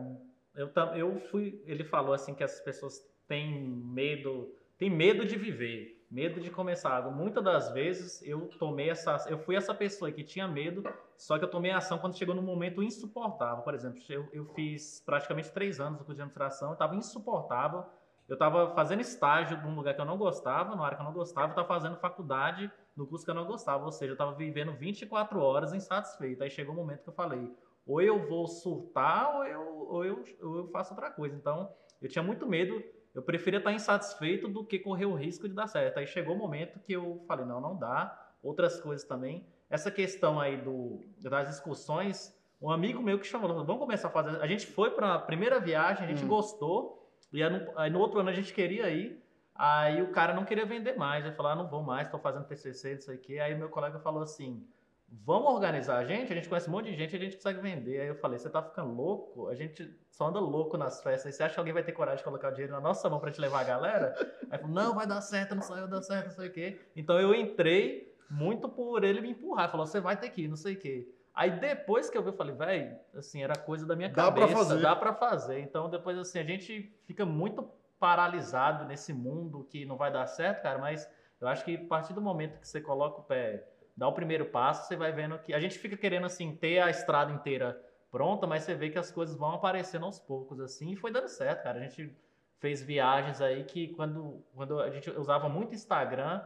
Eu, 0.56 0.70
eu 0.96 1.20
fui. 1.32 1.60
Ele 1.66 1.84
falou 1.84 2.14
assim 2.14 2.36
que 2.36 2.44
as 2.44 2.60
pessoas 2.62 3.04
têm 3.28 3.60
medo, 3.62 4.54
têm 4.78 4.92
medo 4.92 5.26
de 5.26 5.36
viver, 5.36 6.06
medo 6.12 6.40
de 6.40 6.52
começar 6.52 6.92
algo. 6.96 7.12
Muitas 7.12 7.44
das 7.44 7.72
vezes 7.72 8.22
eu 8.24 8.48
tomei 8.60 8.92
essa, 8.92 9.26
eu 9.28 9.40
fui 9.40 9.56
essa 9.56 9.74
pessoa 9.74 10.12
que 10.12 10.24
tinha 10.24 10.48
medo, 10.48 10.84
só 11.18 11.40
que 11.40 11.46
eu 11.46 11.50
tomei 11.50 11.72
ação 11.72 11.98
quando 11.98 12.16
chegou 12.16 12.36
num 12.36 12.44
momento 12.44 12.84
insuportável. 12.84 13.64
Por 13.64 13.74
exemplo, 13.74 14.00
eu, 14.08 14.28
eu 14.32 14.46
fiz 14.54 15.02
praticamente 15.04 15.52
três 15.52 15.80
anos 15.80 15.94
no 16.00 16.06
curso 16.06 16.16
de 16.16 16.22
administração, 16.22 16.70
eu 16.70 16.74
estava 16.74 16.96
insuportável. 16.96 17.84
Eu 18.30 18.36
estava 18.36 18.74
fazendo 18.76 19.02
estágio 19.02 19.60
num 19.64 19.76
lugar 19.76 19.96
que 19.96 20.02
eu 20.02 20.06
não 20.06 20.18
gostava, 20.18 20.70
numa 20.70 20.86
área 20.86 20.96
que 20.96 21.02
eu 21.02 21.06
não 21.06 21.14
gostava, 21.14 21.48
eu 21.48 21.50
estava 21.50 21.68
fazendo 21.68 21.98
faculdade 21.98 22.72
no 22.96 23.08
curso 23.08 23.26
que 23.26 23.32
eu 23.32 23.36
não 23.36 23.46
gostava, 23.46 23.84
ou 23.84 23.92
seja, 23.92 24.12
eu 24.12 24.14
estava 24.14 24.34
vivendo 24.34 24.72
24 24.74 25.40
horas 25.42 25.74
insatisfeito. 25.74 26.44
Aí 26.44 26.50
chegou 26.50 26.74
um 26.74 26.78
momento 26.78 27.02
que 27.02 27.10
eu 27.10 27.14
falei, 27.14 27.52
ou 27.88 28.00
eu 28.02 28.28
vou 28.28 28.48
surtar 28.48 29.36
ou 29.36 29.46
eu, 29.46 29.62
ou 29.90 30.06
eu, 30.06 30.24
ou 30.44 30.58
eu 30.58 30.68
faço 30.68 30.94
outra 30.94 31.10
coisa. 31.10 31.36
Então, 31.36 31.74
eu 32.00 32.08
tinha 32.08 32.22
muito 32.22 32.46
medo, 32.46 32.84
eu 33.16 33.24
preferia 33.24 33.58
estar 33.58 33.74
insatisfeito 33.74 34.48
do 34.48 34.64
que 34.64 34.78
correr 34.78 35.06
o 35.08 35.16
risco 35.16 35.50
de 35.50 35.56
dar 35.56 35.66
certo. 35.66 35.98
Aí 35.98 36.06
chegou 36.06 36.36
o 36.36 36.38
momento 36.38 36.80
que 36.80 36.94
eu 36.94 37.24
falei, 37.28 37.46
não, 37.46 37.60
não 37.60 37.76
dá. 37.76 38.28
Outras 38.44 38.80
coisas 38.80 39.06
também. 39.08 39.46
Essa 39.70 39.90
questão 39.90 40.40
aí 40.40 40.56
do, 40.56 41.04
das 41.20 41.50
excursões, 41.50 42.34
um 42.62 42.70
amigo 42.70 43.02
meu 43.02 43.20
que 43.20 43.26
chamou, 43.26 43.50
vamos 43.66 43.80
começar 43.82 44.08
a 44.08 44.12
fazer. 44.12 44.42
A 44.42 44.48
gente 44.48 44.68
foi 44.68 44.92
para 44.92 45.16
a 45.16 45.20
primeira 45.20 45.60
viagem, 45.60 46.06
a 46.06 46.08
gente 46.08 46.24
Hum. 46.24 46.28
gostou, 46.28 46.99
e 47.32 47.44
aí 47.44 47.90
no, 47.90 48.00
outro 48.00 48.20
ano 48.20 48.30
a 48.30 48.34
gente 48.34 48.54
queria 48.54 48.90
ir. 48.90 49.24
Aí 49.54 50.02
o 50.02 50.12
cara 50.12 50.34
não 50.34 50.46
queria 50.46 50.66
vender 50.66 50.96
mais, 50.96 51.26
ele 51.26 51.36
falou, 51.36 51.52
ah, 51.52 51.56
não 51.56 51.68
vou 51.68 51.84
mais, 51.84 52.08
estou 52.08 52.20
fazendo 52.20 52.46
TCC, 52.46 52.94
não 52.94 53.02
sei 53.02 53.16
o 53.16 53.20
quê. 53.20 53.40
Aí 53.40 53.54
meu 53.56 53.68
colega 53.68 54.00
falou 54.00 54.24
assim, 54.24 54.66
vamos 55.12 55.52
organizar 55.52 55.98
a 55.98 56.06
gente? 56.06 56.32
A 56.32 56.36
gente 56.36 56.48
conhece 56.48 56.70
um 56.70 56.72
monte 56.72 56.90
de 56.90 56.96
gente, 56.96 57.16
a 57.16 57.20
gente 57.20 57.36
consegue 57.36 57.60
vender. 57.60 58.00
Aí 58.00 58.08
eu 58.08 58.16
falei, 58.16 58.40
você 58.40 58.50
tá 58.50 58.64
ficando 58.64 58.94
louco? 58.94 59.50
A 59.50 59.56
gente 59.56 59.94
só 60.10 60.28
anda 60.28 60.40
louco 60.40 60.78
nas 60.78 61.04
festas. 61.04 61.36
Você 61.36 61.44
acha 61.44 61.56
que 61.56 61.60
alguém 61.60 61.74
vai 61.74 61.84
ter 61.84 61.92
coragem 61.92 62.20
de 62.20 62.24
colocar 62.24 62.50
o 62.50 62.52
dinheiro 62.52 62.72
na 62.72 62.80
nossa 62.80 63.10
mão 63.10 63.20
pra 63.20 63.30
gente 63.30 63.42
levar 63.42 63.60
a 63.60 63.66
galera? 63.66 64.16
Aí 64.50 64.58
falou, 64.58 64.74
não, 64.74 64.96
vai 64.96 65.06
dar 65.06 65.20
certo, 65.20 65.56
não 65.56 65.62
saiu, 65.62 65.88
dá 65.88 66.02
certo, 66.02 66.28
não 66.28 66.36
sei 66.36 66.48
o 66.48 66.54
quê. 66.54 66.80
Então 66.96 67.20
eu 67.20 67.36
entrei 67.36 68.16
muito 68.30 68.70
por 68.70 69.04
ele 69.04 69.20
me 69.20 69.32
empurrar. 69.32 69.70
Falou, 69.70 69.86
você 69.86 70.00
vai 70.00 70.16
ter 70.16 70.30
que 70.30 70.44
ir, 70.44 70.48
não 70.48 70.56
sei 70.56 70.76
o 70.76 70.80
quê. 70.80 71.08
Aí 71.40 71.52
depois 71.52 72.10
que 72.10 72.18
eu 72.18 72.22
vi, 72.22 72.28
eu 72.28 72.34
falei, 72.34 72.54
velho, 72.54 73.00
assim, 73.16 73.42
era 73.42 73.56
coisa 73.56 73.86
da 73.86 73.96
minha 73.96 74.10
Dá 74.10 74.30
pra 74.30 74.42
cabeça, 74.42 74.58
fazer. 74.58 74.82
dá 74.82 74.94
pra 74.94 75.14
fazer. 75.14 75.60
Então 75.62 75.90
depois, 75.90 76.18
assim, 76.18 76.38
a 76.38 76.44
gente 76.44 76.94
fica 77.06 77.26
muito 77.26 77.72
paralisado 77.98 78.84
nesse 78.84 79.14
mundo 79.14 79.64
que 79.64 79.86
não 79.86 79.96
vai 79.96 80.12
dar 80.12 80.28
certo, 80.28 80.62
cara, 80.64 80.78
mas 80.80 81.10
eu 81.40 81.48
acho 81.48 81.64
que 81.64 81.78
a 81.78 81.88
partir 81.88 82.12
do 82.12 82.22
momento 82.22 82.60
que 82.60 82.68
você 82.68 82.82
coloca 82.82 83.22
o 83.22 83.24
pé, 83.24 83.66
dá 83.96 84.06
o 84.06 84.12
primeiro 84.12 84.48
passo, 84.48 84.86
você 84.86 84.98
vai 84.98 85.14
vendo 85.14 85.40
que 85.40 85.54
a 85.54 85.62
gente 85.62 85.80
fica 85.80 85.96
querendo 85.96 86.26
assim 86.26 86.54
ter 86.58 86.80
a 86.80 86.90
estrada 86.90 87.32
inteira 87.32 87.82
pronta, 88.12 88.46
mas 88.46 88.64
você 88.64 88.76
vê 88.76 88.90
que 88.90 89.00
as 89.00 89.10
coisas 89.10 89.38
vão 89.38 89.54
aparecendo 89.54 90.06
aos 90.06 90.20
poucos 90.20 90.60
assim, 90.60 90.92
e 90.92 90.98
foi 90.98 91.10
dando 91.10 91.30
certo, 91.30 91.64
cara. 91.64 91.80
A 91.80 91.84
gente 91.84 92.14
fez 92.60 92.82
viagens 92.82 93.40
aí 93.40 93.64
que 93.64 93.88
quando 93.94 94.44
quando 94.54 94.78
a 94.82 94.90
gente 94.90 95.10
usava 95.12 95.48
muito 95.48 95.74
Instagram, 95.74 96.42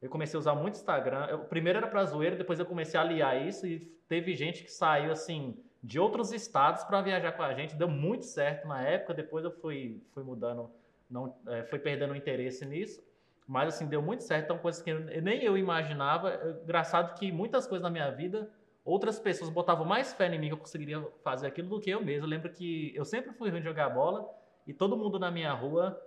eu 0.00 0.10
comecei 0.10 0.36
a 0.36 0.40
usar 0.40 0.54
muito 0.54 0.74
Instagram. 0.74 1.26
Eu, 1.26 1.38
primeiro 1.40 1.78
era 1.78 1.86
pra 1.86 2.04
zoeira, 2.04 2.36
depois 2.36 2.58
eu 2.58 2.66
comecei 2.66 2.98
a 2.98 3.02
aliar 3.02 3.46
isso 3.46 3.66
e 3.66 3.80
teve 4.08 4.34
gente 4.34 4.62
que 4.62 4.70
saiu 4.70 5.10
assim 5.10 5.56
de 5.82 5.98
outros 5.98 6.32
estados 6.32 6.84
para 6.84 7.00
viajar 7.00 7.32
com 7.32 7.42
a 7.42 7.54
gente, 7.54 7.76
deu 7.76 7.88
muito 7.88 8.24
certo 8.24 8.66
na 8.66 8.82
época. 8.82 9.14
Depois 9.14 9.44
eu 9.44 9.50
fui 9.50 10.02
fui 10.12 10.22
mudando, 10.22 10.70
não 11.08 11.34
é, 11.48 11.62
fui 11.64 11.78
perdendo 11.78 12.12
o 12.12 12.16
interesse 12.16 12.64
nisso. 12.66 13.02
Mas 13.46 13.68
assim, 13.74 13.86
deu 13.86 14.02
muito 14.02 14.24
certo, 14.24 14.44
então 14.46 14.58
coisas 14.58 14.82
que 14.82 14.90
eu- 14.90 15.00
nem 15.22 15.42
eu 15.42 15.56
imaginava. 15.56 16.58
Engraçado 16.64 17.16
que 17.16 17.30
muitas 17.30 17.66
coisas 17.66 17.82
na 17.82 17.90
minha 17.90 18.10
vida, 18.10 18.50
outras 18.84 19.20
pessoas 19.20 19.50
botavam 19.50 19.86
mais 19.86 20.12
fé 20.12 20.26
em 20.26 20.38
mim 20.38 20.48
que 20.48 20.54
eu 20.54 20.58
conseguiria 20.58 21.00
fazer 21.22 21.46
aquilo 21.46 21.68
do 21.68 21.80
que 21.80 21.88
eu 21.90 22.04
mesmo. 22.04 22.26
Eu 22.26 22.30
lembro 22.30 22.50
que 22.50 22.92
eu 22.94 23.04
sempre 23.04 23.32
fui 23.32 23.48
ruim 23.48 23.60
de 23.60 23.66
jogar 23.66 23.88
bola 23.90 24.28
e 24.66 24.74
todo 24.74 24.96
mundo 24.96 25.18
na 25.18 25.30
minha 25.30 25.52
rua 25.52 26.00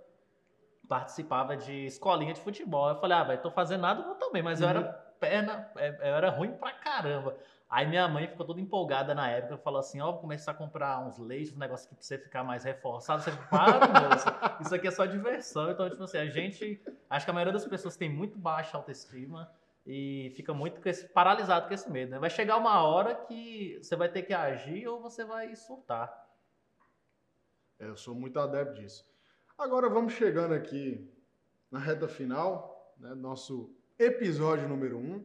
participava 0.90 1.56
de 1.56 1.86
escolinha 1.86 2.34
de 2.34 2.40
futebol. 2.40 2.88
Eu 2.88 2.96
falei, 2.96 3.16
ah, 3.16 3.22
velho, 3.22 3.40
tô 3.40 3.50
fazendo 3.52 3.82
nada, 3.82 4.02
eu 4.02 4.16
também, 4.16 4.42
mas 4.42 4.60
eu 4.60 4.68
era 4.68 4.82
perna, 5.20 5.70
é, 5.76 5.88
eu 6.10 6.16
era 6.16 6.30
ruim 6.30 6.50
pra 6.50 6.72
caramba. 6.72 7.36
Aí 7.68 7.86
minha 7.86 8.08
mãe 8.08 8.26
ficou 8.26 8.44
toda 8.44 8.60
empolgada 8.60 9.14
na 9.14 9.30
época, 9.30 9.56
falou 9.58 9.78
assim, 9.78 10.00
ó, 10.00 10.10
vou 10.10 10.20
começar 10.20 10.50
a 10.50 10.54
comprar 10.54 10.98
uns 11.06 11.16
leites, 11.16 11.54
um 11.54 11.60
negócio 11.60 11.88
que 11.88 11.94
pra 11.94 12.02
você 12.02 12.18
ficar 12.18 12.42
mais 12.42 12.64
reforçado. 12.64 13.22
Você 13.22 13.30
para, 13.48 13.86
moça, 14.10 14.58
isso 14.60 14.74
aqui 14.74 14.88
é 14.88 14.90
só 14.90 15.06
diversão. 15.06 15.70
Então, 15.70 15.88
tipo 15.88 16.02
assim, 16.02 16.18
a 16.18 16.26
gente, 16.26 16.82
acho 17.08 17.24
que 17.24 17.30
a 17.30 17.34
maioria 17.34 17.52
das 17.52 17.64
pessoas 17.64 17.96
tem 17.96 18.10
muito 18.10 18.36
baixa 18.36 18.76
autoestima 18.76 19.48
e 19.86 20.32
fica 20.34 20.52
muito 20.52 20.80
com 20.80 20.88
esse, 20.88 21.06
paralisado 21.10 21.68
com 21.68 21.74
esse 21.74 21.88
medo, 21.88 22.10
né? 22.10 22.18
Vai 22.18 22.30
chegar 22.30 22.56
uma 22.56 22.82
hora 22.82 23.14
que 23.14 23.78
você 23.80 23.94
vai 23.94 24.08
ter 24.08 24.22
que 24.22 24.34
agir 24.34 24.88
ou 24.88 25.00
você 25.00 25.24
vai 25.24 25.54
surtar. 25.54 26.12
É, 27.78 27.86
Eu 27.86 27.96
sou 27.96 28.16
muito 28.16 28.40
adepto 28.40 28.74
disso. 28.74 29.09
Agora 29.60 29.90
vamos 29.90 30.14
chegando 30.14 30.54
aqui 30.54 31.06
na 31.70 31.78
reta 31.78 32.08
final, 32.08 32.94
né, 32.98 33.14
nosso 33.14 33.70
episódio 33.98 34.66
número 34.66 34.96
1. 34.96 35.00
Um. 35.00 35.22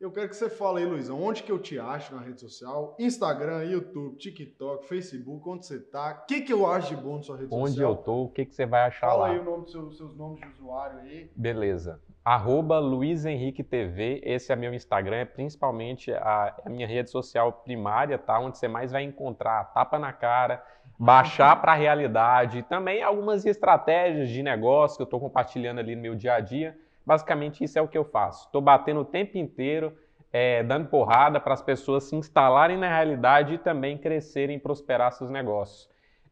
Eu 0.00 0.10
quero 0.10 0.28
que 0.28 0.34
você 0.34 0.50
fale 0.50 0.80
aí, 0.80 0.84
Luizão, 0.84 1.22
onde 1.22 1.44
que 1.44 1.52
eu 1.52 1.60
te 1.60 1.78
acho 1.78 2.12
na 2.12 2.20
rede 2.20 2.40
social? 2.40 2.96
Instagram, 2.98 3.62
YouTube, 3.62 4.16
TikTok, 4.16 4.84
Facebook, 4.84 5.48
onde 5.48 5.64
você 5.64 5.78
tá? 5.78 6.22
O 6.24 6.26
que, 6.26 6.40
que 6.40 6.52
eu 6.52 6.66
acho 6.66 6.96
de 6.96 7.00
bom 7.00 7.18
na 7.18 7.22
sua 7.22 7.36
rede 7.36 7.54
Onde 7.54 7.70
social? 7.74 7.90
eu 7.92 7.96
tô, 7.98 8.24
o 8.24 8.28
que, 8.28 8.46
que 8.46 8.54
você 8.54 8.66
vai 8.66 8.82
achar 8.82 9.10
Fala 9.10 9.28
lá? 9.28 9.30
aí 9.30 9.38
o 9.38 9.44
nome 9.44 9.62
dos 9.62 9.70
seus, 9.70 9.96
seus 9.96 10.16
nomes 10.16 10.40
de 10.40 10.48
usuário 10.48 10.98
aí. 10.98 11.30
Beleza. 11.36 12.00
Arroba 12.24 12.80
Luiz 12.80 13.24
Henrique 13.24 13.62
TV, 13.62 14.20
esse 14.24 14.52
é 14.52 14.56
meu 14.56 14.74
Instagram, 14.74 15.18
é 15.18 15.24
principalmente 15.24 16.12
a, 16.12 16.54
a 16.64 16.68
minha 16.68 16.86
rede 16.86 17.10
social 17.10 17.52
primária, 17.52 18.18
tá? 18.18 18.38
Onde 18.40 18.58
você 18.58 18.66
mais 18.66 18.90
vai 18.90 19.04
encontrar 19.04 19.72
tapa 19.72 19.98
na 20.00 20.12
cara, 20.12 20.62
baixar 20.98 21.60
para 21.60 21.72
a 21.72 21.76
realidade, 21.76 22.62
também 22.64 23.02
algumas 23.02 23.46
estratégias 23.46 24.28
de 24.28 24.42
negócio 24.42 24.96
que 24.96 25.02
eu 25.02 25.04
estou 25.04 25.20
compartilhando 25.20 25.78
ali 25.78 25.94
no 25.94 26.02
meu 26.02 26.14
dia 26.14 26.34
a 26.34 26.40
dia. 26.40 26.76
Basicamente, 27.06 27.62
isso 27.62 27.78
é 27.78 27.82
o 27.82 27.86
que 27.86 27.96
eu 27.96 28.04
faço. 28.04 28.46
Estou 28.46 28.60
batendo 28.60 29.00
o 29.00 29.04
tempo 29.04 29.38
inteiro, 29.38 29.96
é, 30.32 30.62
dando 30.62 30.88
porrada 30.88 31.40
para 31.40 31.54
as 31.54 31.62
pessoas 31.62 32.04
se 32.04 32.16
instalarem 32.16 32.76
na 32.76 32.88
realidade 32.88 33.54
e 33.54 33.58
também 33.58 33.96
crescerem 33.96 34.56
e 34.56 34.60
prosperar 34.60 35.12
seus 35.12 35.30
negócios. 35.30 35.88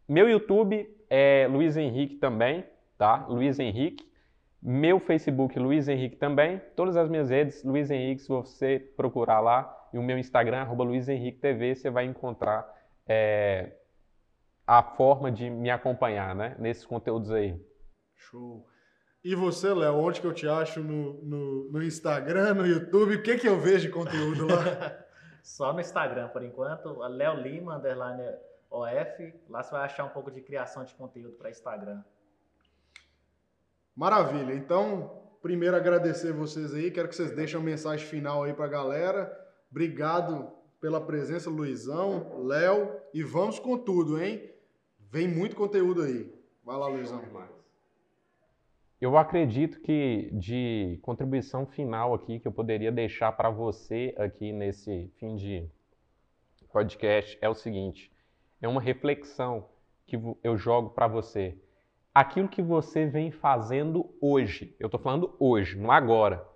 Meu 0.09 0.29
YouTube 0.29 0.89
é 1.09 1.47
Luiz 1.49 1.77
Henrique 1.77 2.17
também, 2.17 2.65
tá? 2.99 3.25
Luiz 3.29 3.59
Henrique. 3.59 4.05
Meu 4.61 4.99
Facebook, 4.99 5.57
Luiz 5.59 5.87
Henrique 5.87 6.17
também. 6.17 6.61
Todas 6.75 6.97
as 6.97 7.09
minhas 7.09 7.31
redes, 7.31 7.63
Luiz 7.63 7.91
Henrique, 7.91 8.23
se 8.23 8.29
você 8.29 8.79
procurar 8.97 9.39
lá. 9.41 9.73
E 9.93 9.99
o 9.99 10.03
meu 10.03 10.19
Instagram, 10.19 10.63
arroba 10.63 10.83
Luiz 10.83 11.09
Henrique 11.09 11.39
TV, 11.39 11.75
você 11.75 11.89
vai 11.89 12.05
encontrar 12.05 12.69
é, 13.09 13.73
a 14.67 14.83
forma 14.83 15.31
de 15.31 15.49
me 15.49 15.71
acompanhar, 15.71 16.35
né? 16.35 16.57
Nesses 16.59 16.85
conteúdos 16.85 17.31
aí. 17.31 17.59
Show. 18.15 18.67
E 19.23 19.35
você, 19.35 19.73
Léo, 19.73 19.95
onde 19.97 20.21
que 20.21 20.27
eu 20.27 20.33
te 20.33 20.49
acho 20.49 20.81
no, 20.81 21.23
no, 21.23 21.71
no 21.71 21.83
Instagram, 21.83 22.55
no 22.55 22.67
YouTube? 22.67 23.17
O 23.17 23.23
que 23.23 23.37
que 23.37 23.49
eu 23.49 23.59
vejo 23.59 23.87
de 23.87 23.93
conteúdo 23.93 24.47
lá? 24.47 25.05
Só 25.43 25.73
no 25.73 25.81
Instagram, 25.81 26.29
por 26.29 26.43
enquanto. 26.43 26.99
Léo 26.99 27.35
Lima, 27.41 27.77
underline 27.77 28.23
OF. 28.71 29.35
Lá 29.49 29.63
você 29.63 29.71
vai 29.71 29.85
achar 29.85 30.05
um 30.05 30.11
pouco 30.11 30.31
de 30.31 30.41
criação 30.41 30.85
de 30.85 30.95
conteúdo 30.95 31.37
para 31.37 31.51
Instagram. 31.51 32.03
Maravilha. 33.95 34.55
Então, 34.55 35.23
primeiro 35.41 35.77
agradecer 35.77 36.33
vocês 36.33 36.75
aí. 36.75 36.91
Quero 36.91 37.09
que 37.09 37.15
vocês 37.15 37.31
deixem 37.31 37.57
uma 37.57 37.65
mensagem 37.65 38.07
final 38.07 38.43
aí 38.43 38.53
pra 38.53 38.67
galera. 38.67 39.33
Obrigado 39.71 40.53
pela 40.81 41.01
presença, 41.01 41.49
Luizão, 41.49 42.45
Léo. 42.45 43.01
E 43.15 43.23
vamos 43.23 43.59
com 43.59 43.79
tudo, 43.79 44.21
hein? 44.21 44.56
Vem 45.11 45.29
muito 45.29 45.57
conteúdo 45.57 46.03
aí. 46.03 46.33
Vai 46.65 46.77
lá, 46.77 46.89
Luizão. 46.89 47.23
Eu 49.01 49.17
acredito 49.17 49.81
que 49.81 50.31
de 50.33 50.99
contribuição 51.03 51.67
final 51.67 52.15
aqui 52.15 52.41
que 52.41 52.49
eu 52.49 52.53
poderia 52.53 52.91
deixar 52.91 53.33
para 53.33 53.51
você 53.51 54.15
aqui 54.17 54.53
nesse 54.53 55.13
fim 55.17 55.37
de 55.37 55.69
podcast 56.73 57.39
é 57.41 57.49
o 57.49 57.55
seguinte: 57.55 58.13
é 58.61 58.67
uma 58.67 58.81
reflexão 58.81 59.69
que 60.07 60.19
eu 60.43 60.57
jogo 60.57 60.91
para 60.91 61.07
você. 61.07 61.59
Aquilo 62.15 62.49
que 62.49 62.63
você 62.63 63.07
vem 63.07 63.31
fazendo 63.31 64.15
hoje, 64.21 64.75
eu 64.81 64.87
estou 64.87 65.01
falando 65.01 65.35
hoje, 65.39 65.79
não 65.79 65.91
agora, 65.91 66.47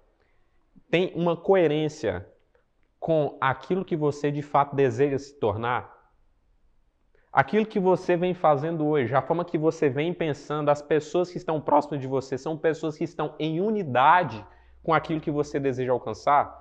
tem 0.91 1.13
uma 1.15 1.37
coerência 1.37 2.27
com 2.99 3.37
aquilo 3.41 3.85
que 3.85 3.97
você 3.97 4.31
de 4.31 4.43
fato 4.43 4.75
deseja 4.75 5.19
se 5.19 5.39
tornar? 5.39 6.00
Aquilo 7.33 7.65
que 7.65 7.79
você 7.79 8.17
vem 8.17 8.35
fazendo 8.35 8.87
hoje, 8.87 9.15
a 9.15 9.23
forma 9.23 9.45
que 9.45 9.57
você 9.57 9.89
vem 9.89 10.13
pensando, 10.13 10.69
as 10.69 10.83
pessoas 10.83 11.31
que 11.31 11.39
estão 11.39 11.61
próximas 11.61 12.01
de 12.01 12.09
você 12.09 12.37
são 12.37 12.59
pessoas 12.59 12.99
que 12.99 13.05
estão 13.05 13.35
em 13.39 13.61
unidade 13.61 14.45
com 14.83 14.93
aquilo 14.93 15.21
que 15.21 15.31
você 15.31 15.61
deseja 15.61 15.93
alcançar? 15.93 16.61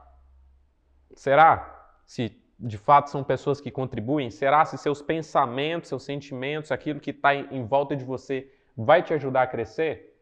Será? 1.16 1.98
Se 2.06 2.40
de 2.60 2.78
fato 2.78 3.10
são 3.10 3.24
pessoas 3.24 3.60
que 3.60 3.72
contribuem? 3.72 4.30
Será 4.30 4.64
se 4.64 4.78
seus 4.78 5.02
pensamentos, 5.02 5.90
seus 5.90 6.04
sentimentos, 6.04 6.72
aquilo 6.72 7.00
que 7.00 7.12
está 7.12 7.34
em, 7.34 7.66
volta 7.66 7.96
de 7.96 8.06
você 8.06 8.52
vai 8.78 9.02
te 9.02 9.12
ajudar 9.14 9.44
a 9.44 9.48
crescer? 9.48 10.16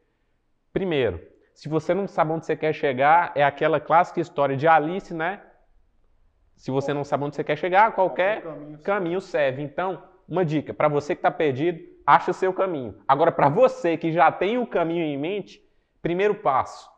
Primeiro, 0.71 1.19
se 1.53 1.67
você 1.67 1.93
não 1.93 2.07
sabe 2.07 2.31
onde 2.31 2.45
você 2.45 2.55
quer 2.55 2.71
chegar, 2.71 3.33
é 3.35 3.43
aquela 3.43 3.81
clássica 3.81 4.21
história 4.21 4.55
de 4.55 4.65
Alice, 4.65 5.13
né? 5.13 5.41
Se 6.55 6.71
você 6.71 6.93
não 6.93 7.03
sabe 7.03 7.25
onde 7.25 7.35
você 7.35 7.43
quer 7.43 7.57
chegar, 7.57 7.91
qualquer 7.93 8.43
caminho 8.83 9.19
serve. 9.19 9.61
Então, 9.61 10.01
uma 10.27 10.43
dica, 10.43 10.73
para 10.73 10.87
você 10.87 11.15
que 11.15 11.19
está 11.19 11.31
perdido, 11.31 11.79
acha 12.05 12.31
o 12.31 12.33
seu 12.33 12.53
caminho. 12.53 13.01
Agora, 13.07 13.31
para 13.31 13.49
você 13.49 13.97
que 13.97 14.11
já 14.11 14.31
tem 14.31 14.57
o 14.57 14.67
caminho 14.67 15.03
em 15.03 15.17
mente, 15.17 15.65
primeiro 16.01 16.35
passo, 16.35 16.89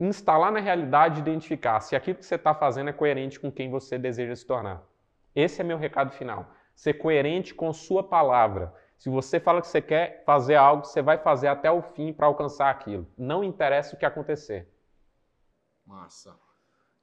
instalar 0.00 0.50
na 0.50 0.60
realidade 0.60 1.18
e 1.18 1.22
identificar 1.22 1.80
se 1.80 1.94
aquilo 1.94 2.18
que 2.18 2.26
você 2.26 2.34
está 2.36 2.54
fazendo 2.54 2.90
é 2.90 2.92
coerente 2.92 3.38
com 3.38 3.50
quem 3.50 3.70
você 3.70 3.98
deseja 3.98 4.34
se 4.34 4.46
tornar. 4.46 4.82
Esse 5.34 5.60
é 5.60 5.64
meu 5.64 5.76
recado 5.76 6.12
final. 6.12 6.50
Ser 6.74 6.94
coerente 6.94 7.54
com 7.54 7.72
sua 7.72 8.02
palavra. 8.02 8.72
Se 8.96 9.08
você 9.08 9.38
fala 9.38 9.60
que 9.60 9.66
você 9.66 9.82
quer 9.82 10.22
fazer 10.24 10.54
algo, 10.54 10.84
você 10.84 11.02
vai 11.02 11.18
fazer 11.18 11.48
até 11.48 11.70
o 11.70 11.82
fim 11.82 12.12
para 12.12 12.26
alcançar 12.26 12.70
aquilo. 12.70 13.06
Não 13.18 13.44
interessa 13.44 13.94
o 13.94 13.98
que 13.98 14.06
acontecer. 14.06 14.68
Massa. 15.86 16.34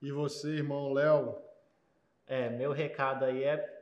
E 0.02 0.12
você, 0.12 0.56
irmão 0.56 0.92
Léo? 0.92 1.38
É, 2.26 2.50
meu 2.50 2.72
recado 2.72 3.26
aí 3.26 3.44
é, 3.44 3.81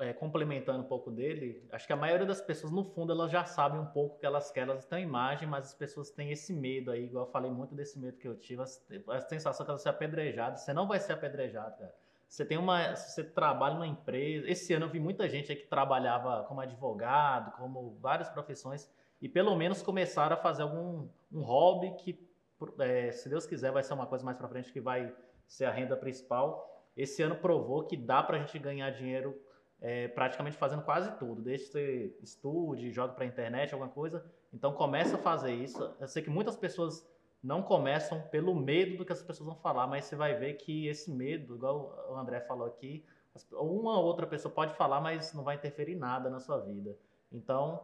é, 0.00 0.12
complementando 0.12 0.80
um 0.80 0.86
pouco 0.88 1.10
dele. 1.10 1.66
Acho 1.70 1.86
que 1.86 1.92
a 1.92 1.96
maioria 1.96 2.26
das 2.26 2.40
pessoas, 2.40 2.72
no 2.72 2.84
fundo, 2.84 3.12
elas 3.12 3.30
já 3.30 3.44
sabem 3.44 3.80
um 3.80 3.86
pouco 3.86 4.18
que 4.18 4.26
elas 4.26 4.50
querem, 4.50 4.70
elas 4.70 4.86
têm 4.86 5.04
imagem, 5.04 5.46
mas 5.46 5.66
as 5.66 5.74
pessoas 5.74 6.10
têm 6.10 6.30
esse 6.32 6.52
medo 6.52 6.90
aí, 6.90 7.04
igual 7.04 7.26
eu 7.26 7.30
falei 7.30 7.50
muito 7.50 7.74
desse 7.74 7.98
medo 7.98 8.16
que 8.16 8.26
eu 8.26 8.36
tive, 8.36 8.62
a, 8.62 9.14
a 9.14 9.20
sensação 9.20 9.64
que 9.64 9.70
elas 9.70 9.82
ser 9.82 9.90
apedrejadas. 9.90 10.60
Você 10.60 10.72
não 10.72 10.88
vai 10.88 10.98
ser 10.98 11.12
apedrejado, 11.12 11.76
cara. 11.76 11.94
Você 12.28 12.44
tem 12.44 12.56
uma. 12.56 12.94
Você 12.94 13.24
trabalha 13.24 13.74
numa 13.74 13.86
empresa. 13.86 14.48
Esse 14.48 14.72
ano 14.72 14.86
eu 14.86 14.90
vi 14.90 15.00
muita 15.00 15.28
gente 15.28 15.50
aí 15.50 15.58
que 15.58 15.66
trabalhava 15.66 16.44
como 16.44 16.60
advogado, 16.60 17.50
como 17.56 17.98
várias 18.00 18.28
profissões, 18.30 18.88
e 19.20 19.28
pelo 19.28 19.54
menos 19.56 19.82
começaram 19.82 20.36
a 20.36 20.38
fazer 20.38 20.62
algum 20.62 21.08
um 21.32 21.42
hobby 21.42 21.92
que, 21.96 22.30
é, 22.78 23.10
se 23.10 23.28
Deus 23.28 23.46
quiser, 23.46 23.72
vai 23.72 23.82
ser 23.82 23.94
uma 23.94 24.06
coisa 24.06 24.24
mais 24.24 24.36
pra 24.36 24.48
frente 24.48 24.72
que 24.72 24.80
vai 24.80 25.12
ser 25.46 25.64
a 25.64 25.72
renda 25.72 25.96
principal. 25.96 26.68
Esse 26.96 27.22
ano 27.22 27.34
provou 27.34 27.84
que 27.84 27.96
dá 27.96 28.22
pra 28.22 28.38
gente 28.38 28.58
ganhar 28.58 28.90
dinheiro 28.90 29.36
é, 29.80 30.08
praticamente 30.08 30.56
fazendo 30.56 30.82
quase 30.82 31.10
tudo. 31.18 31.42
Desde 31.42 31.66
que 31.66 31.72
você 31.72 32.16
estude, 32.22 32.92
jogue 32.92 33.14
pra 33.14 33.24
internet, 33.24 33.72
alguma 33.72 33.90
coisa. 33.90 34.24
Então 34.52 34.72
começa 34.72 35.16
a 35.16 35.18
fazer 35.18 35.54
isso. 35.54 35.94
Eu 35.98 36.08
sei 36.08 36.22
que 36.22 36.30
muitas 36.30 36.56
pessoas 36.56 37.06
não 37.42 37.62
começam 37.62 38.20
pelo 38.28 38.54
medo 38.54 38.98
do 38.98 39.04
que 39.04 39.12
as 39.12 39.22
pessoas 39.22 39.46
vão 39.46 39.56
falar, 39.56 39.86
mas 39.86 40.04
você 40.04 40.14
vai 40.14 40.34
ver 40.34 40.54
que 40.54 40.86
esse 40.86 41.10
medo, 41.10 41.54
igual 41.54 42.06
o 42.10 42.14
André 42.14 42.40
falou 42.40 42.66
aqui, 42.66 43.04
uma 43.52 43.98
ou 43.98 44.04
outra 44.04 44.26
pessoa 44.26 44.52
pode 44.52 44.74
falar, 44.74 45.00
mas 45.00 45.32
não 45.32 45.42
vai 45.42 45.56
interferir 45.56 45.92
em 45.92 45.98
nada 45.98 46.28
na 46.28 46.40
sua 46.40 46.58
vida. 46.58 46.96
Então, 47.32 47.80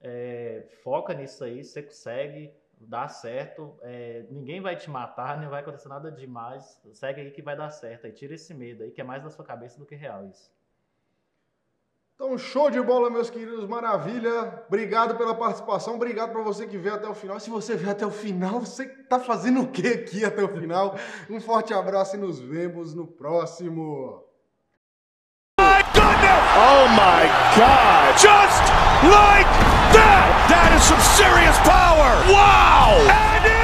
é, 0.00 0.66
foca 0.82 1.12
nisso 1.12 1.44
aí, 1.44 1.62
você 1.62 1.82
consegue, 1.82 2.52
dá 2.78 3.08
certo, 3.08 3.76
é, 3.82 4.24
ninguém 4.30 4.60
vai 4.60 4.76
te 4.76 4.88
matar, 4.88 5.36
não 5.42 5.50
vai 5.50 5.60
acontecer 5.60 5.88
nada 5.88 6.10
demais, 6.10 6.80
segue 6.92 7.20
aí 7.20 7.30
que 7.30 7.42
vai 7.42 7.56
dar 7.56 7.70
certo, 7.70 8.06
aí 8.06 8.12
tira 8.12 8.34
esse 8.34 8.54
medo 8.54 8.84
aí, 8.84 8.90
que 8.90 9.00
é 9.00 9.04
mais 9.04 9.22
da 9.22 9.30
sua 9.30 9.44
cabeça 9.44 9.78
do 9.78 9.84
que 9.84 9.94
real 9.94 10.26
isso. 10.28 10.50
Então, 12.14 12.38
show 12.38 12.70
de 12.70 12.80
bola, 12.80 13.10
meus 13.10 13.28
queridos, 13.28 13.66
maravilha. 13.66 14.62
Obrigado 14.68 15.16
pela 15.16 15.34
participação, 15.34 15.96
obrigado 15.96 16.30
para 16.30 16.42
você 16.42 16.64
que 16.64 16.78
veio 16.78 16.94
até 16.94 17.08
o 17.08 17.14
final. 17.14 17.40
Se 17.40 17.50
você 17.50 17.74
veio 17.74 17.90
até 17.90 18.06
o 18.06 18.10
final, 18.10 18.60
você 18.60 18.86
tá 18.86 19.18
fazendo 19.18 19.62
o 19.62 19.66
que 19.66 19.88
aqui 19.88 20.24
até 20.24 20.42
o 20.44 20.48
final? 20.48 20.96
Um 21.28 21.40
forte 21.40 21.74
abraço 21.74 22.14
e 22.14 22.18
nos 22.20 22.38
vemos 22.38 22.94
no 22.94 23.04
próximo. 23.04 24.22
Oh 26.56 26.86
my 26.94 27.26
God! 27.56 28.14
Just 28.16 28.62
like 29.02 29.50
that! 29.90 30.46
That 30.48 30.70
is 30.76 30.84
some 30.84 31.00
serious 31.18 31.58
power! 31.66 32.14
Wow! 32.30 33.10
And 33.10 33.63